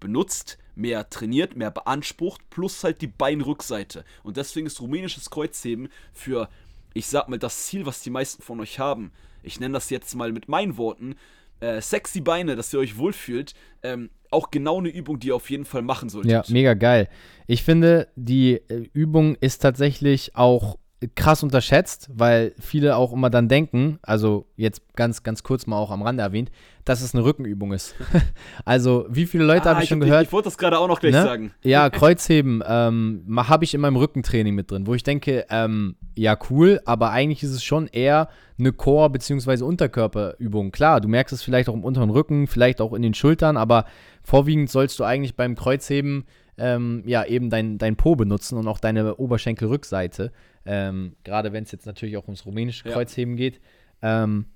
benutzt, 0.00 0.58
mehr 0.74 1.08
trainiert, 1.08 1.56
mehr 1.56 1.70
beansprucht, 1.70 2.42
plus 2.50 2.84
halt 2.84 3.00
die 3.00 3.06
Beinrückseite. 3.06 4.04
Und 4.22 4.36
deswegen 4.36 4.66
ist 4.66 4.82
rumänisches 4.82 5.30
Kreuzheben 5.30 5.88
für, 6.12 6.50
ich 6.92 7.06
sag 7.06 7.30
mal, 7.30 7.38
das 7.38 7.64
Ziel, 7.64 7.86
was 7.86 8.02
die 8.02 8.10
meisten 8.10 8.42
von 8.42 8.60
euch 8.60 8.80
haben. 8.80 9.12
Ich 9.42 9.60
nenne 9.60 9.72
das 9.72 9.88
jetzt 9.88 10.14
mal 10.14 10.30
mit 10.30 10.46
meinen 10.50 10.76
Worten, 10.76 11.16
äh, 11.60 11.80
sexy 11.80 12.20
Beine, 12.20 12.56
dass 12.56 12.72
ihr 12.72 12.80
euch 12.80 12.98
wohlfühlt, 12.98 13.54
ähm, 13.82 14.10
auch 14.30 14.50
genau 14.50 14.78
eine 14.78 14.88
Übung, 14.88 15.18
die 15.18 15.28
ihr 15.28 15.36
auf 15.36 15.48
jeden 15.50 15.64
Fall 15.64 15.82
machen 15.82 16.08
solltet. 16.08 16.30
Ja, 16.30 16.42
mega 16.48 16.74
geil. 16.74 17.08
Ich 17.46 17.62
finde, 17.62 18.08
die 18.16 18.54
äh, 18.54 18.88
Übung 18.92 19.36
ist 19.36 19.62
tatsächlich 19.62 20.34
auch 20.34 20.78
krass 21.16 21.42
unterschätzt, 21.42 22.08
weil 22.12 22.54
viele 22.58 22.96
auch 22.96 23.12
immer 23.12 23.30
dann 23.30 23.48
denken, 23.48 23.98
also 24.02 24.46
jetzt 24.56 24.82
ganz, 24.96 25.22
ganz 25.22 25.42
kurz 25.42 25.66
mal 25.66 25.76
auch 25.76 25.90
am 25.90 26.02
Rande 26.02 26.22
erwähnt, 26.22 26.50
dass 26.84 27.02
es 27.02 27.14
eine 27.14 27.24
Rückenübung 27.24 27.72
ist. 27.72 27.94
also, 28.64 29.06
wie 29.08 29.26
viele 29.26 29.44
Leute 29.44 29.64
ah, 29.64 29.70
habe 29.70 29.80
ich, 29.80 29.84
ich 29.84 29.88
schon 29.90 30.00
gehört? 30.00 30.22
Ich, 30.22 30.28
ich 30.28 30.32
wollte 30.32 30.46
das 30.46 30.58
gerade 30.58 30.78
auch 30.78 30.88
noch 30.88 31.00
gleich 31.00 31.12
ne? 31.12 31.22
sagen. 31.22 31.52
Ja, 31.62 31.90
Kreuzheben 31.90 32.62
ähm, 32.66 33.24
habe 33.36 33.64
ich 33.64 33.74
in 33.74 33.80
meinem 33.80 33.96
Rückentraining 33.96 34.54
mit 34.54 34.70
drin, 34.70 34.86
wo 34.86 34.94
ich 34.94 35.02
denke, 35.02 35.46
ähm, 35.50 35.96
ja, 36.14 36.36
cool, 36.50 36.80
aber 36.84 37.10
eigentlich 37.10 37.42
ist 37.42 37.50
es 37.50 37.64
schon 37.64 37.86
eher 37.88 38.28
eine 38.58 38.72
Core- 38.72 39.10
bzw. 39.10 39.62
Unterkörperübung. 39.62 40.70
Klar, 40.70 41.00
du 41.00 41.08
merkst 41.08 41.32
es 41.32 41.42
vielleicht 41.42 41.68
auch 41.68 41.74
im 41.74 41.84
unteren 41.84 42.10
Rücken, 42.10 42.46
vielleicht 42.46 42.80
auch 42.80 42.92
in 42.92 43.02
den 43.02 43.14
Schultern, 43.14 43.56
aber 43.56 43.84
vorwiegend 44.22 44.70
sollst 44.70 44.98
du 44.98 45.04
eigentlich 45.04 45.36
beim 45.36 45.54
Kreuzheben 45.54 46.24
ähm, 46.58 47.02
ja 47.06 47.24
eben 47.24 47.50
dein, 47.50 47.78
dein 47.78 47.96
Po 47.96 48.16
benutzen 48.16 48.58
und 48.58 48.68
auch 48.68 48.78
deine 48.78 49.16
Oberschenkelrückseite. 49.16 50.32
Ähm, 50.66 51.16
Gerade 51.24 51.52
wenn 51.52 51.64
es 51.64 51.72
jetzt 51.72 51.86
natürlich 51.86 52.16
auch 52.16 52.24
ums 52.24 52.46
rumänische 52.46 52.88
Kreuzheben 52.88 53.34
ja. 53.34 53.50
geht. 53.50 53.60
Ähm, 54.02 54.46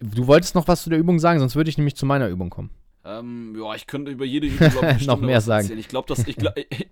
du 0.00 0.26
wolltest 0.26 0.54
noch 0.54 0.68
was 0.68 0.82
zu 0.82 0.90
der 0.90 0.98
Übung 0.98 1.18
sagen, 1.18 1.40
sonst 1.40 1.56
würde 1.56 1.70
ich 1.70 1.78
nämlich 1.78 1.96
zu 1.96 2.06
meiner 2.06 2.28
Übung 2.28 2.50
kommen. 2.50 2.70
Ähm, 3.04 3.56
ja, 3.58 3.74
ich 3.74 3.86
könnte 3.86 4.10
über 4.10 4.24
jede 4.24 4.46
Übung 4.46 4.70
noch 5.06 5.20
mehr 5.20 5.40
sagen. 5.40 5.76
Ich 5.78 5.88
glaube, 5.88 6.08
das, 6.08 6.26
ich, 6.26 6.36
glaub, 6.36 6.56
ich, 6.70 6.88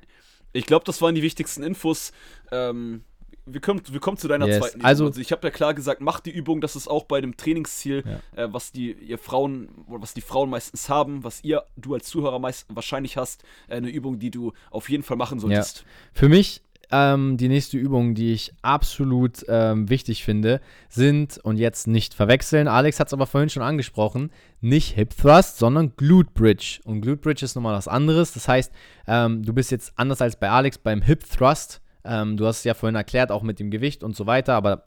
ich 0.52 0.66
glaub, 0.66 0.84
das 0.84 1.00
waren 1.02 1.14
die 1.14 1.22
wichtigsten 1.22 1.62
Infos. 1.62 2.12
Ähm, 2.50 3.04
wir 3.46 3.60
kommen, 3.60 3.80
wir 3.90 4.00
kommen 4.00 4.16
zu 4.16 4.28
deiner 4.28 4.46
Yes, 4.46 4.58
zweiten 4.58 4.76
Übung. 4.78 4.86
also- 4.86 5.06
Also, 5.06 5.20
ich 5.20 5.32
habe 5.32 5.46
ja 5.46 5.50
klar 5.50 5.72
gesagt, 5.72 6.00
mach 6.00 6.20
die 6.20 6.30
Übung, 6.32 6.60
das 6.60 6.74
ist 6.76 6.88
auch 6.88 7.04
bei 7.04 7.20
dem 7.20 7.36
Trainingsziel, 7.36 8.02
Ja. 8.36 8.44
äh, 8.44 8.52
was 8.52 8.72
die 8.72 8.92
ihr 8.92 9.18
Frauen, 9.18 9.68
was 9.86 10.14
die 10.14 10.20
Frauen 10.20 10.50
meistens 10.50 10.88
haben, 10.88 11.22
was 11.24 11.42
ihr, 11.44 11.62
du 11.76 11.94
als 11.94 12.06
Zuhörer 12.08 12.38
meist 12.38 12.66
wahrscheinlich 12.68 13.16
hast, 13.16 13.44
äh, 13.68 13.76
eine 13.76 13.88
Übung, 13.88 14.18
die 14.18 14.30
du 14.30 14.52
auf 14.70 14.90
jeden 14.90 15.02
Fall 15.02 15.16
machen 15.16 15.38
solltest. 15.38 15.84
Für 16.12 16.28
mich 16.28 16.62
ähm, 16.92 17.36
die 17.36 17.48
nächste 17.48 17.76
Übung, 17.78 18.14
die 18.14 18.32
ich 18.32 18.52
absolut 18.62 19.44
ähm, 19.48 19.88
wichtig 19.90 20.22
finde, 20.22 20.60
sind, 20.88 21.36
und 21.42 21.56
jetzt 21.56 21.88
nicht 21.88 22.14
verwechseln, 22.14 22.68
Alex 22.68 23.00
hat 23.00 23.08
es 23.08 23.12
aber 23.12 23.26
vorhin 23.26 23.50
schon 23.50 23.64
angesprochen, 23.64 24.30
nicht 24.60 24.94
Hip 24.94 25.16
Thrust, 25.16 25.58
sondern 25.58 25.94
Glute 25.96 26.30
Bridge. 26.32 26.78
Und 26.84 27.00
Glute 27.00 27.16
Bridge 27.20 27.44
ist 27.44 27.56
nochmal 27.56 27.74
was 27.76 27.88
anderes. 27.88 28.34
Das 28.34 28.46
heißt, 28.46 28.72
ähm, 29.08 29.42
du 29.42 29.52
bist 29.52 29.72
jetzt 29.72 29.94
anders 29.96 30.20
als 30.22 30.36
bei 30.36 30.48
Alex 30.48 30.78
beim 30.78 31.02
Hip 31.02 31.24
Thrust. 31.28 31.80
Ähm, 32.06 32.36
du 32.36 32.46
hast 32.46 32.58
es 32.58 32.64
ja 32.64 32.74
vorhin 32.74 32.96
erklärt, 32.96 33.30
auch 33.30 33.42
mit 33.42 33.58
dem 33.58 33.70
Gewicht 33.70 34.02
und 34.02 34.16
so 34.16 34.26
weiter, 34.26 34.54
aber 34.54 34.84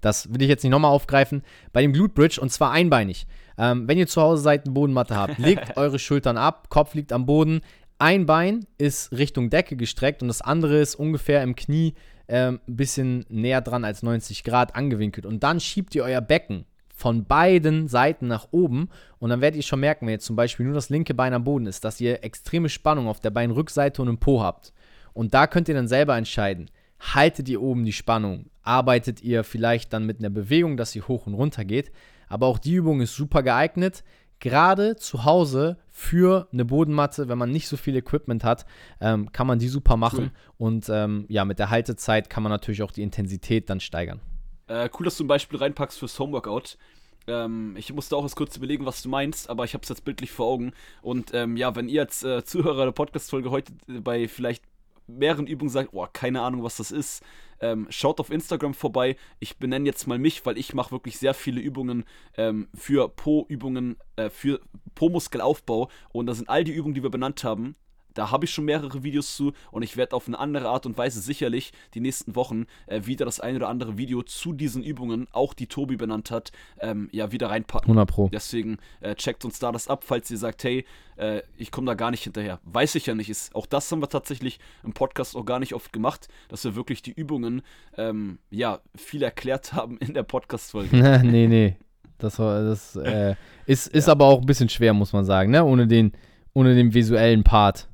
das 0.00 0.32
will 0.32 0.42
ich 0.42 0.48
jetzt 0.48 0.62
nicht 0.62 0.70
nochmal 0.70 0.92
aufgreifen. 0.92 1.42
Bei 1.72 1.82
dem 1.82 1.92
Glute 1.92 2.14
Bridge 2.14 2.40
und 2.40 2.50
zwar 2.50 2.70
einbeinig. 2.70 3.26
Ähm, 3.58 3.86
wenn 3.88 3.98
ihr 3.98 4.06
zu 4.06 4.22
Hause 4.22 4.42
seid, 4.42 4.64
eine 4.64 4.72
Bodenmatte 4.72 5.16
habt, 5.16 5.38
legt 5.38 5.76
eure 5.76 5.98
Schultern 5.98 6.36
ab, 6.36 6.68
Kopf 6.70 6.94
liegt 6.94 7.12
am 7.12 7.26
Boden. 7.26 7.60
Ein 7.98 8.24
Bein 8.24 8.66
ist 8.78 9.12
Richtung 9.12 9.50
Decke 9.50 9.76
gestreckt 9.76 10.22
und 10.22 10.28
das 10.28 10.40
andere 10.40 10.80
ist 10.80 10.94
ungefähr 10.94 11.42
im 11.42 11.54
Knie 11.54 11.94
ähm, 12.28 12.60
ein 12.66 12.76
bisschen 12.76 13.26
näher 13.28 13.60
dran 13.60 13.84
als 13.84 14.02
90 14.02 14.42
Grad 14.44 14.74
angewinkelt. 14.74 15.26
Und 15.26 15.42
dann 15.42 15.60
schiebt 15.60 15.94
ihr 15.94 16.04
euer 16.04 16.22
Becken 16.22 16.64
von 16.94 17.24
beiden 17.24 17.88
Seiten 17.88 18.26
nach 18.26 18.48
oben 18.50 18.88
und 19.18 19.30
dann 19.30 19.40
werdet 19.40 19.56
ihr 19.56 19.62
schon 19.62 19.80
merken, 19.80 20.06
wenn 20.06 20.12
jetzt 20.12 20.26
zum 20.26 20.36
Beispiel 20.36 20.66
nur 20.66 20.74
das 20.74 20.90
linke 20.90 21.14
Bein 21.14 21.32
am 21.32 21.44
Boden 21.44 21.66
ist, 21.66 21.84
dass 21.84 22.00
ihr 22.00 22.22
extreme 22.22 22.68
Spannung 22.68 23.08
auf 23.08 23.20
der 23.20 23.30
Beinrückseite 23.30 24.02
und 24.02 24.08
im 24.08 24.18
Po 24.18 24.42
habt. 24.42 24.72
Und 25.12 25.34
da 25.34 25.46
könnt 25.46 25.68
ihr 25.68 25.74
dann 25.74 25.88
selber 25.88 26.16
entscheiden, 26.16 26.70
haltet 26.98 27.48
ihr 27.48 27.62
oben 27.62 27.84
die 27.84 27.92
Spannung, 27.92 28.50
arbeitet 28.62 29.22
ihr 29.22 29.44
vielleicht 29.44 29.92
dann 29.92 30.06
mit 30.06 30.18
einer 30.18 30.30
Bewegung, 30.30 30.76
dass 30.76 30.92
sie 30.92 31.02
hoch 31.02 31.26
und 31.26 31.34
runter 31.34 31.64
geht. 31.64 31.90
Aber 32.28 32.46
auch 32.46 32.58
die 32.58 32.74
Übung 32.74 33.00
ist 33.00 33.16
super 33.16 33.42
geeignet, 33.42 34.04
gerade 34.40 34.96
zu 34.96 35.24
Hause 35.24 35.76
für 35.90 36.48
eine 36.52 36.64
Bodenmatte, 36.64 37.28
wenn 37.28 37.38
man 37.38 37.50
nicht 37.50 37.68
so 37.68 37.76
viel 37.76 37.96
Equipment 37.96 38.42
hat, 38.42 38.66
ähm, 39.00 39.30
kann 39.32 39.46
man 39.46 39.58
die 39.58 39.68
super 39.68 39.96
machen. 39.96 40.30
Und 40.58 40.88
ähm, 40.88 41.26
ja, 41.28 41.44
mit 41.44 41.58
der 41.58 41.70
Haltezeit 41.70 42.30
kann 42.30 42.42
man 42.42 42.50
natürlich 42.50 42.82
auch 42.82 42.92
die 42.92 43.02
Intensität 43.02 43.70
dann 43.70 43.80
steigern. 43.80 44.20
Äh, 44.66 44.88
cool, 44.98 45.04
dass 45.04 45.16
du 45.16 45.24
ein 45.24 45.28
Beispiel 45.28 45.58
reinpackst 45.58 45.98
fürs 45.98 46.18
Homeworkout. 46.18 46.78
Ähm, 47.26 47.74
ich 47.76 47.92
musste 47.92 48.16
auch 48.16 48.22
erst 48.22 48.36
kurz 48.36 48.56
überlegen, 48.56 48.86
was 48.86 49.02
du 49.02 49.08
meinst, 49.08 49.50
aber 49.50 49.64
ich 49.64 49.74
habe 49.74 49.82
es 49.82 49.88
jetzt 49.88 50.04
bildlich 50.04 50.30
vor 50.30 50.46
Augen. 50.46 50.72
Und 51.02 51.32
ähm, 51.34 51.56
ja, 51.56 51.76
wenn 51.76 51.88
ihr 51.88 52.02
als 52.02 52.22
äh, 52.22 52.44
Zuhörer 52.44 52.86
der 52.86 52.92
Podcast-Folge 52.92 53.50
heute 53.50 53.72
bei 53.86 54.26
vielleicht 54.26 54.64
mehreren 55.18 55.46
Übungen 55.46 55.70
sagt, 55.70 55.90
oh, 55.92 56.06
keine 56.12 56.42
Ahnung, 56.42 56.62
was 56.62 56.76
das 56.76 56.90
ist, 56.90 57.22
ähm, 57.60 57.86
schaut 57.90 58.20
auf 58.20 58.30
Instagram 58.30 58.74
vorbei. 58.74 59.16
Ich 59.38 59.58
benenne 59.58 59.86
jetzt 59.86 60.06
mal 60.06 60.18
mich, 60.18 60.44
weil 60.46 60.58
ich 60.58 60.74
mache 60.74 60.92
wirklich 60.92 61.18
sehr 61.18 61.34
viele 61.34 61.60
Übungen 61.60 62.04
ähm, 62.36 62.68
für 62.74 63.08
Po-Übungen, 63.08 63.96
äh, 64.16 64.30
für 64.30 64.60
Po-Muskelaufbau. 64.94 65.90
Und 66.12 66.26
da 66.26 66.34
sind 66.34 66.48
all 66.48 66.64
die 66.64 66.72
Übungen, 66.72 66.94
die 66.94 67.02
wir 67.02 67.10
benannt 67.10 67.44
haben. 67.44 67.76
Da 68.14 68.30
habe 68.30 68.44
ich 68.44 68.50
schon 68.50 68.64
mehrere 68.64 69.02
Videos 69.02 69.36
zu 69.36 69.52
und 69.70 69.82
ich 69.82 69.96
werde 69.96 70.16
auf 70.16 70.26
eine 70.26 70.38
andere 70.38 70.68
Art 70.68 70.86
und 70.86 70.96
Weise 70.98 71.20
sicherlich 71.20 71.72
die 71.94 72.00
nächsten 72.00 72.34
Wochen 72.36 72.66
äh, 72.86 73.02
wieder 73.04 73.24
das 73.24 73.40
ein 73.40 73.56
oder 73.56 73.68
andere 73.68 73.98
Video 73.98 74.22
zu 74.22 74.52
diesen 74.52 74.82
Übungen, 74.82 75.26
auch 75.32 75.54
die 75.54 75.66
Tobi 75.66 75.96
benannt 75.96 76.30
hat, 76.30 76.52
ähm, 76.80 77.08
ja, 77.12 77.32
wieder 77.32 77.50
reinpacken. 77.50 77.86
100 77.86 78.08
Pro. 78.08 78.28
Deswegen 78.32 78.78
äh, 79.00 79.14
checkt 79.14 79.44
uns 79.44 79.58
da 79.58 79.72
das 79.72 79.88
ab, 79.88 80.04
falls 80.04 80.30
ihr 80.30 80.38
sagt, 80.38 80.64
hey, 80.64 80.84
äh, 81.16 81.42
ich 81.56 81.70
komme 81.70 81.86
da 81.86 81.94
gar 81.94 82.10
nicht 82.10 82.24
hinterher. 82.24 82.58
Weiß 82.64 82.94
ich 82.94 83.06
ja 83.06 83.14
nicht. 83.14 83.30
Ist, 83.30 83.54
auch 83.54 83.66
das 83.66 83.90
haben 83.92 84.00
wir 84.00 84.08
tatsächlich 84.08 84.58
im 84.82 84.92
Podcast 84.92 85.36
auch 85.36 85.44
gar 85.44 85.58
nicht 85.58 85.74
oft 85.74 85.92
gemacht, 85.92 86.28
dass 86.48 86.64
wir 86.64 86.74
wirklich 86.74 87.02
die 87.02 87.12
Übungen 87.12 87.62
ähm, 87.96 88.38
ja 88.50 88.80
viel 88.96 89.22
erklärt 89.22 89.72
haben 89.74 89.98
in 89.98 90.14
der 90.14 90.22
Podcast-Folge. 90.22 90.96
nee, 91.24 91.46
nee. 91.46 91.76
Das, 92.18 92.38
war, 92.38 92.62
das 92.62 92.96
äh, 92.96 93.34
ist, 93.66 93.88
ist 93.88 94.08
aber 94.08 94.26
auch 94.26 94.40
ein 94.40 94.46
bisschen 94.46 94.68
schwer, 94.68 94.92
muss 94.92 95.12
man 95.12 95.24
sagen, 95.24 95.50
ne? 95.50 95.64
Ohne 95.64 95.86
den, 95.86 96.12
ohne 96.52 96.74
den 96.74 96.92
visuellen 96.92 97.44
Part. 97.44 97.88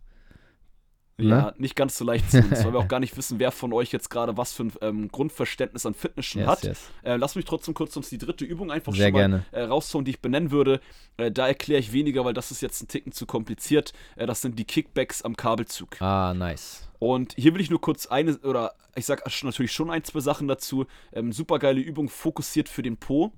Ne? 1.19 1.29
Ja, 1.31 1.55
nicht 1.57 1.75
ganz 1.77 1.97
so 1.97 2.05
leicht 2.05 2.31
zu 2.31 2.39
uns, 2.39 2.63
weil 2.63 2.75
wir 2.75 2.79
auch 2.79 2.89
gar 2.89 3.01
nicht 3.01 3.17
wissen, 3.17 3.39
wer 3.39 3.51
von 3.51 3.73
euch 3.73 3.91
jetzt 3.91 4.11
gerade 4.11 4.37
was 4.37 4.53
für 4.53 4.65
ein 4.65 4.73
ähm, 4.83 5.09
Grundverständnis 5.09 5.87
an 5.87 5.95
Fitness 5.95 6.27
schon 6.27 6.43
Yes, 6.43 6.49
hat. 6.51 6.63
yes. 6.65 6.91
Äh, 7.05 7.17
lass 7.17 7.37
mich 7.37 7.47
trotzdem 7.47 7.73
kurz 7.73 7.97
uns 7.97 8.11
die 8.11 8.19
dritte 8.19 8.45
Übung 8.45 8.71
einfach 8.71 8.93
Sehr 8.95 9.07
schon 9.07 9.13
mal 9.15 9.19
gerne. 9.21 9.45
äh, 9.53 9.63
raushauen, 9.63 10.05
die 10.05 10.11
ich 10.11 10.21
benennen 10.21 10.51
würde. 10.51 10.81
Äh, 11.17 11.33
da 11.33 11.49
erkläre 11.49 11.81
ich 11.81 11.93
weniger, 11.95 12.27
weil 12.27 12.35
das 12.35 12.51
ist 12.51 12.61
jetzt 12.61 12.83
ein 12.83 12.89
Ticken 12.89 13.13
zu 13.13 13.25
kompliziert. 13.25 13.95
Äh, 14.17 14.27
das 14.27 14.43
sind 14.43 14.59
die 14.59 14.65
Kickbacks 14.67 15.23
am 15.23 15.37
Kabelzug. 15.39 16.01
Ah, 16.03 16.35
nice. 16.35 16.87
Und 16.99 17.33
hier 17.37 17.55
will 17.55 17.63
ich 17.63 17.71
nur 17.71 17.81
kurz 17.81 18.07
eine, 18.07 18.37
oder 18.39 18.75
ich 18.95 19.07
sag 19.07 19.23
natürlich 19.43 19.73
schon 19.73 19.91
ein, 19.91 20.05
zwei 20.05 20.21
Sachen 20.21 20.49
dazu. 20.49 20.85
Ähm, 21.15 21.33
supergeile 21.33 21.81
Übung, 21.81 22.11
fokussiert 22.11 22.69
für 22.69 22.83
den 22.83 22.99
Po. 22.99 23.33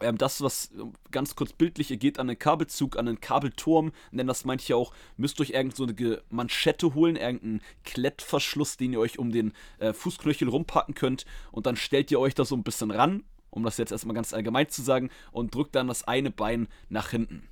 Ähm, 0.00 0.18
das, 0.18 0.40
was 0.40 0.70
ähm, 0.78 0.92
ganz 1.10 1.36
kurz 1.36 1.52
bildlich, 1.52 1.90
ihr 1.90 1.96
geht 1.96 2.18
an 2.18 2.28
einen 2.28 2.38
Kabelzug, 2.38 2.98
an 2.98 3.08
einen 3.08 3.20
Kabelturm, 3.20 3.92
nennen 4.10 4.28
das 4.28 4.44
manche 4.44 4.76
auch, 4.76 4.92
müsst 5.16 5.40
euch 5.40 5.50
irgend 5.50 5.76
so 5.76 5.86
Manschette 6.30 6.94
holen, 6.94 7.16
irgendeinen 7.16 7.60
Klettverschluss, 7.84 8.76
den 8.76 8.92
ihr 8.92 9.00
euch 9.00 9.18
um 9.18 9.30
den 9.32 9.52
äh, 9.78 9.92
Fußknöchel 9.92 10.48
rumpacken 10.48 10.94
könnt. 10.94 11.26
Und 11.52 11.66
dann 11.66 11.76
stellt 11.76 12.10
ihr 12.10 12.20
euch 12.20 12.34
da 12.34 12.44
so 12.44 12.56
ein 12.56 12.62
bisschen 12.62 12.90
ran, 12.90 13.24
um 13.50 13.62
das 13.62 13.78
jetzt 13.78 13.92
erstmal 13.92 14.14
ganz 14.14 14.32
allgemein 14.32 14.68
zu 14.68 14.82
sagen, 14.82 15.10
und 15.32 15.54
drückt 15.54 15.74
dann 15.74 15.88
das 15.88 16.06
eine 16.06 16.30
Bein 16.30 16.68
nach 16.88 17.10
hinten. 17.10 17.48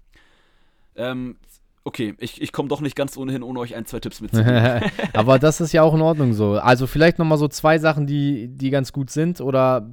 Ähm, 0.97 1.37
okay, 1.85 2.15
ich, 2.19 2.41
ich 2.41 2.53
komme 2.53 2.69
doch 2.69 2.81
nicht 2.81 2.97
ganz 2.97 3.17
ohnehin, 3.17 3.43
ohne 3.43 3.61
euch 3.61 3.75
ein, 3.75 3.87
zwei 3.87 4.01
Tipps 4.01 4.21
mitzugeben. 4.21 4.83
aber 5.15 5.39
das 5.39 5.61
ist 5.61 5.73
ja 5.73 5.83
auch 5.83 5.95
in 5.95 6.03
Ordnung 6.03 6.35
so. 6.35 6.53
Also 6.53 6.87
vielleicht 6.87 7.19
nochmal 7.19 7.39
so 7.39 7.49
zwei 7.49 7.79
Sachen, 7.79 8.07
die, 8.07 8.49
die 8.49 8.71
ganz 8.71 8.93
gut 8.93 9.11
sind 9.11 9.41
oder 9.41 9.89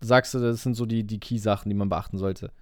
sagst 0.00 0.34
du, 0.34 0.38
das 0.38 0.62
sind 0.62 0.74
so 0.74 0.86
die, 0.86 1.04
die 1.04 1.20
Key-Sachen, 1.20 1.68
die 1.68 1.74
man 1.74 1.88
beachten 1.88 2.18
sollte? 2.18 2.52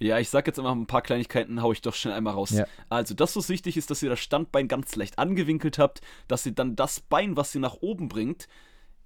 Ja, 0.00 0.18
ich 0.18 0.28
sag 0.28 0.46
jetzt 0.46 0.58
immer 0.58 0.74
ein 0.74 0.86
paar 0.86 1.02
Kleinigkeiten, 1.02 1.62
hau 1.62 1.72
ich 1.72 1.80
doch 1.80 1.94
schnell 1.94 2.14
einmal 2.14 2.34
raus. 2.34 2.50
Ja. 2.50 2.66
Also, 2.88 3.14
das, 3.14 3.36
was 3.36 3.48
wichtig 3.48 3.76
ist, 3.76 3.90
dass 3.90 4.02
ihr 4.02 4.10
das 4.10 4.20
Standbein 4.20 4.68
ganz 4.68 4.96
leicht 4.96 5.18
angewinkelt 5.18 5.78
habt, 5.78 6.00
dass 6.26 6.44
ihr 6.46 6.52
dann 6.52 6.76
das 6.76 7.00
Bein, 7.00 7.36
was 7.36 7.54
ihr 7.54 7.60
nach 7.60 7.76
oben 7.80 8.08
bringt, 8.08 8.48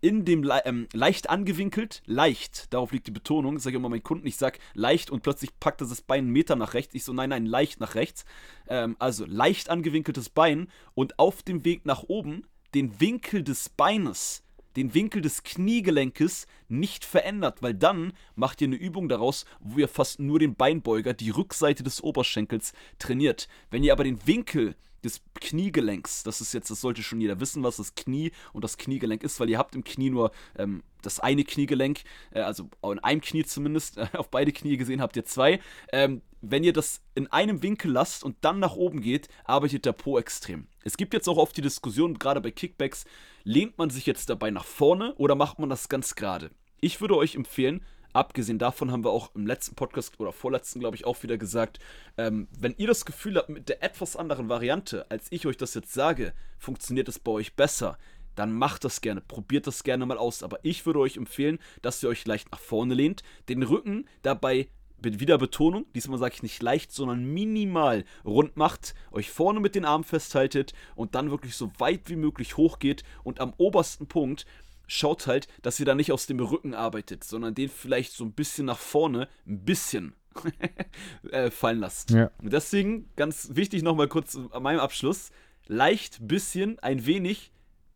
in 0.01 0.25
dem 0.25 0.43
Le 0.43 0.63
ähm, 0.65 0.89
leicht 0.93 1.29
angewinkelt, 1.29 2.03
leicht, 2.07 2.73
darauf 2.73 2.93
liegt 2.93 3.09
die 3.09 3.13
Betonung, 3.13 3.59
sage 3.59 3.75
ich 3.75 3.81
immer 3.81 3.89
meinen 3.89 4.03
Kunden, 4.03 4.27
ich 4.27 4.37
sag 4.37 4.59
leicht 4.75 5.11
und 5.11 5.23
plötzlich 5.23 5.59
packt 5.59 5.81
er 5.81 5.89
das 5.89 6.03
Bein 6.03 6.25
einen 6.25 6.33
Meter 6.33 6.57
nach 6.57 6.75
rechts. 6.75 6.95
Ich 6.95 7.05
so, 7.05 7.13
nein, 7.13 7.31
nein, 7.31 7.47
leicht 7.47 7.81
nach 7.81 7.95
rechts. 7.95 8.25
Ähm, 8.69 8.97
also 8.99 9.25
leicht 9.27 9.71
angewinkeltes 9.71 10.29
Bein 10.29 10.69
und 10.95 11.19
auf 11.19 11.43
dem 11.43 11.65
Weg 11.65 11.85
nach 11.85 12.05
oben 12.05 12.47
den 12.75 13.01
Winkel 13.01 13.43
des 13.43 13.69
Beines 13.71 14.45
den 14.77 14.95
Winkel 14.95 15.23
des 15.23 15.43
Kniegelenkes 15.43 16.47
nicht 16.69 17.05
verändert, 17.05 17.63
weil 17.63 17.75
dann 17.75 18.13
macht 18.35 18.61
ihr 18.61 18.69
eine 18.69 18.77
Übung 18.77 19.09
daraus, 19.09 19.45
wo 19.61 19.79
ihr 19.79 19.89
fast 19.89 20.21
nur 20.21 20.39
den 20.39 20.55
Beinbeuger, 20.55 21.15
die 21.15 21.31
Rückseite 21.31 21.83
des 21.83 22.03
Oberschenkels 22.03 22.73
trainiert. 22.99 23.49
Wenn 23.71 23.85
ihr 23.85 23.93
aber 23.93 24.05
den 24.05 24.27
Winkel 24.27 24.77
des 25.05 25.21
Kniegelenks, 25.35 26.23
das 26.25 26.41
ist 26.41 26.53
jetzt, 26.53 26.71
das 26.71 26.81
sollte 26.81 27.03
schon 27.03 27.21
jeder 27.21 27.41
wissen, 27.41 27.63
was 27.63 27.77
das 27.77 27.95
Knie 27.95 28.33
und 28.53 28.65
das 28.65 28.79
Kniegelenk 28.79 29.23
ist, 29.23 29.39
weil 29.39 29.49
ihr 29.49 29.59
habt 29.59 29.75
im 29.75 29.85
Knie 29.85 30.11
nur 30.11 30.33
ähm, 30.57 30.83
das 31.03 31.21
eine 31.21 31.45
Kniegelenk, 31.45 32.01
äh, 32.33 32.41
also 32.41 32.69
in 32.83 32.99
einem 32.99 33.21
Knie 33.21 33.45
zumindest, 33.45 33.97
äh, 33.97 34.09
auf 34.17 34.31
beide 34.31 34.53
Knie 34.53 34.77
gesehen 34.77 35.01
habt 35.01 35.17
ihr 35.17 35.25
zwei. 35.25 35.61
Ähm, 35.93 36.23
wenn 36.41 36.65
ihr 36.65 36.73
das 36.73 37.03
in 37.15 37.27
einem 37.29 37.63
Winkel 37.63 37.91
lasst 37.91 38.25
und 38.25 38.37
dann 38.43 38.59
nach 38.59 38.75
oben 38.75 39.01
geht, 39.01 39.29
arbeitet 39.45 39.85
der 39.85 39.93
Po 39.93 40.19
extrem. 40.19 40.69
Es 40.85 40.97
gibt 40.97 41.15
jetzt 41.15 41.29
auch 41.29 41.37
oft 41.37 41.57
die 41.57 41.63
Diskussion, 41.63 42.19
gerade 42.19 42.41
bei 42.41 42.51
Kickbacks, 42.51 43.05
lehnt 43.45 43.79
man 43.79 43.91
sich 43.91 44.07
jetzt 44.07 44.31
dabei 44.31 44.51
nach 44.51 44.65
vorne 44.65 45.15
oder 45.17 45.35
macht 45.35 45.59
man 45.59 45.69
das 45.69 45.89
ganz 45.89 46.15
gerade? 46.15 46.51
Ich 46.81 47.01
würde 47.01 47.17
euch 47.17 47.35
empfehlen, 47.35 47.85
abgesehen 48.13 48.59
davon 48.59 48.93
haben 48.93 49.05
wir 49.05 49.11
auch 49.11 49.35
im 49.35 49.47
letzten 49.47 49.75
Podcast 49.75 50.19
oder 50.21 50.33
vorletzten, 50.33 50.81
glaube 50.81 50.97
ich, 50.97 51.05
auch 51.05 51.23
wieder 51.23 51.39
gesagt, 51.39 51.79
ähm, 52.17 52.49
wenn 52.59 52.75
ihr 52.79 52.87
das 52.87 53.05
Gefühl 53.05 53.37
habt, 53.37 53.49
mit 53.49 53.69
der 53.69 53.83
etwas 53.83 54.17
anderen 54.17 54.49
Variante, 54.49 55.11
als 55.11 55.27
ich 55.31 55.47
euch 55.47 55.57
das 55.57 55.75
jetzt 55.75 55.93
sage, 55.93 56.33
funktioniert 56.59 57.09
es 57.09 57.19
bei 57.19 57.33
euch 57.33 57.55
besser, 57.55 57.99
dann 58.39 58.53
macht 58.53 58.85
das 58.85 59.01
gerne, 59.01 59.21
probiert 59.21 59.67
das 59.67 59.83
gerne 59.83 60.07
mal 60.07 60.17
aus. 60.17 60.45
Aber 60.45 60.61
ich 60.63 60.87
würde 60.87 61.01
euch 61.01 61.17
empfehlen, 61.17 61.59
dass 61.83 62.03
ihr 62.03 62.09
euch 62.09 62.25
leicht 62.25 62.53
nach 62.53 62.61
vorne 62.61 62.95
lehnt, 62.95 63.23
den 63.49 63.63
Rücken 63.65 64.09
dabei 64.23 64.69
mit 65.03 65.21
wieder 65.21 65.39
Betonung, 65.39 65.87
diesmal 65.95 66.19
sage 66.19 66.35
ich 66.37 66.43
nicht 66.43 66.63
leicht, 66.63 66.93
sondern 66.93 67.25
minimal 67.25 68.05
rund 68.25 68.57
macht, 68.57 68.95
euch 69.13 69.31
vorne 69.31 69.61
mit 69.61 69.75
den 69.75 69.85
Armen 69.85 70.05
festhaltet 70.05 70.73
und 70.95 71.15
dann 71.15 71.31
wirklich 71.31 71.55
so 71.55 71.71
weit 71.79 72.09
wie 72.09 72.17
möglich 72.17 72.57
hochgeht 72.57 73.03
und 73.23 73.41
am 73.41 73.55
obersten 73.57 74.07
Punkt 74.07 74.47
schaut 74.87 75.27
halt, 75.27 75.49
dass 75.63 75.79
ihr 75.79 75.87
da 75.87 75.95
nicht 75.95 76.13
aus 76.13 76.27
dem 76.27 76.41
Rücken 76.41 76.75
arbeitet, 76.75 77.23
sondern 77.23 77.55
den 77.55 77.69
vielleicht 77.69 78.13
so 78.13 78.25
ein 78.25 78.33
bisschen 78.33 78.67
nach 78.67 78.79
vorne, 78.79 79.29
ein 79.47 79.65
bisschen 79.65 80.15
äh, 81.31 81.51
fallen 81.51 81.79
lasst. 81.79 82.11
Ja. 82.11 82.31
Deswegen, 82.43 83.11
ganz 83.17 83.51
wichtig 83.53 83.83
nochmal 83.83 84.09
kurz 84.09 84.37
an 84.37 84.63
meinem 84.63 84.81
Abschluss, 84.81 85.31
leicht, 85.67 86.27
bisschen, 86.27 86.79
ein 86.79 87.07
wenig 87.07 87.53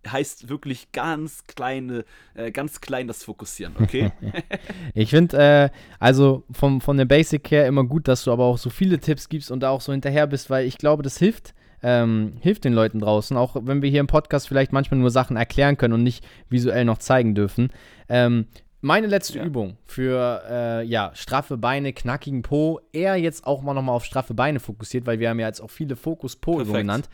heißt 0.07 0.49
wirklich 0.49 0.93
ganz 0.93 1.47
kleine, 1.47 2.05
äh, 2.35 2.51
ganz 2.51 2.81
klein 2.81 3.07
das 3.09 3.25
Fokussieren, 3.25 3.75
okay? 3.81 4.13
Ich 4.95 5.11
finde, 5.11 5.37
äh, 5.39 5.71
also 5.99 6.45
vom, 6.51 6.81
von 6.81 6.97
der 6.97 7.05
Basic 7.05 7.51
her 7.51 7.67
immer 7.67 7.85
gut, 7.85 8.09
dass 8.09 8.25
du 8.25 8.33
aber 8.33 8.45
auch 8.45 8.59
so 8.59 8.71
viele 8.71 8.99
Tipps 8.99 9.29
gibst 9.29 9.51
und 9.51 9.61
da 9.61 9.71
auch 9.71 9.81
so 9.81 9.93
hinterher 9.93 10.27
bist, 10.27 10.51
weil 10.51 10.67
ich 10.67 10.79
glaube, 10.79 11.03
das 11.03 11.19
hilft 11.19 11.55
ähm, 11.83 12.35
hilft 12.41 12.65
den 12.65 12.73
Leuten 12.73 13.01
draußen, 13.01 13.37
auch 13.37 13.57
wenn 13.61 13.83
wir 13.83 13.91
hier 13.91 14.01
im 14.01 14.07
Podcast 14.07 14.49
vielleicht 14.49 14.73
manchmal 14.73 15.01
nur 15.01 15.11
Sachen 15.11 15.37
erklären 15.37 15.77
können 15.77 15.95
und 15.95 16.03
nicht 16.03 16.25
visuell 16.49 16.85
noch 16.85 16.99
zeigen 16.99 17.35
dürfen. 17.35 17.71
Ähm, 18.09 18.47
meine 18.81 19.07
letzte 19.07 19.39
ja. 19.39 19.45
Übung 19.45 19.77
für 19.87 20.43
äh, 20.49 20.85
ja, 20.85 21.13
straffe 21.15 21.57
Beine, 21.57 21.93
knackigen 21.93 22.43
Po, 22.43 22.81
eher 22.93 23.17
jetzt 23.17 23.47
auch 23.47 23.63
mal 23.63 23.75
nochmal 23.75 23.95
auf 23.95 24.05
straffe 24.05 24.35
Beine 24.35 24.61
fokussiert, 24.61 25.07
weil 25.07 25.19
wir 25.19 25.31
haben 25.31 25.41
ja 25.41 25.47
jetzt 25.47 25.61
auch 25.61 25.71
viele 25.71 25.97
Fokus 25.97 26.37
Po-Übungen 26.37 26.83
genannt. 26.83 27.09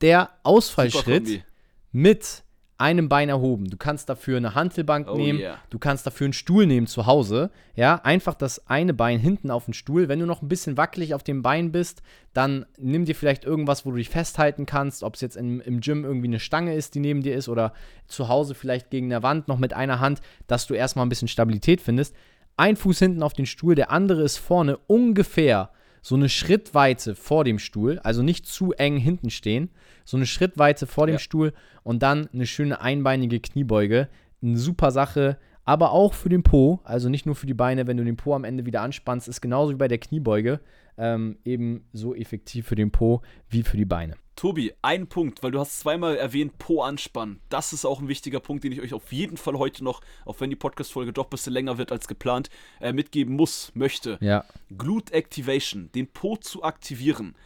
Der 0.00 0.30
Ausfallschritt 0.42 1.44
mit 1.92 2.44
einem 2.82 3.08
Bein 3.08 3.28
erhoben. 3.28 3.66
Du 3.70 3.76
kannst 3.76 4.08
dafür 4.08 4.38
eine 4.38 4.56
Hantelbank 4.56 5.08
oh, 5.08 5.16
nehmen, 5.16 5.38
yeah. 5.38 5.58
du 5.70 5.78
kannst 5.78 6.04
dafür 6.04 6.24
einen 6.24 6.32
Stuhl 6.32 6.66
nehmen 6.66 6.88
zu 6.88 7.06
Hause. 7.06 7.50
Ja, 7.76 8.00
einfach 8.02 8.34
das 8.34 8.66
eine 8.66 8.92
Bein 8.92 9.20
hinten 9.20 9.52
auf 9.52 9.66
den 9.66 9.74
Stuhl. 9.74 10.08
Wenn 10.08 10.18
du 10.18 10.26
noch 10.26 10.42
ein 10.42 10.48
bisschen 10.48 10.76
wackelig 10.76 11.14
auf 11.14 11.22
dem 11.22 11.42
Bein 11.42 11.70
bist, 11.70 12.02
dann 12.32 12.66
nimm 12.76 13.04
dir 13.04 13.14
vielleicht 13.14 13.44
irgendwas, 13.44 13.86
wo 13.86 13.92
du 13.92 13.98
dich 13.98 14.08
festhalten 14.08 14.66
kannst, 14.66 15.04
ob 15.04 15.14
es 15.14 15.20
jetzt 15.20 15.36
im, 15.36 15.60
im 15.60 15.80
Gym 15.80 16.04
irgendwie 16.04 16.26
eine 16.26 16.40
Stange 16.40 16.74
ist, 16.74 16.96
die 16.96 17.00
neben 17.00 17.22
dir 17.22 17.36
ist, 17.36 17.48
oder 17.48 17.72
zu 18.08 18.28
Hause 18.28 18.56
vielleicht 18.56 18.90
gegen 18.90 19.10
der 19.10 19.22
Wand 19.22 19.46
noch 19.46 19.58
mit 19.58 19.74
einer 19.74 20.00
Hand, 20.00 20.20
dass 20.48 20.66
du 20.66 20.74
erstmal 20.74 21.06
ein 21.06 21.10
bisschen 21.10 21.28
Stabilität 21.28 21.80
findest. 21.80 22.16
Ein 22.56 22.74
Fuß 22.74 22.98
hinten 22.98 23.22
auf 23.22 23.32
den 23.32 23.46
Stuhl, 23.46 23.76
der 23.76 23.92
andere 23.92 24.22
ist 24.22 24.38
vorne 24.38 24.76
ungefähr 24.88 25.70
so 26.02 26.16
eine 26.16 26.28
Schrittweite 26.28 27.14
vor 27.14 27.44
dem 27.44 27.58
Stuhl, 27.58 28.00
also 28.00 28.22
nicht 28.22 28.46
zu 28.46 28.72
eng 28.72 28.96
hinten 28.96 29.30
stehen, 29.30 29.70
so 30.04 30.16
eine 30.16 30.26
Schrittweite 30.26 30.86
vor 30.86 31.06
dem 31.06 31.14
ja. 31.14 31.18
Stuhl 31.18 31.52
und 31.84 32.02
dann 32.02 32.28
eine 32.32 32.46
schöne 32.46 32.80
einbeinige 32.80 33.40
Kniebeuge. 33.40 34.08
Eine 34.42 34.58
super 34.58 34.90
Sache, 34.90 35.38
aber 35.64 35.92
auch 35.92 36.12
für 36.12 36.28
den 36.28 36.42
Po, 36.42 36.80
also 36.82 37.08
nicht 37.08 37.24
nur 37.24 37.36
für 37.36 37.46
die 37.46 37.54
Beine, 37.54 37.86
wenn 37.86 37.96
du 37.96 38.04
den 38.04 38.16
Po 38.16 38.34
am 38.34 38.42
Ende 38.42 38.66
wieder 38.66 38.82
anspannst, 38.82 39.28
ist 39.28 39.40
genauso 39.40 39.72
wie 39.72 39.76
bei 39.76 39.88
der 39.88 39.98
Kniebeuge 39.98 40.60
ähm, 40.98 41.38
eben 41.44 41.84
so 41.92 42.14
effektiv 42.14 42.66
für 42.66 42.74
den 42.74 42.90
Po 42.90 43.22
wie 43.48 43.62
für 43.62 43.76
die 43.76 43.84
Beine. 43.84 44.14
Tobi, 44.36 44.72
ein 44.82 45.06
Punkt, 45.06 45.42
weil 45.42 45.50
du 45.50 45.60
hast 45.60 45.80
zweimal 45.80 46.16
erwähnt, 46.16 46.58
Po 46.58 46.82
anspannen. 46.82 47.40
Das 47.48 47.72
ist 47.72 47.84
auch 47.84 48.00
ein 48.00 48.08
wichtiger 48.08 48.40
Punkt, 48.40 48.64
den 48.64 48.72
ich 48.72 48.80
euch 48.80 48.94
auf 48.94 49.12
jeden 49.12 49.36
Fall 49.36 49.58
heute 49.58 49.84
noch, 49.84 50.00
auch 50.24 50.40
wenn 50.40 50.50
die 50.50 50.56
Podcast-Folge 50.56 51.12
doch 51.12 51.26
ein 51.26 51.30
bisschen 51.30 51.52
länger 51.52 51.78
wird 51.78 51.92
als 51.92 52.08
geplant, 52.08 52.50
äh, 52.80 52.92
mitgeben 52.92 53.36
muss, 53.36 53.70
möchte. 53.74 54.18
Ja. 54.20 54.44
Glute 54.76 55.12
Activation, 55.12 55.90
den 55.94 56.08
Po 56.08 56.36
zu 56.36 56.62
aktivieren, 56.62 57.36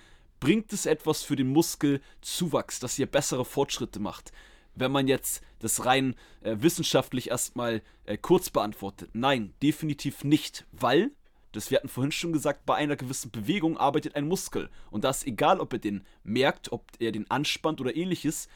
bringt 0.41 0.73
es 0.73 0.87
etwas 0.87 1.23
für 1.23 1.37
den 1.37 1.49
Muskelzuwachs, 1.49 2.81
dass 2.81 2.99
ihr 2.99 3.07
bessere 3.07 3.45
Fortschritte 3.45 4.01
macht. 4.01 4.33
Wenn 4.75 4.93
man 4.93 5.09
jetzt 5.09 5.43
das 5.59 5.87
rein 5.87 6.15
äh, 6.43 6.57
wissenschaftlich 6.59 7.31
erstmal 7.31 7.83
äh, 8.05 8.17
kurz 8.17 8.51
beantwortet. 8.51 9.11
Nein, 9.13 9.55
definitiv 9.63 10.25
nicht, 10.25 10.67
weil 10.73 11.11
das, 11.57 11.71
wir 11.71 11.79
hatten 11.79 11.89
vorhin 11.89 12.13
schon 12.13 12.33
gesagt, 12.33 12.67
bei 12.67 12.75
einer 12.75 12.97
gewissen 12.97 13.31
Bewegung 13.31 13.77
arbeitet 13.79 14.15
ein 14.15 14.29
Muskel. 14.29 14.71
Und 14.91 15.05
das 15.05 15.25
egal, 15.25 15.61
ob 15.61 15.73
er 15.73 15.79
den 15.79 16.05
merkt, 16.23 16.71
ob 16.73 16.85
er 16.99 17.13
den 17.13 17.31
anspannt 17.31 17.81
oder 17.81 17.97
ähnliches, 17.97 18.49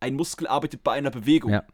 ein 0.00 0.14
Muskel 0.14 0.46
arbeitet 0.46 0.82
bei 0.82 0.92
einer 0.92 1.10
Bewegung. 1.10 1.52
Ja. 1.52 1.64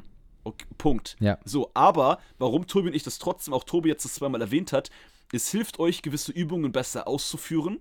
Okay, 0.45 0.67
Punkt. 0.77 1.17
Ja. 1.21 1.39
So, 1.45 1.71
aber 1.75 2.19
warum 2.39 2.67
Tobi 2.67 2.89
und 2.89 2.95
ich 2.95 3.03
das 3.03 3.19
trotzdem, 3.19 3.55
auch 3.55 3.65
Tobi 3.65 3.89
jetzt 3.89 4.05
das 4.05 4.15
zweimal 4.15 4.43
erwähnt 4.43 4.73
hat, 4.73 4.91
es 5.33 5.51
hilft 5.51 5.79
euch, 5.79 6.03
gewisse 6.03 6.33
Übungen 6.33 6.71
besser 6.71 7.09
auszuführen 7.09 7.81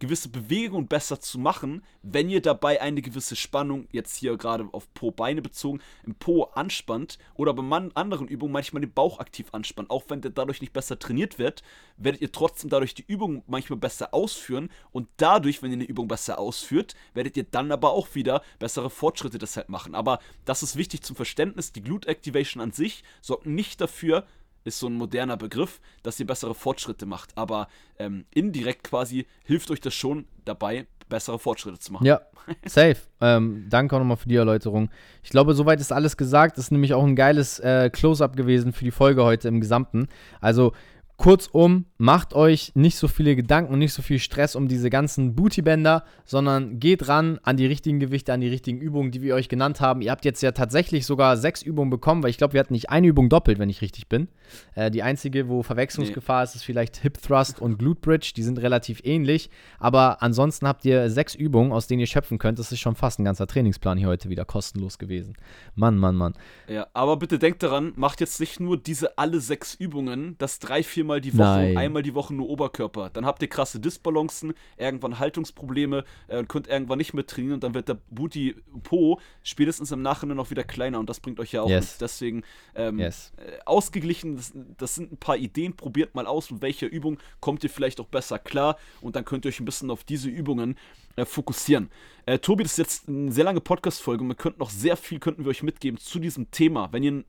gewisse 0.00 0.30
Bewegungen 0.30 0.88
besser 0.88 1.20
zu 1.20 1.38
machen, 1.38 1.84
wenn 2.02 2.28
ihr 2.28 2.42
dabei 2.42 2.80
eine 2.80 3.02
gewisse 3.02 3.36
Spannung, 3.36 3.86
jetzt 3.92 4.16
hier 4.16 4.36
gerade 4.36 4.68
auf 4.72 4.92
Po-Beine 4.94 5.42
bezogen, 5.42 5.80
im 6.04 6.14
Po 6.16 6.44
anspannt 6.54 7.18
oder 7.34 7.54
bei 7.54 7.60
anderen 7.94 8.26
Übungen 8.26 8.52
manchmal 8.52 8.80
den 8.80 8.92
Bauch 8.92 9.20
aktiv 9.20 9.48
anspannt. 9.52 9.90
Auch 9.90 10.04
wenn 10.08 10.22
der 10.22 10.32
dadurch 10.32 10.60
nicht 10.60 10.72
besser 10.72 10.98
trainiert 10.98 11.38
wird, 11.38 11.62
werdet 11.98 12.22
ihr 12.22 12.32
trotzdem 12.32 12.70
dadurch 12.70 12.94
die 12.94 13.04
Übung 13.06 13.44
manchmal 13.46 13.78
besser 13.78 14.12
ausführen 14.14 14.70
und 14.90 15.08
dadurch, 15.18 15.62
wenn 15.62 15.70
ihr 15.70 15.76
eine 15.76 15.84
Übung 15.84 16.08
besser 16.08 16.38
ausführt, 16.38 16.94
werdet 17.14 17.36
ihr 17.36 17.44
dann 17.44 17.70
aber 17.70 17.90
auch 17.92 18.14
wieder 18.14 18.42
bessere 18.58 18.90
Fortschritte 18.90 19.38
deshalb 19.38 19.68
machen. 19.68 19.94
Aber 19.94 20.18
das 20.46 20.62
ist 20.62 20.76
wichtig 20.76 21.02
zum 21.02 21.14
Verständnis, 21.14 21.72
die 21.72 21.82
Glute 21.82 22.08
Activation 22.08 22.62
an 22.62 22.72
sich 22.72 23.04
sorgt 23.20 23.46
nicht 23.46 23.80
dafür, 23.80 24.24
ist 24.64 24.78
so 24.78 24.86
ein 24.86 24.94
moderner 24.94 25.36
Begriff, 25.36 25.80
dass 26.02 26.20
ihr 26.20 26.26
bessere 26.26 26.54
Fortschritte 26.54 27.06
macht. 27.06 27.36
Aber 27.36 27.68
ähm, 27.98 28.24
indirekt 28.30 28.84
quasi 28.84 29.26
hilft 29.44 29.70
euch 29.70 29.80
das 29.80 29.94
schon 29.94 30.26
dabei, 30.44 30.86
bessere 31.08 31.38
Fortschritte 31.38 31.78
zu 31.78 31.92
machen. 31.92 32.06
Ja, 32.06 32.20
safe. 32.66 32.96
ähm, 33.20 33.66
danke 33.68 33.96
auch 33.96 34.00
nochmal 34.00 34.16
für 34.16 34.28
die 34.28 34.36
Erläuterung. 34.36 34.90
Ich 35.22 35.30
glaube, 35.30 35.54
soweit 35.54 35.80
ist 35.80 35.92
alles 35.92 36.16
gesagt. 36.16 36.56
Das 36.56 36.66
ist 36.66 36.70
nämlich 36.70 36.94
auch 36.94 37.04
ein 37.04 37.16
geiles 37.16 37.58
äh, 37.58 37.90
Close-up 37.90 38.36
gewesen 38.36 38.72
für 38.72 38.84
die 38.84 38.90
Folge 38.90 39.24
heute 39.24 39.48
im 39.48 39.60
Gesamten. 39.60 40.08
Also 40.40 40.72
Kurzum, 41.20 41.84
macht 41.98 42.32
euch 42.32 42.72
nicht 42.74 42.96
so 42.96 43.06
viele 43.06 43.36
Gedanken 43.36 43.74
und 43.74 43.78
nicht 43.78 43.92
so 43.92 44.00
viel 44.00 44.18
Stress 44.18 44.56
um 44.56 44.68
diese 44.68 44.88
ganzen 44.88 45.34
Bootybänder, 45.34 46.02
sondern 46.24 46.80
geht 46.80 47.08
ran 47.08 47.38
an 47.42 47.58
die 47.58 47.66
richtigen 47.66 48.00
Gewichte, 48.00 48.32
an 48.32 48.40
die 48.40 48.48
richtigen 48.48 48.80
Übungen, 48.80 49.10
die 49.10 49.20
wir 49.20 49.34
euch 49.34 49.50
genannt 49.50 49.82
haben. 49.82 50.00
Ihr 50.00 50.12
habt 50.12 50.24
jetzt 50.24 50.42
ja 50.42 50.52
tatsächlich 50.52 51.04
sogar 51.04 51.36
sechs 51.36 51.60
Übungen 51.60 51.90
bekommen, 51.90 52.22
weil 52.22 52.30
ich 52.30 52.38
glaube, 52.38 52.54
wir 52.54 52.60
hatten 52.60 52.72
nicht 52.72 52.88
eine 52.88 53.06
Übung 53.06 53.28
doppelt, 53.28 53.58
wenn 53.58 53.68
ich 53.68 53.82
richtig 53.82 54.08
bin. 54.08 54.28
Äh, 54.74 54.90
die 54.90 55.02
einzige, 55.02 55.50
wo 55.50 55.62
Verwechslungsgefahr 55.62 56.38
nee. 56.38 56.44
ist, 56.44 56.54
ist 56.54 56.62
vielleicht 56.62 56.96
Hip 56.96 57.20
Thrust 57.20 57.60
und 57.60 57.78
Glute 57.78 58.00
Bridge. 58.00 58.32
Die 58.34 58.42
sind 58.42 58.58
relativ 58.62 59.02
ähnlich, 59.04 59.50
aber 59.78 60.22
ansonsten 60.22 60.66
habt 60.66 60.86
ihr 60.86 61.10
sechs 61.10 61.34
Übungen, 61.34 61.70
aus 61.70 61.86
denen 61.86 62.00
ihr 62.00 62.06
schöpfen 62.06 62.38
könnt. 62.38 62.58
Das 62.58 62.72
ist 62.72 62.80
schon 62.80 62.94
fast 62.94 63.18
ein 63.18 63.26
ganzer 63.26 63.46
Trainingsplan 63.46 63.98
hier 63.98 64.08
heute 64.08 64.30
wieder 64.30 64.46
kostenlos 64.46 64.96
gewesen. 64.96 65.34
Mann, 65.74 65.98
Mann, 65.98 66.16
Mann. 66.16 66.32
Ja, 66.66 66.86
aber 66.94 67.18
bitte 67.18 67.38
denkt 67.38 67.62
daran, 67.62 67.92
macht 67.96 68.22
jetzt 68.22 68.40
nicht 68.40 68.58
nur 68.58 68.78
diese 68.78 69.18
alle 69.18 69.40
sechs 69.40 69.74
Übungen, 69.74 70.36
das 70.38 70.60
drei, 70.60 70.82
vier 70.82 71.04
Mal 71.04 71.09
die 71.18 71.32
Woche 71.32 71.42
Nein. 71.42 71.76
einmal 71.76 72.02
die 72.02 72.14
Woche 72.14 72.32
nur 72.32 72.48
Oberkörper. 72.48 73.10
Dann 73.10 73.26
habt 73.26 73.42
ihr 73.42 73.48
krasse 73.48 73.80
Disbalancen, 73.80 74.54
irgendwann 74.76 75.18
Haltungsprobleme 75.18 76.04
äh, 76.28 76.38
und 76.38 76.48
könnt 76.48 76.68
irgendwann 76.68 76.98
nicht 76.98 77.14
mehr 77.14 77.26
trainieren 77.26 77.54
und 77.54 77.64
dann 77.64 77.74
wird 77.74 77.88
der 77.88 77.98
Booty 78.10 78.54
Po 78.84 79.18
spätestens 79.42 79.90
im 79.90 80.02
Nachhinein 80.02 80.36
noch 80.36 80.50
wieder 80.50 80.62
kleiner 80.62 81.00
und 81.00 81.10
das 81.10 81.18
bringt 81.18 81.40
euch 81.40 81.52
ja 81.52 81.62
auch 81.62 81.68
yes. 81.68 81.80
nichts. 81.80 81.98
Deswegen 81.98 82.42
ähm, 82.74 82.98
yes. 82.98 83.32
äh, 83.38 83.58
ausgeglichen, 83.64 84.36
das, 84.36 84.52
das, 84.78 84.94
sind 84.94 85.12
ein 85.12 85.16
paar 85.16 85.36
Ideen, 85.36 85.74
probiert 85.74 86.14
mal 86.14 86.26
aus, 86.26 86.50
mit 86.50 86.62
welcher 86.62 86.86
Übung 86.86 87.18
kommt 87.40 87.64
ihr 87.64 87.70
vielleicht 87.70 88.00
auch 88.00 88.06
besser 88.06 88.38
klar 88.38 88.76
und 89.00 89.16
dann 89.16 89.24
könnt 89.24 89.46
ihr 89.46 89.48
euch 89.48 89.60
ein 89.60 89.64
bisschen 89.64 89.90
auf 89.90 90.04
diese 90.04 90.28
Übungen 90.28 90.76
äh, 91.16 91.24
fokussieren. 91.24 91.90
Äh, 92.30 92.38
Tobi, 92.38 92.62
das 92.62 92.74
ist 92.74 92.78
jetzt 92.78 93.08
eine 93.08 93.32
sehr 93.32 93.42
lange 93.42 93.60
Podcast-Folge 93.60 94.22
und 94.22 94.28
wir 94.28 94.36
könnten 94.36 94.60
noch 94.60 94.70
sehr 94.70 94.96
viel 94.96 95.18
könnten 95.18 95.44
wir 95.44 95.50
euch 95.50 95.64
mitgeben 95.64 95.98
zu 95.98 96.20
diesem 96.20 96.48
Thema. 96.52 96.92
Wenn 96.92 97.02
ihr, 97.02 97.24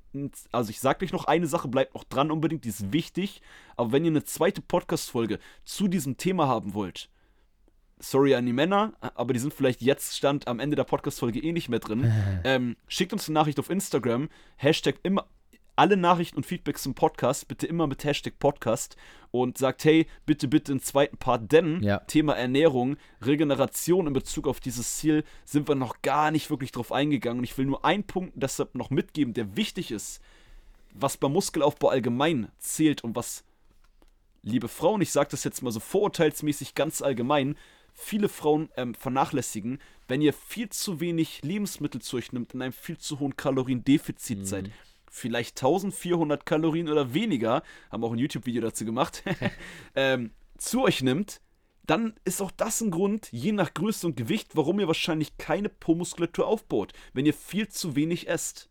also 0.51 0.69
ich 0.69 0.79
sage 0.79 1.03
euch 1.03 1.11
noch 1.11 1.25
eine 1.25 1.47
Sache, 1.47 1.67
bleibt 1.67 1.95
noch 1.95 2.03
dran 2.03 2.29
unbedingt, 2.29 2.65
die 2.65 2.69
ist 2.69 2.93
wichtig, 2.93 3.41
aber 3.75 3.93
wenn 3.93 4.05
ihr 4.05 4.11
eine 4.11 4.25
zweite 4.25 4.61
Podcast-Folge 4.61 5.39
zu 5.65 5.87
diesem 5.87 6.17
Thema 6.17 6.45
haben 6.45 6.75
wollt, 6.75 7.09
sorry 7.97 8.35
an 8.35 8.45
die 8.45 8.53
Männer, 8.53 8.93
aber 9.15 9.33
die 9.33 9.39
sind 9.39 9.55
vielleicht 9.55 9.81
jetzt 9.81 10.15
Stand 10.15 10.47
am 10.47 10.59
Ende 10.59 10.75
der 10.75 10.83
Podcast-Folge 10.83 11.39
eh 11.39 11.51
nicht 11.51 11.67
mehr 11.67 11.79
drin. 11.79 12.13
ähm, 12.43 12.77
schickt 12.87 13.11
uns 13.11 13.27
eine 13.27 13.33
Nachricht 13.33 13.57
auf 13.57 13.71
Instagram, 13.71 14.29
Hashtag 14.57 14.97
immer 15.01 15.25
alle 15.81 15.97
Nachrichten 15.97 16.37
und 16.37 16.45
Feedbacks 16.45 16.83
zum 16.83 16.93
Podcast 16.93 17.47
bitte 17.47 17.65
immer 17.65 17.87
mit 17.87 18.03
Hashtag 18.03 18.37
Podcast 18.37 18.97
und 19.31 19.57
sagt, 19.57 19.83
hey, 19.83 20.05
bitte, 20.27 20.47
bitte 20.47 20.73
einen 20.73 20.79
zweiten 20.79 21.17
Part, 21.17 21.51
denn 21.51 21.81
ja. 21.81 21.97
Thema 22.01 22.33
Ernährung, 22.33 22.97
Regeneration 23.23 24.05
in 24.05 24.13
Bezug 24.13 24.47
auf 24.47 24.59
dieses 24.59 24.97
Ziel 24.97 25.23
sind 25.43 25.67
wir 25.67 25.73
noch 25.73 26.03
gar 26.03 26.29
nicht 26.29 26.51
wirklich 26.51 26.71
drauf 26.71 26.91
eingegangen. 26.91 27.39
Und 27.39 27.45
ich 27.45 27.57
will 27.57 27.65
nur 27.65 27.83
einen 27.83 28.03
Punkt 28.03 28.33
deshalb 28.35 28.75
noch 28.75 28.91
mitgeben, 28.91 29.33
der 29.33 29.55
wichtig 29.55 29.89
ist, 29.89 30.21
was 30.93 31.17
beim 31.17 31.33
Muskelaufbau 31.33 31.89
allgemein 31.89 32.51
zählt 32.59 33.03
und 33.03 33.15
was, 33.15 33.43
liebe 34.43 34.67
Frauen, 34.67 35.01
ich 35.01 35.11
sage 35.11 35.29
das 35.31 35.43
jetzt 35.43 35.63
mal 35.63 35.71
so 35.71 35.79
vorurteilsmäßig 35.79 36.75
ganz 36.75 37.01
allgemein, 37.01 37.57
viele 37.95 38.29
Frauen 38.29 38.69
ähm, 38.77 38.93
vernachlässigen, 38.93 39.79
wenn 40.07 40.21
ihr 40.21 40.33
viel 40.33 40.69
zu 40.69 40.99
wenig 40.99 41.41
Lebensmittel 41.41 42.03
zu 42.03 42.17
euch 42.17 42.33
nimmt, 42.33 42.53
in 42.53 42.61
einem 42.61 42.71
viel 42.71 42.99
zu 42.99 43.19
hohen 43.19 43.35
Kaloriendefizit 43.35 44.37
mhm. 44.37 44.45
seid 44.45 44.71
vielleicht 45.11 45.59
1400 45.59 46.45
Kalorien 46.45 46.89
oder 46.89 47.13
weniger, 47.13 47.61
haben 47.91 48.03
auch 48.03 48.13
ein 48.13 48.17
YouTube-Video 48.17 48.61
dazu 48.61 48.85
gemacht, 48.85 49.23
ähm, 49.95 50.31
zu 50.57 50.81
euch 50.81 51.03
nimmt, 51.03 51.41
dann 51.85 52.13
ist 52.23 52.41
auch 52.41 52.51
das 52.51 52.81
ein 52.81 52.89
Grund, 52.89 53.27
je 53.31 53.51
nach 53.51 53.73
Größe 53.73 54.07
und 54.07 54.15
Gewicht, 54.15 54.55
warum 54.55 54.79
ihr 54.79 54.87
wahrscheinlich 54.87 55.37
keine 55.37 55.69
Po-Muskulatur 55.69 56.47
aufbaut, 56.47 56.93
wenn 57.13 57.25
ihr 57.25 57.33
viel 57.33 57.67
zu 57.67 57.95
wenig 57.95 58.29
esst. 58.29 58.69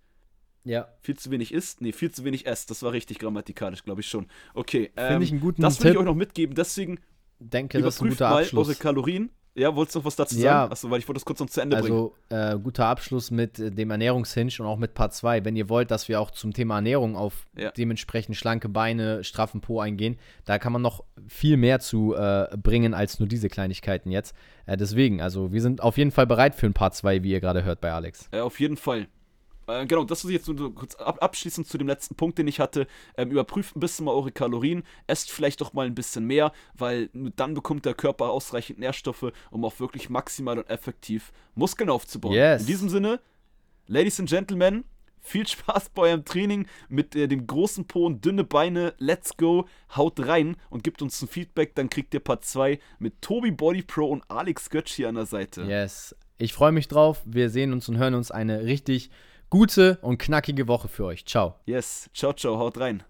Ja. 0.64 0.88
Viel 1.00 1.18
zu 1.18 1.31
wenig 1.31 1.53
isst? 1.53 1.81
Nee, 1.81 1.92
viel 1.92 2.11
zu 2.11 2.24
wenig 2.24 2.46
esst. 2.46 2.70
Das 2.70 2.83
war 2.83 2.92
richtig 2.92 3.18
grammatikalisch, 3.18 3.83
glaube 3.83 4.00
ich 4.00 4.09
schon. 4.09 4.26
Okay. 4.55 4.90
Ähm, 4.96 5.09
Finde 5.09 5.24
ich 5.24 5.33
einen 5.33 5.40
guten 5.40 5.62
Das 5.62 5.83
will 5.83 5.92
ich 5.92 5.98
euch 5.98 6.05
noch 6.05 6.14
mitgeben. 6.14 6.55
Deswegen 6.55 7.00
denke, 7.38 7.81
das 7.81 7.96
ist 7.96 8.03
ein 8.03 8.11
guter 8.11 8.29
Abschluss. 8.29 8.53
mal 8.53 8.72
eure 8.72 8.79
Kalorien. 8.79 9.31
Ja, 9.54 9.74
wolltest 9.74 9.96
du 9.96 9.98
noch 9.98 10.06
was 10.06 10.16
dazu 10.16 10.36
ja, 10.36 10.60
sagen? 10.60 10.72
Achso, 10.72 10.90
weil 10.90 11.00
ich 11.00 11.08
wollte 11.08 11.18
das 11.18 11.24
kurz 11.24 11.40
noch 11.40 11.50
zu 11.50 11.60
Ende 11.60 11.76
also, 11.76 11.88
bringen. 11.88 12.10
Also, 12.28 12.56
äh, 12.56 12.60
guter 12.60 12.86
Abschluss 12.86 13.30
mit 13.30 13.58
äh, 13.58 13.70
dem 13.70 13.90
Ernährungshinge 13.90 14.52
und 14.60 14.66
auch 14.66 14.76
mit 14.76 14.94
Part 14.94 15.12
2. 15.12 15.44
Wenn 15.44 15.56
ihr 15.56 15.68
wollt, 15.68 15.90
dass 15.90 16.08
wir 16.08 16.20
auch 16.20 16.30
zum 16.30 16.52
Thema 16.52 16.76
Ernährung 16.76 17.16
auf 17.16 17.46
ja. 17.56 17.70
dementsprechend 17.72 18.36
schlanke 18.36 18.68
Beine, 18.68 19.24
straffen 19.24 19.60
Po 19.60 19.80
eingehen, 19.80 20.18
da 20.44 20.58
kann 20.58 20.72
man 20.72 20.82
noch 20.82 21.04
viel 21.26 21.56
mehr 21.56 21.80
zu 21.80 22.14
äh, 22.14 22.56
bringen 22.56 22.94
als 22.94 23.18
nur 23.18 23.28
diese 23.28 23.48
Kleinigkeiten 23.48 24.10
jetzt. 24.10 24.36
Äh, 24.66 24.76
deswegen, 24.76 25.20
also, 25.20 25.53
wir 25.53 25.62
sind 25.62 25.82
auf 25.82 25.98
jeden 25.98 26.12
Fall 26.12 26.26
bereit 26.26 26.55
für 26.55 26.66
ein 26.66 26.72
Part 26.72 26.94
2, 26.94 27.24
wie 27.24 27.32
ihr 27.32 27.40
gerade 27.40 27.64
hört 27.64 27.80
bei 27.80 27.92
Alex. 27.92 28.28
Ja, 28.32 28.44
auf 28.44 28.61
jeden 28.61 28.76
Fall. 28.76 29.09
Äh, 29.71 29.87
genau, 29.87 30.05
das 30.05 30.25
was 30.25 30.31
ich 30.31 30.37
jetzt 30.37 30.49
nur 30.49 30.75
kurz 30.75 30.95
ab 30.97 31.23
abschließend 31.23 31.66
zu 31.66 31.79
dem 31.79 31.89
letzten 31.89 32.14
Punkt, 32.14 32.39
den 32.39 32.49
ich 32.49 32.61
hatte. 32.61 32.87
Ähm, 33.16 33.31
überprüft 33.31 33.77
ein 33.77 33.81
bisschen 33.81 34.05
mal 34.05 34.12
eure 34.12 34.33
Kalorien, 34.33 34.83
esst 35.07 35.31
vielleicht 35.31 35.61
doch 35.61 35.73
mal 35.73 35.87
ein 35.87 35.95
bisschen 35.95 36.27
mehr, 36.27 36.53
weil 36.75 37.11
nur 37.12 37.31
dann 37.31 37.55
bekommt 37.55 37.85
der 37.85 37.95
Körper 37.95 38.31
ausreichend 38.31 38.79
Nährstoffe, 38.79 39.33
um 39.51 39.64
auch 39.64 39.81
wirklich 39.81 40.11
maximal 40.11 40.59
und 40.59 40.68
effektiv 40.68 41.33
Muskeln 41.55 41.91
aufzubauen. 41.91 42.35
Yes. 42.35 42.62
In 42.62 42.66
diesem 42.66 42.89
Sinne, 42.89 43.21
Ladies 43.87 44.21
and 44.21 44.29
Gentlemen, 44.29 44.85
viel 45.21 45.47
Spaß 45.47 45.91
bei 45.91 46.03
eurem 46.03 46.25
Training 46.25 46.66
mit 46.89 47.14
äh, 47.14 47.29
dem 47.29 47.47
großen 47.47 47.87
Po 47.87 48.07
und 48.07 48.25
dünne 48.25 48.45
Beine. 48.45 48.95
Let's 48.99 49.37
go. 49.37 49.66
Haut 49.95 50.27
rein 50.27 50.57
und 50.71 50.83
gebt 50.83 51.03
uns 51.03 51.21
ein 51.23 51.29
Feedback. 51.29 51.75
Dann 51.75 51.91
kriegt 51.91 52.14
ihr 52.14 52.21
Part 52.21 52.45
2 52.45 52.79
mit 52.99 53.21
Tobi 53.21 53.51
Body 53.51 53.83
Pro 53.83 54.07
und 54.07 54.25
Alex 54.29 54.71
Götz 54.71 54.93
hier 54.93 55.09
an 55.09 55.16
der 55.16 55.27
Seite. 55.27 55.62
Yes. 55.62 56.14
Ich 56.39 56.55
freue 56.55 56.73
mich 56.73 56.89
drauf. 56.89 57.23
Wir 57.27 57.51
sehen 57.51 57.73
uns 57.73 57.89
und 57.89 57.99
hören 57.99 58.14
uns 58.14 58.31
eine 58.31 58.64
richtig 58.64 59.11
gute 59.51 59.98
und 60.01 60.18
knackige 60.18 60.68
Woche 60.68 60.88
für 60.88 61.05
euch. 61.05 61.26
Ciao. 61.26 61.57
Yes. 61.66 62.09
Ciao, 62.14 62.32
ciao. 62.32 62.59
Haut 62.59 62.78
rein. 62.78 63.03